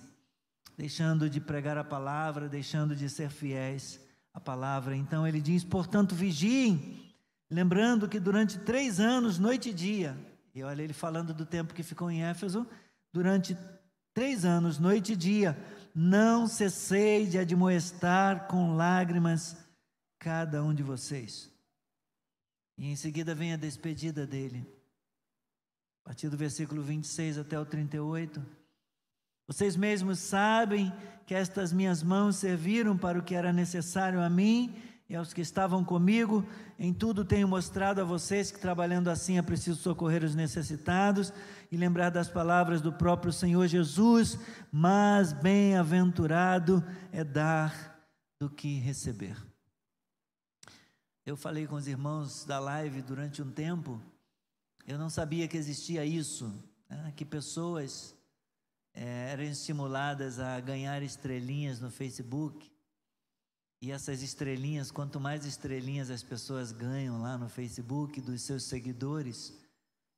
deixando 0.77 1.29
de 1.29 1.41
pregar 1.41 1.77
a 1.77 1.83
palavra, 1.83 2.47
deixando 2.47 2.95
de 2.95 3.09
ser 3.09 3.29
fiéis 3.29 3.99
à 4.33 4.39
palavra. 4.39 4.95
Então 4.95 5.27
ele 5.27 5.41
diz: 5.41 5.63
portanto, 5.63 6.13
vigiem, 6.13 7.13
lembrando 7.49 8.07
que 8.07 8.19
durante 8.19 8.59
três 8.59 8.99
anos, 8.99 9.39
noite 9.39 9.69
e 9.69 9.73
dia, 9.73 10.15
e 10.53 10.63
olha 10.63 10.83
ele 10.83 10.93
falando 10.93 11.33
do 11.33 11.45
tempo 11.45 11.73
que 11.73 11.83
ficou 11.83 12.11
em 12.11 12.23
Éfeso, 12.23 12.67
durante 13.11 13.57
três 14.13 14.45
anos, 14.45 14.77
noite 14.77 15.13
e 15.13 15.15
dia, 15.15 15.57
não 15.93 16.47
cessei 16.47 17.25
de 17.25 17.39
admoestar 17.39 18.47
com 18.47 18.75
lágrimas 18.75 19.57
cada 20.19 20.63
um 20.63 20.73
de 20.73 20.83
vocês. 20.83 21.51
E 22.77 22.87
em 22.87 22.95
seguida 22.95 23.33
vem 23.33 23.53
a 23.53 23.57
despedida 23.57 24.27
dele. 24.27 24.63
A 26.03 26.09
partir 26.09 26.29
do 26.29 26.37
versículo 26.37 26.81
26 26.83 27.39
até 27.39 27.59
o 27.59 27.65
38. 27.65 28.56
Vocês 29.47 29.77
mesmos 29.77 30.19
sabem 30.19 30.91
que 31.25 31.33
estas 31.33 31.71
minhas 31.71 32.03
mãos 32.03 32.35
serviram 32.35 32.97
para 32.97 33.17
o 33.17 33.23
que 33.23 33.33
era 33.33 33.53
necessário 33.53 34.21
a 34.21 34.29
mim 34.29 34.75
e 35.09 35.15
aos 35.15 35.33
que 35.33 35.39
estavam 35.39 35.85
comigo. 35.85 36.45
Em 36.77 36.93
tudo 36.93 37.23
tenho 37.23 37.47
mostrado 37.47 38.01
a 38.01 38.03
vocês 38.03 38.51
que 38.51 38.59
trabalhando 38.59 39.07
assim 39.07 39.37
é 39.37 39.41
preciso 39.41 39.79
socorrer 39.81 40.21
os 40.21 40.35
necessitados 40.35 41.31
e 41.71 41.77
lembrar 41.77 42.09
das 42.09 42.29
palavras 42.29 42.81
do 42.81 42.91
próprio 42.91 43.31
Senhor 43.31 43.65
Jesus, 43.67 44.37
mas 44.69 45.31
bem-aventurado 45.31 46.83
é 47.11 47.23
dar 47.23 47.97
do 48.37 48.49
que 48.49 48.79
receber. 48.79 49.37
Eu 51.25 51.37
falei 51.37 51.67
com 51.67 51.75
os 51.75 51.87
irmãos 51.87 52.43
da 52.43 52.59
live 52.59 53.01
durante 53.01 53.41
um 53.41 53.49
tempo, 53.49 54.01
eu 54.85 54.97
não 54.97 55.09
sabia 55.09 55.47
que 55.47 55.57
existia 55.57 56.05
isso, 56.05 56.53
né? 56.89 57.13
que 57.15 57.25
pessoas 57.25 58.16
é, 58.99 59.29
eram 59.31 59.43
estimuladas 59.43 60.39
a 60.39 60.59
ganhar 60.59 61.03
estrelinhas 61.03 61.79
no 61.79 61.91
Facebook. 61.91 62.71
E 63.79 63.91
essas 63.91 64.23
estrelinhas, 64.23 64.89
quanto 64.89 65.19
mais 65.19 65.45
estrelinhas 65.45 66.09
as 66.09 66.23
pessoas 66.23 66.71
ganham 66.71 67.21
lá 67.21 67.37
no 67.37 67.47
Facebook 67.47 68.19
dos 68.19 68.41
seus 68.41 68.63
seguidores, 68.63 69.53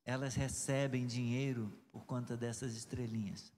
elas 0.05 0.33
recebem 0.33 1.05
dinheiro 1.05 1.77
por 1.91 2.05
conta 2.05 2.37
dessas 2.37 2.73
estrelinhas. 2.73 3.51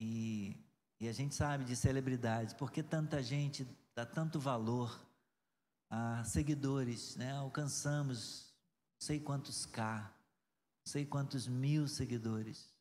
E, 0.00 0.56
e 0.98 1.08
a 1.08 1.12
gente 1.12 1.36
sabe 1.36 1.64
de 1.64 1.76
celebridades, 1.76 2.52
porque 2.54 2.82
tanta 2.82 3.22
gente 3.22 3.64
dá 3.94 4.04
tanto 4.04 4.40
valor 4.40 5.00
a 5.88 6.24
seguidores, 6.24 7.14
né? 7.14 7.30
Alcançamos 7.34 8.52
não 9.00 9.06
sei 9.06 9.20
quantos 9.20 9.64
K, 9.66 10.00
não 10.84 10.90
sei 10.92 11.06
quantos 11.06 11.46
mil 11.46 11.86
seguidores. 11.86 12.71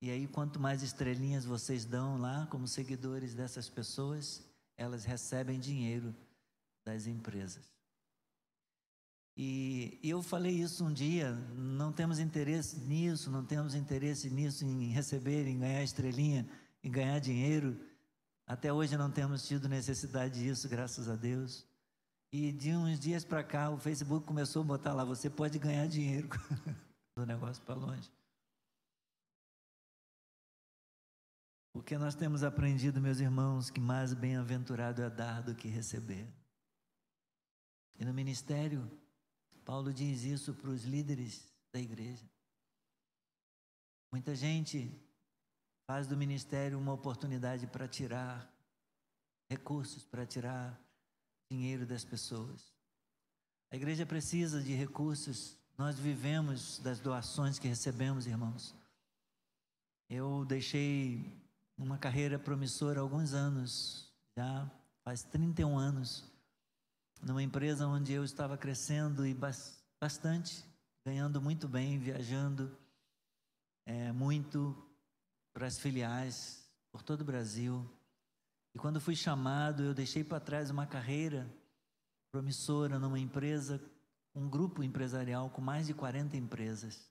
E 0.00 0.10
aí, 0.10 0.28
quanto 0.28 0.60
mais 0.60 0.82
estrelinhas 0.82 1.44
vocês 1.44 1.84
dão 1.84 2.18
lá 2.18 2.46
como 2.46 2.68
seguidores 2.68 3.34
dessas 3.34 3.68
pessoas, 3.68 4.42
elas 4.76 5.04
recebem 5.04 5.58
dinheiro 5.58 6.14
das 6.84 7.06
empresas. 7.06 7.78
E 9.36 9.98
eu 10.02 10.20
falei 10.22 10.52
isso 10.52 10.84
um 10.84 10.92
dia, 10.92 11.32
não 11.56 11.92
temos 11.92 12.18
interesse 12.18 12.76
nisso, 12.80 13.30
não 13.30 13.44
temos 13.44 13.74
interesse 13.74 14.28
nisso 14.30 14.64
em 14.64 14.88
receber, 14.88 15.46
em 15.46 15.58
ganhar 15.58 15.82
estrelinha, 15.82 16.48
em 16.82 16.90
ganhar 16.90 17.20
dinheiro. 17.20 17.78
Até 18.46 18.72
hoje 18.72 18.96
não 18.96 19.10
temos 19.10 19.46
tido 19.46 19.68
necessidade 19.68 20.40
disso, 20.40 20.68
graças 20.68 21.08
a 21.08 21.14
Deus. 21.14 21.64
E 22.32 22.50
de 22.50 22.74
uns 22.74 22.98
dias 22.98 23.24
para 23.24 23.44
cá, 23.44 23.70
o 23.70 23.78
Facebook 23.78 24.26
começou 24.26 24.62
a 24.62 24.64
botar 24.64 24.92
lá: 24.92 25.04
você 25.04 25.30
pode 25.30 25.58
ganhar 25.58 25.86
dinheiro 25.86 26.28
do 27.16 27.24
negócio 27.24 27.62
para 27.62 27.76
longe. 27.76 28.10
Porque 31.72 31.96
nós 31.98 32.14
temos 32.14 32.42
aprendido, 32.42 33.00
meus 33.00 33.20
irmãos, 33.20 33.70
que 33.70 33.80
mais 33.80 34.12
bem-aventurado 34.12 35.02
é 35.02 35.10
dar 35.10 35.42
do 35.42 35.54
que 35.54 35.68
receber. 35.68 36.26
E 37.98 38.04
no 38.04 38.14
ministério, 38.14 38.90
Paulo 39.64 39.92
diz 39.92 40.22
isso 40.22 40.54
para 40.54 40.70
os 40.70 40.84
líderes 40.84 41.52
da 41.72 41.80
igreja. 41.80 42.28
Muita 44.10 44.34
gente 44.34 44.90
faz 45.86 46.06
do 46.06 46.16
ministério 46.16 46.78
uma 46.78 46.92
oportunidade 46.92 47.66
para 47.66 47.86
tirar 47.86 48.50
recursos, 49.50 50.04
para 50.04 50.24
tirar 50.24 50.80
dinheiro 51.50 51.86
das 51.86 52.04
pessoas. 52.04 52.72
A 53.70 53.76
igreja 53.76 54.06
precisa 54.06 54.62
de 54.62 54.72
recursos. 54.72 55.56
Nós 55.76 55.98
vivemos 55.98 56.78
das 56.78 57.00
doações 57.00 57.58
que 57.58 57.68
recebemos, 57.68 58.26
irmãos. 58.26 58.74
Eu 60.08 60.44
deixei 60.46 61.38
uma 61.78 61.96
carreira 61.96 62.38
promissora 62.38 62.98
há 62.98 63.02
alguns 63.02 63.32
anos, 63.32 64.12
já 64.36 64.68
faz 65.04 65.22
31 65.22 65.78
anos, 65.78 66.24
numa 67.22 67.42
empresa 67.42 67.86
onde 67.86 68.12
eu 68.12 68.24
estava 68.24 68.58
crescendo 68.58 69.24
e 69.24 69.34
bastante, 70.00 70.64
ganhando 71.06 71.40
muito 71.40 71.68
bem, 71.68 71.98
viajando 71.98 72.76
é, 73.86 74.10
muito 74.10 74.76
para 75.52 75.66
as 75.66 75.78
filiais 75.78 76.68
por 76.90 77.02
todo 77.02 77.20
o 77.20 77.24
Brasil. 77.24 77.88
E 78.74 78.78
quando 78.78 79.00
fui 79.00 79.14
chamado, 79.14 79.84
eu 79.84 79.94
deixei 79.94 80.24
para 80.24 80.40
trás 80.40 80.70
uma 80.70 80.86
carreira 80.86 81.48
promissora 82.30 82.98
numa 82.98 83.18
empresa, 83.18 83.80
um 84.34 84.48
grupo 84.48 84.82
empresarial 84.82 85.48
com 85.50 85.60
mais 85.60 85.86
de 85.86 85.94
40 85.94 86.36
empresas, 86.36 87.08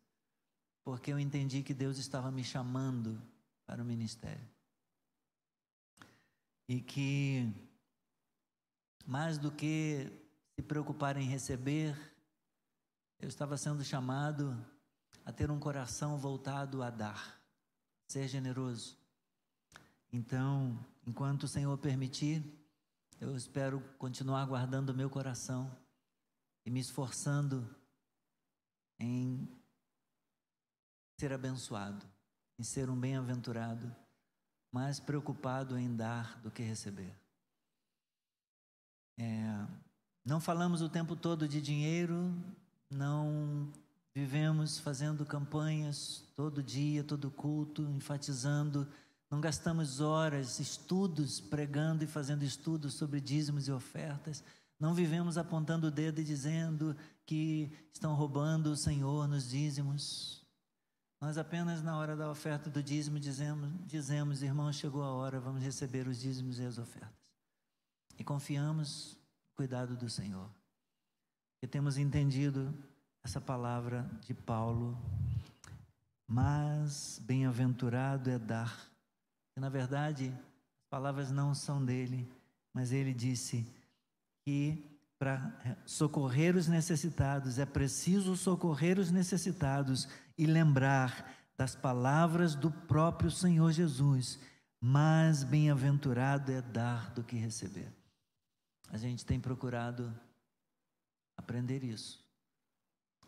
porque 0.84 1.12
eu 1.12 1.20
entendi 1.20 1.64
que 1.64 1.74
Deus 1.74 1.98
estava 1.98 2.30
me 2.32 2.44
chamando 2.44 3.22
para 3.66 3.82
o 3.82 3.86
ministério. 3.86 4.57
E 6.68 6.82
que, 6.82 7.54
mais 9.06 9.38
do 9.38 9.52
que 9.52 10.12
se 10.56 10.62
preocupar 10.64 11.18
em 11.18 11.28
receber, 11.28 11.96
eu 13.20 13.30
estava 13.30 13.58
sendo 13.58 13.84
chamado 13.84 14.56
a 15.26 15.32
ter 15.32 15.50
um 15.50 15.60
coração 15.60 16.18
voltado 16.18 16.84
a 16.84 16.90
dar, 16.90 17.42
ser 18.08 18.28
generoso. 18.28 18.98
Então, 20.12 20.78
Enquanto 21.08 21.44
o 21.44 21.48
Senhor 21.48 21.78
permitir, 21.78 22.44
eu 23.22 23.34
espero 23.38 23.80
continuar 23.98 24.46
guardando 24.46 24.90
o 24.90 24.94
meu 24.94 25.10
coração 25.10 25.74
e 26.66 26.70
me 26.70 26.82
esforçando 26.82 27.66
em 29.00 29.48
ser 31.18 31.32
abençoado, 31.32 32.06
em 32.60 32.64
ser 32.64 32.90
um 32.90 33.00
bem-aventurado, 33.00 33.96
mais 34.78 35.00
preocupado 35.00 35.76
em 35.76 35.96
dar 35.96 36.40
do 36.42 36.52
que 36.52 36.62
receber. 36.62 37.12
É, 39.20 39.66
não 40.24 40.40
falamos 40.40 40.84
o 40.84 40.88
tempo 40.88 41.16
todo 41.16 41.48
de 41.48 41.60
dinheiro, 41.60 42.32
não 42.88 43.74
vivemos 44.14 44.78
fazendo 44.78 45.26
campanhas 45.26 46.24
todo 46.36 46.62
dia, 46.62 47.04
todo 47.04 47.32
culto, 47.32 47.82
enfatizando 47.82 48.88
não 49.30 49.42
gastamos 49.42 50.00
horas, 50.00 50.58
estudos, 50.60 51.42
pregando 51.42 52.04
e 52.04 52.08
fazendo 52.08 52.44
estudos 52.44 52.94
sobre 52.94 53.20
dízimos 53.20 53.68
e 53.68 53.72
ofertas. 53.72 54.42
Não 54.80 54.94
vivemos 54.94 55.38
apontando 55.38 55.88
o 55.88 55.92
dedo 55.92 56.22
e 56.22 56.24
dizendo 56.24 56.96
que 57.26 57.70
estão 57.92 58.16
roubando 58.16 58.68
o 58.68 58.78
Senhor 58.78 59.28
nos 59.28 59.50
dízimos. 59.50 60.47
Nós 61.20 61.38
apenas 61.38 61.82
na 61.82 61.98
hora 61.98 62.16
da 62.16 62.30
oferta 62.30 62.70
do 62.70 62.82
dízimo 62.84 63.20
dizemos, 63.20 63.72
dizemos, 63.88 64.44
irmão, 64.44 64.72
chegou 64.72 65.04
a 65.04 65.12
hora, 65.12 65.40
vamos 65.40 65.64
receber 65.64 66.08
os 66.08 66.20
dízimos 66.20 66.60
e 66.60 66.66
as 66.66 66.78
ofertas. 66.78 67.18
E 68.20 68.24
confiamos 68.24 69.18
no 69.50 69.56
cuidado 69.56 69.96
do 69.96 70.10
Senhor. 70.10 70.50
E 71.62 71.68
temos 71.68 71.98
entendido 71.98 72.72
essa 73.24 73.42
palavra 73.42 74.08
de 74.22 74.34
Paulo. 74.34 74.96
Mas 76.28 77.20
bem-aventurado 77.24 78.30
é 78.30 78.38
dar 78.38 78.90
que 79.54 79.60
na 79.60 79.70
verdade 79.70 80.28
as 80.30 80.88
palavras 80.88 81.32
não 81.32 81.56
são 81.56 81.84
dele, 81.84 82.32
mas 82.72 82.92
ele 82.92 83.12
disse 83.12 83.66
que 84.46 84.97
para 85.20 85.80
socorrer 85.86 86.56
os 86.56 86.68
necessitados, 86.68 87.58
é 87.58 87.66
preciso 87.66 88.36
socorrer 88.36 89.00
os 89.00 89.12
necessitados 89.12 90.08
e 90.38 90.46
lembrar 90.46 91.34
das 91.58 91.76
palavras 91.76 92.54
do 92.54 92.70
próprio 92.70 93.32
Senhor 93.32 93.72
Jesus. 93.72 94.40
Mais 94.80 95.44
bem-aventurado 95.44 96.52
é 96.52 96.62
dar 96.62 97.12
do 97.12 97.24
que 97.24 97.36
receber. 97.36 97.92
A 98.90 98.98
gente 98.98 99.26
tem 99.26 99.40
procurado 99.40 100.14
aprender 101.36 101.84
isso. 101.84 102.24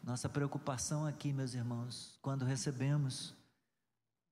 Nossa 0.04 0.30
preocupação 0.30 1.06
aqui, 1.06 1.34
meus 1.34 1.54
irmãos, 1.54 2.18
quando 2.22 2.46
recebemos, 2.46 3.36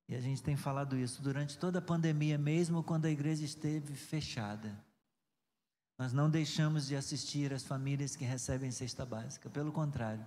e 0.08 0.16
a 0.16 0.22
gente 0.22 0.42
tem 0.42 0.56
falado 0.56 0.96
isso 0.96 1.22
durante 1.22 1.58
toda 1.58 1.80
a 1.80 1.82
pandemia, 1.82 2.38
mesmo 2.38 2.84
quando 2.84 3.06
a 3.06 3.10
igreja 3.10 3.44
esteve 3.44 3.94
fechada, 3.96 4.78
nós 5.98 6.14
não 6.14 6.30
deixamos 6.30 6.88
de 6.88 6.96
assistir 6.96 7.52
as 7.52 7.64
famílias 7.64 8.16
que 8.16 8.24
recebem 8.24 8.70
cesta 8.70 9.04
básica, 9.04 9.50
pelo 9.50 9.72
contrário, 9.72 10.26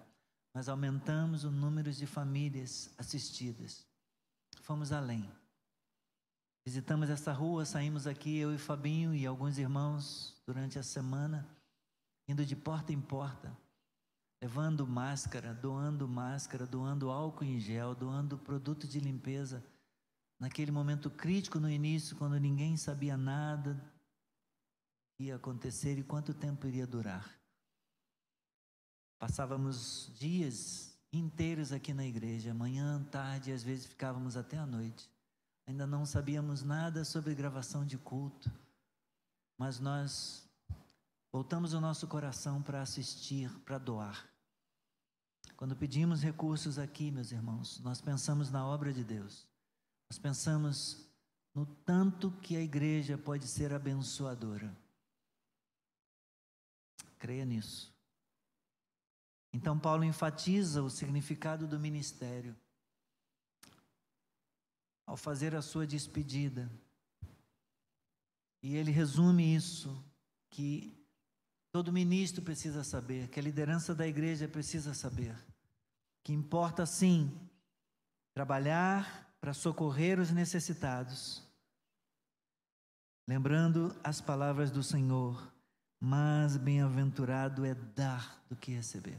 nós 0.52 0.68
aumentamos 0.68 1.44
o 1.44 1.50
número 1.50 1.92
de 1.92 2.06
famílias 2.06 2.90
assistidas. 2.98 3.86
Fomos 4.62 4.90
além. 4.90 5.30
Visitamos 6.64 7.08
essa 7.08 7.32
rua, 7.32 7.64
saímos 7.64 8.06
aqui, 8.06 8.36
eu 8.36 8.52
e 8.52 8.58
Fabinho 8.58 9.14
e 9.14 9.24
alguns 9.24 9.58
irmãos, 9.58 10.42
durante 10.44 10.76
a 10.76 10.82
semana, 10.82 11.48
indo 12.28 12.44
de 12.44 12.56
porta 12.56 12.92
em 12.92 13.00
porta, 13.00 13.56
levando 14.42 14.84
máscara, 14.86 15.54
doando 15.54 16.08
máscara, 16.08 16.66
doando 16.66 17.10
álcool 17.10 17.44
em 17.44 17.60
gel, 17.60 17.94
doando 17.94 18.36
produto 18.36 18.88
de 18.88 18.98
limpeza. 18.98 19.64
Naquele 20.38 20.72
momento 20.72 21.08
crítico 21.10 21.60
no 21.60 21.70
início, 21.70 22.16
quando 22.16 22.38
ninguém 22.40 22.76
sabia 22.76 23.16
nada 23.16 23.80
ia 25.20 25.36
acontecer 25.36 25.98
e 25.98 26.02
quanto 26.02 26.32
tempo 26.32 26.66
iria 26.66 26.86
durar. 26.86 27.38
Passávamos 29.18 30.10
dias 30.18 30.98
inteiros 31.12 31.72
aqui 31.72 31.92
na 31.92 32.06
igreja, 32.06 32.54
manhã, 32.54 33.02
tarde, 33.10 33.50
e 33.50 33.52
às 33.52 33.62
vezes 33.62 33.86
ficávamos 33.86 34.36
até 34.36 34.56
a 34.56 34.64
noite. 34.64 35.10
Ainda 35.66 35.86
não 35.86 36.06
sabíamos 36.06 36.62
nada 36.62 37.04
sobre 37.04 37.34
gravação 37.34 37.84
de 37.84 37.98
culto, 37.98 38.50
mas 39.58 39.78
nós 39.78 40.48
voltamos 41.30 41.74
o 41.74 41.80
nosso 41.80 42.06
coração 42.06 42.62
para 42.62 42.80
assistir, 42.80 43.50
para 43.60 43.78
doar. 43.78 44.26
Quando 45.54 45.76
pedimos 45.76 46.22
recursos 46.22 46.78
aqui, 46.78 47.10
meus 47.10 47.30
irmãos, 47.30 47.78
nós 47.80 48.00
pensamos 48.00 48.50
na 48.50 48.66
obra 48.66 48.92
de 48.92 49.04
Deus. 49.04 49.46
Nós 50.08 50.18
pensamos 50.18 51.06
no 51.54 51.66
tanto 51.66 52.30
que 52.40 52.56
a 52.56 52.62
igreja 52.62 53.18
pode 53.18 53.46
ser 53.46 53.72
abençoadora. 53.74 54.74
Creia 57.20 57.44
nisso. 57.44 57.94
Então, 59.52 59.78
Paulo 59.78 60.02
enfatiza 60.02 60.82
o 60.82 60.90
significado 60.90 61.68
do 61.68 61.78
ministério 61.78 62.56
ao 65.06 65.16
fazer 65.16 65.54
a 65.54 65.60
sua 65.60 65.86
despedida. 65.86 66.70
E 68.62 68.74
ele 68.74 68.90
resume 68.90 69.54
isso, 69.54 70.02
que 70.48 70.96
todo 71.70 71.92
ministro 71.92 72.42
precisa 72.42 72.82
saber, 72.82 73.28
que 73.28 73.38
a 73.38 73.42
liderança 73.42 73.94
da 73.94 74.06
igreja 74.06 74.48
precisa 74.48 74.94
saber, 74.94 75.36
que 76.24 76.32
importa 76.32 76.86
sim 76.86 77.38
trabalhar 78.32 79.34
para 79.40 79.52
socorrer 79.52 80.18
os 80.18 80.30
necessitados, 80.30 81.42
lembrando 83.28 83.94
as 84.02 84.20
palavras 84.20 84.70
do 84.70 84.82
Senhor, 84.82 85.52
mas 86.00 86.56
bem-aventurado 86.56 87.64
é 87.66 87.74
dar 87.74 88.42
do 88.48 88.56
que 88.56 88.72
receber. 88.72 89.18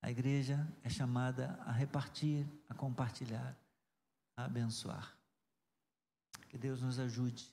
A 0.00 0.10
igreja 0.10 0.66
é 0.82 0.88
chamada 0.88 1.58
a 1.64 1.72
repartir, 1.72 2.46
a 2.68 2.74
compartilhar, 2.74 3.56
a 4.36 4.44
abençoar. 4.44 5.16
Que 6.48 6.56
Deus 6.56 6.80
nos 6.80 7.00
ajude. 7.00 7.52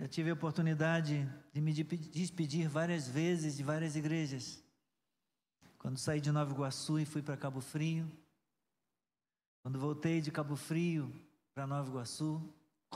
Já 0.00 0.08
tive 0.08 0.30
a 0.30 0.34
oportunidade 0.34 1.28
de 1.52 1.60
me 1.60 1.72
despedir 1.72 2.68
várias 2.68 3.08
vezes 3.08 3.56
de 3.56 3.62
várias 3.62 3.96
igrejas. 3.96 4.62
Quando 5.78 5.98
saí 5.98 6.20
de 6.20 6.30
Nova 6.30 6.52
Iguaçu 6.52 6.98
e 6.98 7.04
fui 7.04 7.22
para 7.22 7.36
Cabo 7.36 7.60
Frio. 7.60 8.10
Quando 9.62 9.78
voltei 9.78 10.20
de 10.20 10.30
Cabo 10.30 10.56
Frio 10.56 11.12
para 11.54 11.66
Nova 11.66 11.88
Iguaçu. 11.88 12.40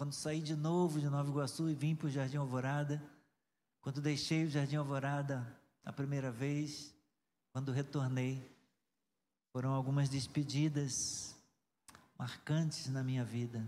Quando 0.00 0.14
saí 0.14 0.40
de 0.40 0.56
novo 0.56 0.98
de 0.98 1.10
Nova 1.10 1.28
Iguaçu 1.28 1.68
e 1.68 1.74
vim 1.74 1.94
para 1.94 2.06
o 2.06 2.10
Jardim 2.10 2.38
Alvorada. 2.38 3.06
Quando 3.82 4.00
deixei 4.00 4.46
o 4.46 4.48
Jardim 4.48 4.76
Alvorada 4.76 5.46
a 5.84 5.92
primeira 5.92 6.32
vez 6.32 6.96
quando 7.52 7.70
retornei, 7.70 8.50
foram 9.52 9.74
algumas 9.74 10.08
despedidas 10.08 11.36
marcantes 12.18 12.88
na 12.88 13.04
minha 13.04 13.22
vida. 13.26 13.62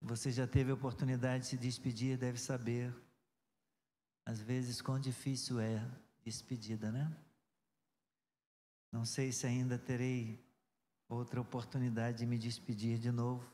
Você 0.00 0.30
já 0.30 0.46
teve 0.46 0.70
a 0.70 0.74
oportunidade 0.74 1.42
de 1.42 1.50
se 1.50 1.56
despedir, 1.56 2.16
deve 2.16 2.38
saber, 2.38 2.94
às 4.24 4.38
vezes, 4.38 4.80
quão 4.80 5.00
difícil 5.00 5.58
é 5.58 5.84
despedida, 6.22 6.92
né? 6.92 7.12
Não 8.92 9.04
sei 9.04 9.32
se 9.32 9.44
ainda 9.44 9.76
terei 9.76 10.40
outra 11.08 11.40
oportunidade 11.40 12.18
de 12.18 12.26
me 12.26 12.38
despedir 12.38 12.96
de 12.96 13.10
novo 13.10 13.53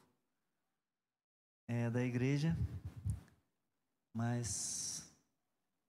é, 1.70 1.88
da 1.88 2.02
igreja, 2.02 2.58
mas 4.12 5.08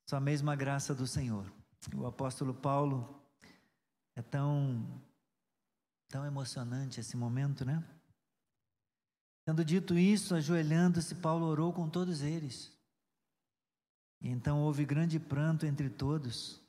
só 0.08 0.18
a 0.18 0.20
mesma 0.20 0.56
graça 0.56 0.94
do 0.94 1.08
Senhor. 1.08 1.52
O 1.96 2.06
apóstolo 2.06 2.54
Paulo 2.54 3.20
é 4.16 4.22
tão 4.22 5.02
tão 6.08 6.24
emocionante 6.24 7.00
esse 7.00 7.18
momento, 7.18 7.66
né? 7.66 7.84
Tendo 9.44 9.66
dito 9.66 9.98
isso, 9.98 10.36
ajoelhando-se, 10.36 11.16
Paulo 11.16 11.48
orou 11.48 11.74
com 11.74 11.90
todos 11.90 12.22
eles. 12.22 12.72
E 14.22 14.30
então 14.30 14.62
houve 14.62 14.86
grande 14.86 15.20
pranto 15.20 15.66
entre 15.66 15.90
todos. 15.90 16.62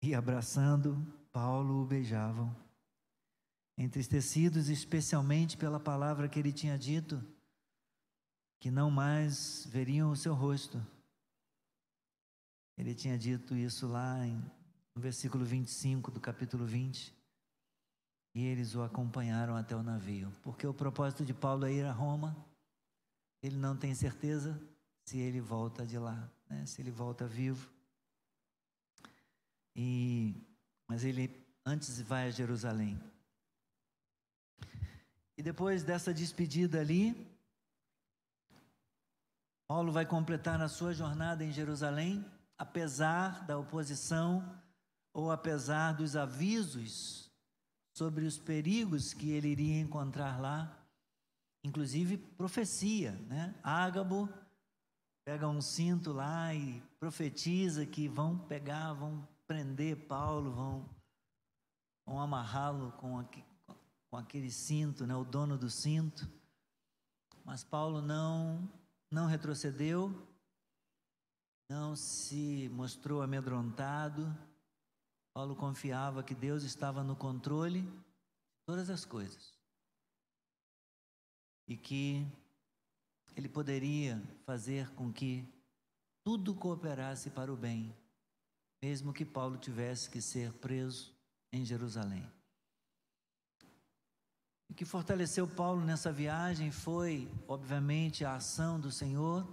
E 0.00 0.14
abraçando, 0.14 0.96
Paulo 1.30 1.82
o 1.82 1.86
beijavam. 1.86 2.56
Entristecidos 3.76 4.70
especialmente 4.70 5.58
pela 5.58 5.78
palavra 5.78 6.26
que 6.26 6.38
ele 6.38 6.52
tinha 6.52 6.78
dito, 6.78 7.22
que 8.58 8.70
não 8.70 8.90
mais 8.90 9.66
veriam 9.70 10.10
o 10.10 10.16
seu 10.16 10.34
rosto. 10.34 10.84
Ele 12.76 12.94
tinha 12.94 13.18
dito 13.18 13.54
isso 13.54 13.86
lá 13.86 14.26
em, 14.26 14.36
no 14.94 15.00
versículo 15.00 15.44
25 15.44 16.10
do 16.10 16.20
capítulo 16.20 16.66
20. 16.66 17.14
E 18.34 18.44
eles 18.44 18.74
o 18.74 18.82
acompanharam 18.82 19.56
até 19.56 19.74
o 19.74 19.82
navio. 19.82 20.30
Porque 20.42 20.66
o 20.66 20.74
propósito 20.74 21.24
de 21.24 21.32
Paulo 21.32 21.64
é 21.64 21.72
ir 21.72 21.86
a 21.86 21.92
Roma. 21.92 22.36
Ele 23.42 23.56
não 23.56 23.76
tem 23.76 23.94
certeza 23.94 24.60
se 25.06 25.18
ele 25.18 25.40
volta 25.40 25.86
de 25.86 25.98
lá, 25.98 26.30
né? 26.48 26.66
se 26.66 26.82
ele 26.82 26.90
volta 26.90 27.26
vivo. 27.26 27.70
E, 29.74 30.34
mas 30.88 31.04
ele 31.04 31.30
antes 31.64 32.00
vai 32.02 32.28
a 32.28 32.30
Jerusalém. 32.30 33.00
E 35.36 35.42
depois 35.42 35.82
dessa 35.82 36.14
despedida 36.14 36.80
ali, 36.80 37.14
Paulo 39.68 39.92
vai 39.92 40.06
completar 40.06 40.60
a 40.60 40.68
sua 40.68 40.94
jornada 40.94 41.44
em 41.44 41.52
Jerusalém 41.52 42.24
apesar 42.58 43.44
da 43.44 43.58
oposição 43.58 44.62
ou 45.12 45.30
apesar 45.30 45.92
dos 45.92 46.16
avisos 46.16 47.30
sobre 47.94 48.24
os 48.24 48.38
perigos 48.38 49.12
que 49.12 49.30
ele 49.30 49.48
iria 49.48 49.80
encontrar 49.80 50.40
lá, 50.40 50.86
inclusive 51.64 52.18
profecia, 52.18 53.12
né? 53.28 53.54
Ágabo 53.62 54.28
pega 55.24 55.48
um 55.48 55.60
cinto 55.60 56.12
lá 56.12 56.54
e 56.54 56.82
profetiza 57.00 57.86
que 57.86 58.06
vão 58.06 58.38
pegar, 58.38 58.92
vão 58.92 59.26
prender 59.46 60.06
Paulo, 60.06 60.52
vão, 60.52 60.88
vão 62.04 62.20
amarrá-lo 62.20 62.92
com, 62.92 63.26
com 64.10 64.16
aquele 64.16 64.50
cinto, 64.50 65.06
né? 65.06 65.16
O 65.16 65.24
dono 65.24 65.56
do 65.56 65.70
cinto. 65.70 66.30
Mas 67.44 67.64
Paulo 67.64 68.02
não 68.02 68.68
não 69.10 69.26
retrocedeu, 69.26 70.10
não 71.70 71.96
se 71.96 72.68
mostrou 72.72 73.22
amedrontado. 73.22 74.26
Paulo 75.34 75.54
confiava 75.54 76.22
que 76.22 76.34
Deus 76.34 76.62
estava 76.62 77.04
no 77.04 77.14
controle 77.14 77.82
de 77.82 78.64
todas 78.66 78.88
as 78.88 79.04
coisas 79.04 79.54
e 81.68 81.76
que 81.76 82.26
ele 83.36 83.48
poderia 83.48 84.22
fazer 84.44 84.88
com 84.94 85.12
que 85.12 85.46
tudo 86.24 86.54
cooperasse 86.54 87.30
para 87.30 87.52
o 87.52 87.56
bem, 87.56 87.94
mesmo 88.82 89.12
que 89.12 89.24
Paulo 89.24 89.58
tivesse 89.58 90.08
que 90.08 90.22
ser 90.22 90.52
preso 90.54 91.14
em 91.52 91.64
Jerusalém. 91.64 92.35
O 94.68 94.74
que 94.74 94.84
fortaleceu 94.84 95.46
Paulo 95.46 95.84
nessa 95.84 96.12
viagem 96.12 96.70
foi, 96.70 97.30
obviamente, 97.46 98.24
a 98.24 98.34
ação 98.34 98.78
do 98.78 98.90
Senhor 98.90 99.46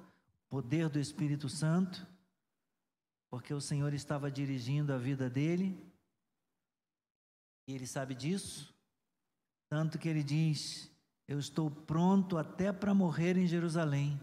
poder 0.50 0.88
do 0.90 1.00
Espírito 1.00 1.50
Santo, 1.50 2.06
porque 3.30 3.54
o 3.54 3.62
Senhor 3.62 3.94
estava 3.94 4.30
dirigindo 4.30 4.94
a 4.94 4.98
vida 4.98 5.30
dele, 5.30 5.76
e 7.68 7.74
ele 7.74 7.88
sabe 7.88 8.14
disso, 8.14 8.74
tanto 9.70 9.98
que 9.98 10.08
ele 10.08 10.24
diz: 10.24 10.92
Eu 11.28 11.40
estou 11.40 11.72
pronto 11.72 12.38
até 12.38 12.72
para 12.72 12.94
morrer 12.94 13.38
em 13.38 13.48
Jerusalém, 13.48 14.20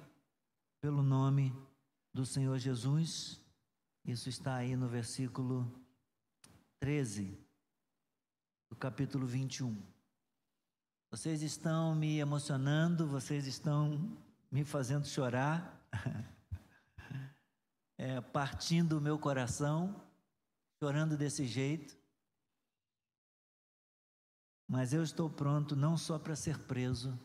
pelo 0.80 1.02
nome 1.02 1.52
do 2.12 2.24
Senhor 2.24 2.58
Jesus. 2.58 3.40
Isso 4.04 4.28
está 4.28 4.54
aí 4.54 4.76
no 4.76 4.88
versículo 4.88 5.68
13 6.78 7.36
do 8.68 8.76
capítulo 8.76 9.26
21. 9.26 9.76
Vocês 11.10 11.42
estão 11.42 11.92
me 11.92 12.20
emocionando, 12.20 13.04
vocês 13.04 13.44
estão 13.44 14.16
me 14.48 14.64
fazendo 14.64 15.04
chorar, 15.04 15.84
é, 17.98 18.20
partindo 18.20 18.96
o 18.96 19.00
meu 19.00 19.18
coração, 19.18 20.00
chorando 20.78 21.16
desse 21.16 21.46
jeito. 21.46 21.98
Mas 24.68 24.92
eu 24.92 25.02
estou 25.02 25.28
pronto 25.28 25.74
não 25.74 25.96
só 25.96 26.16
para 26.16 26.36
ser 26.36 26.60
preso, 26.60 27.18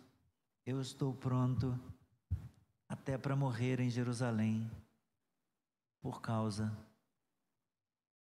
eu 0.65 0.81
estou 0.81 1.13
pronto 1.13 1.79
até 2.89 3.19
para 3.19 3.35
morrer 3.35 3.79
em 3.79 3.91
Jerusalém 3.91 4.67
por 6.01 6.21
causa 6.21 6.75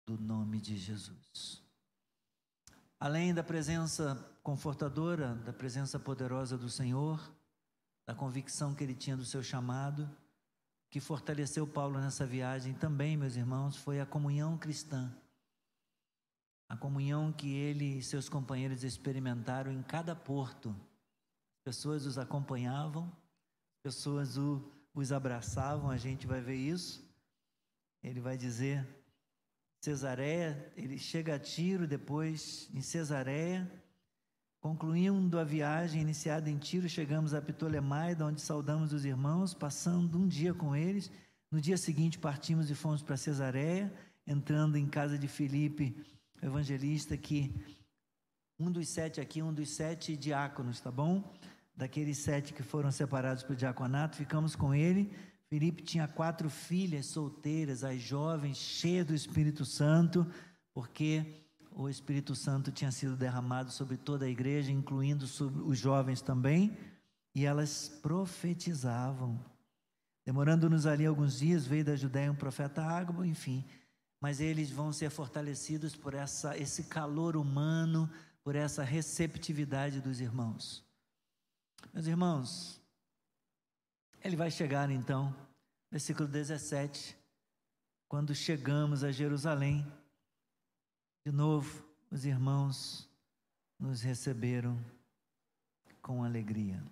do 0.07 0.19
nome 0.19 0.61
de 0.61 0.77
Jesus. 0.77 1.66
Além 2.99 3.35
da 3.35 3.43
presença 3.43 4.15
confortadora, 4.43 5.35
da 5.35 5.53
presença 5.53 5.99
poderosa 5.99 6.57
do 6.57 6.71
Senhor, 6.71 7.21
da 8.07 8.15
convicção 8.15 8.75
que 8.75 8.83
ele 8.83 8.95
tinha 8.95 9.17
do 9.17 9.25
seu 9.25 9.43
chamado, 9.43 10.09
que 10.89 11.01
fortaleceu 11.01 11.67
Paulo 11.67 11.99
nessa 11.99 12.25
viagem 12.25 12.73
também, 12.73 13.17
meus 13.17 13.37
irmãos, 13.37 13.77
foi 13.77 14.01
a 14.01 14.07
comunhão 14.07 14.57
cristã. 14.57 15.13
A 16.69 16.77
comunhão 16.77 17.33
que 17.33 17.53
ele 17.53 17.99
e 17.99 18.03
seus 18.03 18.29
companheiros 18.29 18.83
experimentaram 18.83 19.71
em 19.71 19.83
cada 19.83 20.17
porto. 20.17 20.71
As 20.71 21.63
pessoas 21.65 22.07
os 22.07 22.17
acompanhavam, 22.17 23.13
pessoas 23.83 24.39
o, 24.39 24.73
os 24.95 25.13
abraçavam, 25.13 25.91
a 25.91 25.97
gente 25.97 26.27
vai 26.27 26.41
ver 26.41 26.57
isso. 26.57 27.05
Ele 28.03 28.21
vai 28.21 28.37
dizer, 28.37 28.89
Cesareia, 29.81 30.72
ele 30.77 30.99
chega 30.99 31.35
a 31.35 31.39
Tiro 31.39 31.87
depois 31.87 32.68
em 32.74 32.81
Cesareia, 32.81 33.70
Concluindo 34.66 35.39
a 35.39 35.45
viagem 35.45 36.03
iniciada 36.03 36.51
em 36.51 36.59
Tiro, 36.59 36.89
chegamos 36.89 37.33
a 37.33 37.41
Ptolemaida, 37.41 38.27
onde 38.27 38.41
saudamos 38.41 38.93
os 38.93 39.05
irmãos, 39.05 39.55
passando 39.55 40.18
um 40.18 40.27
dia 40.27 40.53
com 40.53 40.74
eles. 40.74 41.09
No 41.53 41.61
dia 41.61 41.77
seguinte 41.77 42.18
partimos 42.18 42.68
e 42.68 42.74
fomos 42.74 43.01
para 43.01 43.16
Cesareia, 43.16 43.93
entrando 44.27 44.77
em 44.77 44.89
casa 44.89 45.16
de 45.16 45.29
Filipe, 45.29 46.05
evangelista, 46.43 47.16
que 47.16 47.55
um 48.59 48.68
dos 48.68 48.89
sete 48.89 49.20
aqui, 49.20 49.41
um 49.41 49.55
dos 49.55 49.70
sete 49.70 50.16
diáconos, 50.16 50.81
tá 50.81 50.91
bom? 50.91 51.33
Daqueles 51.77 52.18
sete 52.18 52.53
que 52.53 52.64
foram 52.64 52.91
separados 52.91 53.45
para 53.45 53.53
o 53.53 53.57
diaconato, 53.57 54.16
ficamos 54.16 54.57
com 54.57 54.74
ele. 54.74 55.14
Filipe 55.49 55.83
tinha 55.83 56.09
quatro 56.09 56.51
filhas 56.51 57.07
solteiras, 57.07 57.85
as 57.85 58.01
jovens, 58.01 58.57
cheias 58.57 59.07
do 59.07 59.15
Espírito 59.15 59.65
Santo, 59.65 60.27
porque 60.75 61.45
o 61.71 61.89
Espírito 61.89 62.35
Santo 62.35 62.73
tinha 62.73 62.91
sido 62.91 63.17
derramado 63.17 63.71
sobre 63.71 63.97
toda 63.97 64.25
a 64.25 64.29
igreja, 64.29 64.73
incluindo 64.73 65.27
sobre 65.27 65.63
os 65.63 65.79
jovens 65.79 66.21
também, 66.21 66.77
e 67.35 67.45
elas 67.45 67.89
profetizavam. 68.03 69.39
Demorando-nos 70.25 70.87
ali 70.87 71.07
alguns 71.07 71.39
dias, 71.39 71.67
veio 71.67 71.85
da 71.85 71.95
Judéia 71.95 72.33
um 72.33 72.35
profeta 72.35 72.83
Ágabo, 72.83 73.25
enfim, 73.25 73.65
mas 74.21 74.41
eles 74.41 74.71
vão 74.71 74.93
ser 74.93 75.11
fortalecidos 75.11 75.95
por 75.95 76.15
essa, 76.15 76.59
esse 76.59 76.85
calor 76.85 77.37
humano, 77.37 78.11
por 78.43 78.57
essa 78.57 78.83
receptividade 78.83 80.01
dos 80.01 80.21
irmãos. 80.21 80.85
Meus 81.93 82.07
irmãos, 82.07 82.81
ele 84.23 84.37
vai 84.37 84.51
chegar 84.51 84.91
então, 84.91 85.35
versículo 85.91 86.29
17, 86.29 87.17
quando 88.09 88.35
chegamos 88.35 89.03
a 89.03 89.11
Jerusalém, 89.11 89.87
de 91.25 91.33
novo, 91.33 91.85
os 92.11 92.25
irmãos 92.25 93.11
nos 93.79 94.01
receberam 94.03 94.79
com 96.01 96.23
alegria. 96.23 96.83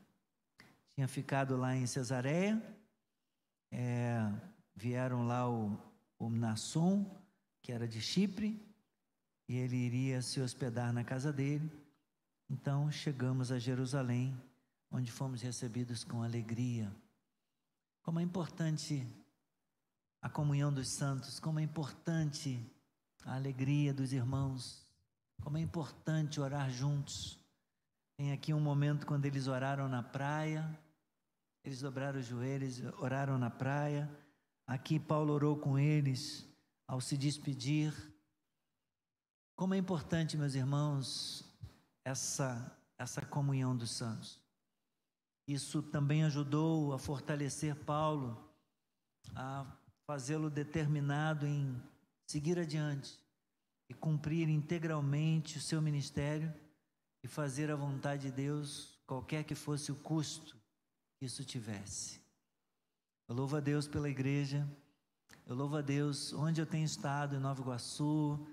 Tinha 0.90 1.06
ficado 1.06 1.56
lá 1.56 1.74
em 1.74 1.86
Cesareia, 1.86 2.60
é, 3.70 4.32
vieram 4.74 5.26
lá 5.26 5.48
o, 5.48 5.78
o 6.18 6.28
Nasson, 6.28 7.04
que 7.62 7.72
era 7.72 7.86
de 7.86 8.00
Chipre, 8.00 8.60
e 9.48 9.56
ele 9.56 9.76
iria 9.76 10.20
se 10.22 10.40
hospedar 10.40 10.92
na 10.92 11.04
casa 11.04 11.32
dele. 11.32 11.70
Então 12.48 12.90
chegamos 12.90 13.52
a 13.52 13.58
Jerusalém, 13.58 14.36
onde 14.90 15.10
fomos 15.10 15.42
recebidos 15.42 16.04
com 16.04 16.22
alegria. 16.22 16.92
Como 18.04 18.20
é 18.20 18.22
importante 18.22 19.04
a 20.20 20.28
comunhão 20.28 20.72
dos 20.72 20.90
santos, 20.90 21.40
como 21.40 21.58
é 21.58 21.62
importante 21.62 22.64
a 23.24 23.34
alegria 23.34 23.92
dos 23.94 24.12
irmãos. 24.12 24.86
Como 25.42 25.56
é 25.56 25.60
importante 25.60 26.38
orar 26.38 26.70
juntos. 26.70 27.38
Tem 28.16 28.30
aqui 28.32 28.52
um 28.54 28.60
momento 28.60 29.06
quando 29.06 29.24
eles 29.24 29.48
oraram 29.48 29.88
na 29.88 30.02
praia, 30.02 30.78
eles 31.64 31.80
dobraram 31.80 32.20
os 32.20 32.26
joelhos, 32.26 32.80
oraram 32.98 33.38
na 33.38 33.50
praia. 33.50 34.08
Aqui 34.66 35.00
Paulo 35.00 35.32
orou 35.32 35.56
com 35.56 35.78
eles 35.78 36.46
ao 36.86 37.00
se 37.00 37.16
despedir. 37.16 37.92
Como 39.56 39.72
é 39.72 39.78
importante, 39.78 40.36
meus 40.36 40.54
irmãos, 40.54 41.42
essa, 42.04 42.70
essa 42.98 43.24
comunhão 43.24 43.74
dos 43.74 43.90
santos. 43.90 44.43
Isso 45.46 45.82
também 45.82 46.24
ajudou 46.24 46.92
a 46.92 46.98
fortalecer 46.98 47.74
Paulo, 47.74 48.42
a 49.34 49.66
fazê-lo 50.06 50.48
determinado 50.48 51.46
em 51.46 51.80
seguir 52.26 52.58
adiante 52.58 53.18
e 53.88 53.94
cumprir 53.94 54.48
integralmente 54.48 55.58
o 55.58 55.60
seu 55.60 55.82
ministério 55.82 56.52
e 57.22 57.28
fazer 57.28 57.70
a 57.70 57.76
vontade 57.76 58.22
de 58.22 58.32
Deus, 58.32 58.98
qualquer 59.06 59.44
que 59.44 59.54
fosse 59.54 59.92
o 59.92 59.96
custo 59.96 60.56
que 61.18 61.26
isso 61.26 61.44
tivesse. 61.44 62.20
Eu 63.28 63.34
louvo 63.34 63.56
a 63.56 63.60
Deus 63.60 63.86
pela 63.86 64.08
igreja, 64.08 64.66
eu 65.46 65.54
louvo 65.54 65.76
a 65.76 65.82
Deus 65.82 66.32
onde 66.32 66.60
eu 66.60 66.66
tenho 66.66 66.84
estado, 66.84 67.36
em 67.36 67.40
Nova 67.40 67.60
Iguaçu, 67.60 68.46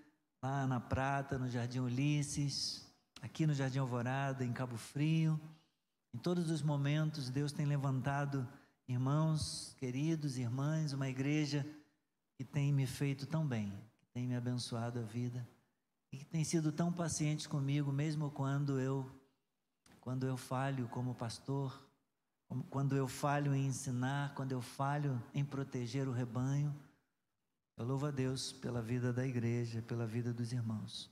lá 0.44 0.66
na 0.68 0.80
Prata, 0.80 1.38
no 1.38 1.50
Jardim 1.50 1.80
Ulisses, 1.80 2.86
aqui 3.22 3.46
no 3.46 3.54
Jardim 3.54 3.80
Alvorada, 3.80 4.44
em 4.44 4.52
Cabo 4.52 4.78
Frio. 4.78 5.40
Em 6.14 6.18
todos 6.18 6.50
os 6.50 6.62
momentos, 6.62 7.30
Deus 7.30 7.52
tem 7.52 7.66
levantado 7.66 8.48
irmãos, 8.88 9.74
queridos, 9.78 10.38
irmãs, 10.38 10.94
uma 10.94 11.08
igreja 11.08 11.66
que 12.36 12.44
tem 12.44 12.74
me 12.74 12.86
feito 12.86 13.26
tão 13.26 13.48
bem, 13.48 13.72
que 14.00 14.08
tem 14.14 14.28
me 14.28 14.36
abençoado 14.36 15.00
a 15.00 15.04
vida 15.04 15.48
e 16.12 16.18
que 16.18 16.26
tem 16.26 16.44
sido 16.44 16.72
tão 16.72 16.92
paciente 16.92 17.48
comigo, 17.48 17.92
mesmo 17.92 18.30
quando 18.32 18.80
eu 18.80 19.10
quando 20.02 20.26
eu 20.26 20.36
falho 20.36 20.88
como 20.90 21.14
pastor, 21.14 21.88
quando 22.72 22.98
eu 22.98 23.08
falho 23.08 23.54
em 23.54 23.68
ensinar, 23.68 24.34
quando 24.34 24.52
eu 24.52 24.62
falho 24.62 25.22
em 25.34 25.46
proteger 25.46 26.08
o 26.08 26.12
rebanho. 26.12 26.76
Eu 27.78 27.86
louvo 27.86 28.08
a 28.08 28.12
Deus 28.12 28.52
pela 28.52 28.82
vida 28.82 29.14
da 29.14 29.26
igreja, 29.26 29.82
pela 29.84 30.08
vida 30.08 30.34
dos 30.34 30.52
irmãos. 30.52 31.10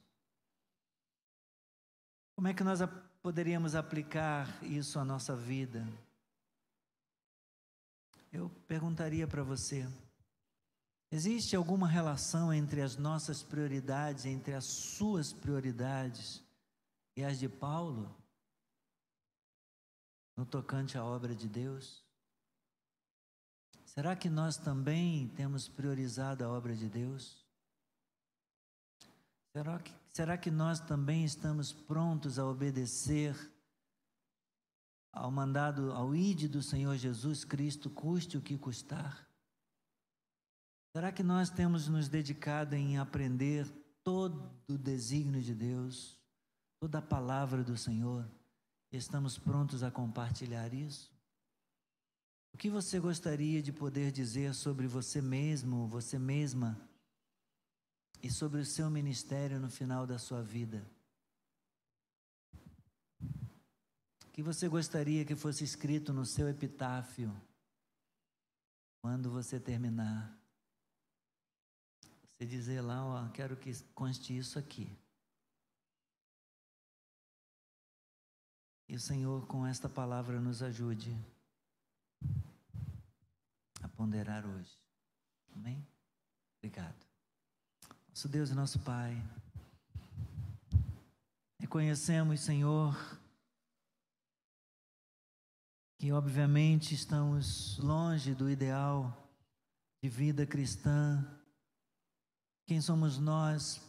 Como 2.35 2.47
é 2.47 2.53
que 2.53 2.63
nós 2.63 2.81
poderíamos 3.21 3.75
aplicar 3.75 4.63
isso 4.63 4.99
à 4.99 5.05
nossa 5.05 5.35
vida? 5.35 5.87
Eu 8.31 8.49
perguntaria 8.67 9.27
para 9.27 9.43
você. 9.43 9.87
Existe 11.11 11.55
alguma 11.55 11.87
relação 11.87 12.53
entre 12.53 12.81
as 12.81 12.95
nossas 12.95 13.41
prioridades, 13.41 14.25
entre 14.25 14.53
as 14.53 14.65
suas 14.65 15.33
prioridades 15.33 16.43
e 17.15 17.23
as 17.23 17.39
de 17.39 17.49
Paulo, 17.49 18.15
no 20.37 20.45
tocante 20.45 20.97
à 20.97 21.03
obra 21.03 21.35
de 21.35 21.49
Deus? 21.49 22.05
Será 23.83 24.15
que 24.15 24.29
nós 24.29 24.55
também 24.55 25.27
temos 25.29 25.67
priorizado 25.67 26.45
a 26.45 26.49
obra 26.49 26.75
de 26.75 26.87
Deus? 26.87 27.43
Será 29.51 29.79
que, 29.79 29.91
será 30.13 30.37
que 30.37 30.51
nós 30.51 30.79
também 30.79 31.23
estamos 31.23 31.71
prontos 31.71 32.37
a 32.39 32.45
obedecer 32.45 33.35
ao 35.11 35.31
mandado, 35.31 35.91
ao 35.91 36.15
ide 36.15 36.47
do 36.47 36.61
Senhor 36.61 36.95
Jesus 36.95 37.43
Cristo, 37.43 37.89
custe 37.89 38.37
o 38.37 38.41
que 38.41 38.57
custar? 38.57 39.27
Será 40.95 41.11
que 41.11 41.23
nós 41.23 41.49
temos 41.49 41.87
nos 41.87 42.07
dedicado 42.07 42.75
em 42.75 42.97
aprender 42.97 43.67
todo 44.03 44.51
o 44.67 44.77
desígnio 44.77 45.41
de 45.41 45.53
Deus, 45.53 46.17
toda 46.79 46.97
a 46.97 47.01
palavra 47.01 47.63
do 47.63 47.77
Senhor? 47.77 48.29
Estamos 48.91 49.37
prontos 49.37 49.83
a 49.83 49.91
compartilhar 49.91 50.73
isso? 50.73 51.11
O 52.53 52.57
que 52.57 52.69
você 52.69 52.99
gostaria 52.99 53.61
de 53.61 53.71
poder 53.71 54.11
dizer 54.11 54.55
sobre 54.55 54.87
você 54.87 55.21
mesmo, 55.21 55.87
você 55.87 56.17
mesma, 56.17 56.79
e 58.21 58.29
sobre 58.29 58.61
o 58.61 58.65
seu 58.65 58.89
ministério 58.89 59.59
no 59.59 59.69
final 59.69 60.05
da 60.05 60.17
sua 60.17 60.41
vida. 60.41 60.85
que 64.39 64.43
você 64.43 64.69
gostaria 64.69 65.25
que 65.25 65.35
fosse 65.35 65.65
escrito 65.65 66.13
no 66.13 66.25
seu 66.25 66.47
epitáfio 66.47 67.29
quando 69.01 69.29
você 69.29 69.59
terminar? 69.59 70.33
Você 72.23 72.45
dizer 72.45 72.79
lá, 72.79 73.05
ó, 73.05 73.29
quero 73.33 73.57
que 73.57 73.69
conste 73.93 74.37
isso 74.37 74.57
aqui. 74.57 74.97
E 78.87 78.95
o 78.95 78.99
Senhor, 79.01 79.45
com 79.45 79.67
esta 79.67 79.89
palavra, 79.89 80.39
nos 80.39 80.63
ajude 80.63 81.13
a 83.83 83.89
ponderar 83.89 84.45
hoje. 84.45 84.73
Amém? 85.53 85.85
Obrigado. 86.59 87.08
Nosso 88.19 88.27
Deus 88.27 88.49
e 88.49 88.53
nosso 88.53 88.79
Pai, 88.79 89.15
reconhecemos, 91.57 92.41
Senhor, 92.41 92.93
que 95.97 96.11
obviamente 96.11 96.93
estamos 96.93 97.77
longe 97.77 98.35
do 98.35 98.49
ideal 98.49 99.25
de 100.03 100.09
vida 100.09 100.45
cristã. 100.45 101.25
Quem 102.67 102.81
somos 102.81 103.17
nós 103.17 103.81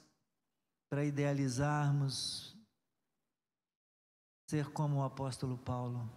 para 0.89 1.05
idealizarmos 1.05 2.57
ser 4.49 4.71
como 4.71 4.99
o 4.99 5.03
apóstolo 5.03 5.59
Paulo? 5.59 6.09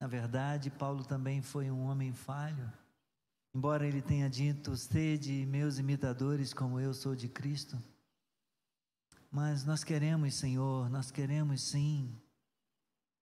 Na 0.00 0.06
verdade, 0.06 0.70
Paulo 0.70 1.04
também 1.04 1.42
foi 1.42 1.72
um 1.72 1.86
homem 1.86 2.12
falho. 2.12 2.83
Embora 3.54 3.86
ele 3.86 4.02
tenha 4.02 4.28
dito: 4.28 4.76
Sede 4.76 5.46
meus 5.46 5.78
imitadores, 5.78 6.52
como 6.52 6.80
eu 6.80 6.92
sou 6.92 7.14
de 7.14 7.28
Cristo. 7.28 7.78
Mas 9.30 9.64
nós 9.64 9.84
queremos, 9.84 10.34
Senhor, 10.34 10.90
nós 10.90 11.10
queremos 11.10 11.62
sim 11.62 12.20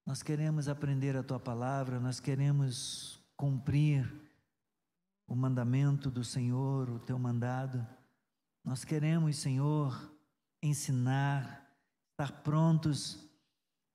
nós 0.05 0.21
queremos 0.23 0.69
aprender 0.69 1.17
a 1.17 1.23
tua 1.23 1.39
palavra, 1.39 2.01
nós 2.01 2.19
queremos 2.19 3.21
cumprir 3.37 4.13
o 5.29 5.35
mandamento 5.35 6.11
do 6.11 6.25
Senhor, 6.25 6.91
o 6.91 6.99
teu 6.99 7.19
mandado. 7.19 7.87
Nós 8.65 8.85
queremos, 8.85 9.37
Senhor, 9.37 10.13
ensinar, 10.61 11.71
estar 12.11 12.43
prontos, 12.43 13.25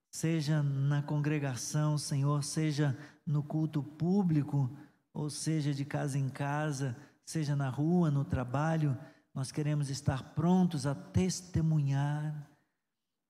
seja 0.09 0.63
na 0.63 1.03
congregação, 1.03 1.97
Senhor, 1.97 2.41
seja 2.41 2.97
no 3.25 3.43
culto 3.43 3.83
público, 3.83 4.69
ou 5.17 5.31
seja 5.31 5.73
de 5.73 5.83
casa 5.83 6.19
em 6.19 6.29
casa, 6.29 6.95
seja 7.25 7.55
na 7.55 7.69
rua, 7.69 8.11
no 8.11 8.23
trabalho, 8.23 8.95
nós 9.33 9.51
queremos 9.51 9.89
estar 9.89 10.35
prontos 10.35 10.85
a 10.85 10.93
testemunhar 10.93 12.47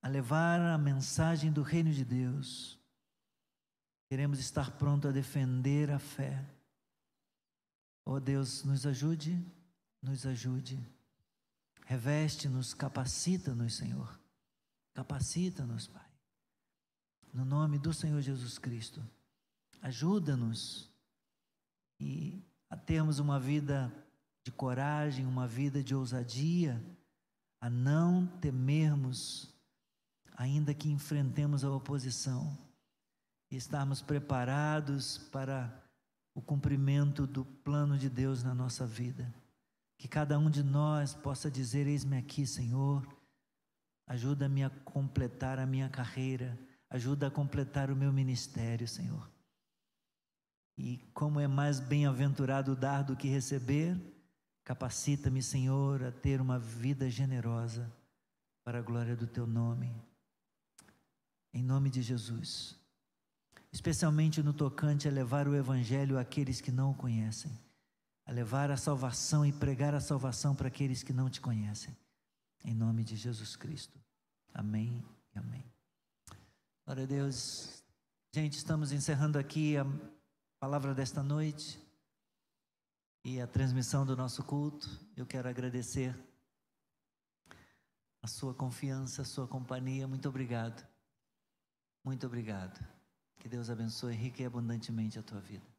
a 0.02 0.10
levar 0.10 0.60
a 0.60 0.78
mensagem 0.78 1.50
do 1.50 1.62
reino 1.62 1.90
de 1.90 2.04
Deus. 2.04 2.78
Queremos 4.10 4.38
estar 4.38 4.72
pronto 4.72 5.08
a 5.08 5.14
defender 5.14 5.90
a 5.90 5.98
fé. 5.98 6.46
Oh 8.06 8.20
Deus, 8.20 8.66
nos 8.66 8.86
ajude, 8.86 9.42
nos 10.02 10.26
ajude. 10.26 10.78
Reveste-nos, 11.86 12.74
capacita-nos, 12.74 13.78
Senhor. 13.78 14.20
Capacita-nos, 14.94 15.88
Pai. 15.88 16.12
No 17.34 17.46
nome 17.46 17.80
do 17.80 17.94
Senhor 17.94 18.22
Jesus 18.22 18.58
Cristo. 18.58 19.02
Ajuda-nos 19.82 20.92
e 22.00 22.44
a 22.70 22.76
termos 22.76 23.20
uma 23.20 23.40
vida 23.40 23.94
de 24.44 24.52
coragem, 24.52 25.26
uma 25.26 25.48
vida 25.48 25.84
de 25.84 25.96
ousadia, 25.96 26.82
a 27.60 27.70
não 27.70 28.26
temermos 28.40 29.54
ainda 30.38 30.74
que 30.74 30.90
enfrentemos 30.90 31.64
a 31.64 31.72
oposição, 31.72 32.56
e 33.50 33.56
estarmos 33.56 34.02
preparados 34.02 35.18
para 35.32 35.74
o 36.36 36.42
cumprimento 36.42 37.26
do 37.26 37.44
plano 37.44 37.98
de 37.98 38.10
Deus 38.10 38.44
na 38.44 38.54
nossa 38.54 38.86
vida. 38.86 39.34
Que 39.98 40.08
cada 40.08 40.38
um 40.38 40.50
de 40.50 40.62
nós 40.62 41.16
possa 41.16 41.50
dizer: 41.50 41.88
Eis-me 41.88 42.18
aqui, 42.18 42.46
Senhor, 42.46 43.08
ajuda-me 44.06 44.64
a 44.64 44.70
completar 44.70 45.58
a 45.58 45.66
minha 45.66 45.90
carreira, 45.90 46.60
ajuda 46.90 47.28
a 47.28 47.32
completar 47.32 47.90
o 47.90 47.96
meu 47.96 48.14
ministério, 48.14 48.88
Senhor. 48.88 49.28
E 50.78 50.98
como 51.14 51.40
é 51.40 51.48
mais 51.48 51.80
bem-aventurado 51.80 52.76
dar 52.76 53.04
do 53.04 53.16
que 53.16 53.28
receber, 53.28 53.98
capacita-me, 54.64 55.42
Senhor, 55.42 56.04
a 56.04 56.12
ter 56.12 56.40
uma 56.40 56.60
vida 56.60 57.10
generosa 57.10 57.92
para 58.64 58.80
a 58.80 58.82
glória 58.82 59.16
do 59.16 59.26
Teu 59.26 59.48
nome 59.48 59.92
em 61.58 61.64
nome 61.64 61.90
de 61.90 62.02
Jesus. 62.02 62.76
Especialmente 63.72 64.44
no 64.44 64.54
tocante 64.54 65.08
a 65.08 65.12
levar 65.12 65.48
o 65.48 65.56
Evangelho 65.56 66.18
àqueles 66.18 66.62
que 66.62 66.72
não 66.72 66.92
o 66.92 66.96
conhecem, 66.96 67.52
a 68.26 68.32
levar 68.32 68.70
a 68.70 68.78
salvação 68.78 69.46
e 69.46 69.52
pregar 69.52 69.96
a 69.96 70.00
salvação 70.00 70.56
para 70.56 70.68
aqueles 70.68 71.02
que 71.02 71.12
não 71.12 71.30
te 71.30 71.42
conhecem, 71.42 71.96
em 72.64 72.76
nome 72.76 73.04
de 73.04 73.16
Jesus 73.16 73.56
Cristo. 73.56 74.00
Amém 74.54 75.04
e 75.34 75.40
amém. 75.40 75.66
Glória 76.86 77.04
a 77.04 77.08
Deus. 77.08 77.84
Gente, 78.34 78.58
estamos 78.58 78.92
encerrando 78.92 79.40
aqui 79.40 79.78
a 79.78 79.86
palavra 80.60 80.94
desta 80.94 81.22
noite 81.22 81.80
e 83.24 83.40
a 83.40 83.48
transmissão 83.48 84.06
do 84.06 84.16
nosso 84.16 84.44
culto. 84.44 84.90
Eu 85.16 85.26
quero 85.26 85.48
agradecer 85.48 86.18
a 88.22 88.28
sua 88.28 88.54
confiança, 88.54 89.22
a 89.22 89.26
sua 89.26 89.48
companhia. 89.48 90.08
Muito 90.08 90.28
obrigado. 90.28 90.86
Muito 92.04 92.26
obrigado. 92.26 92.84
Que 93.40 93.48
Deus 93.48 93.70
abençoe 93.70 94.16
rica 94.16 94.42
e 94.42 94.46
abundantemente 94.46 95.20
a 95.20 95.24
tua 95.24 95.40
vida. 95.40 95.77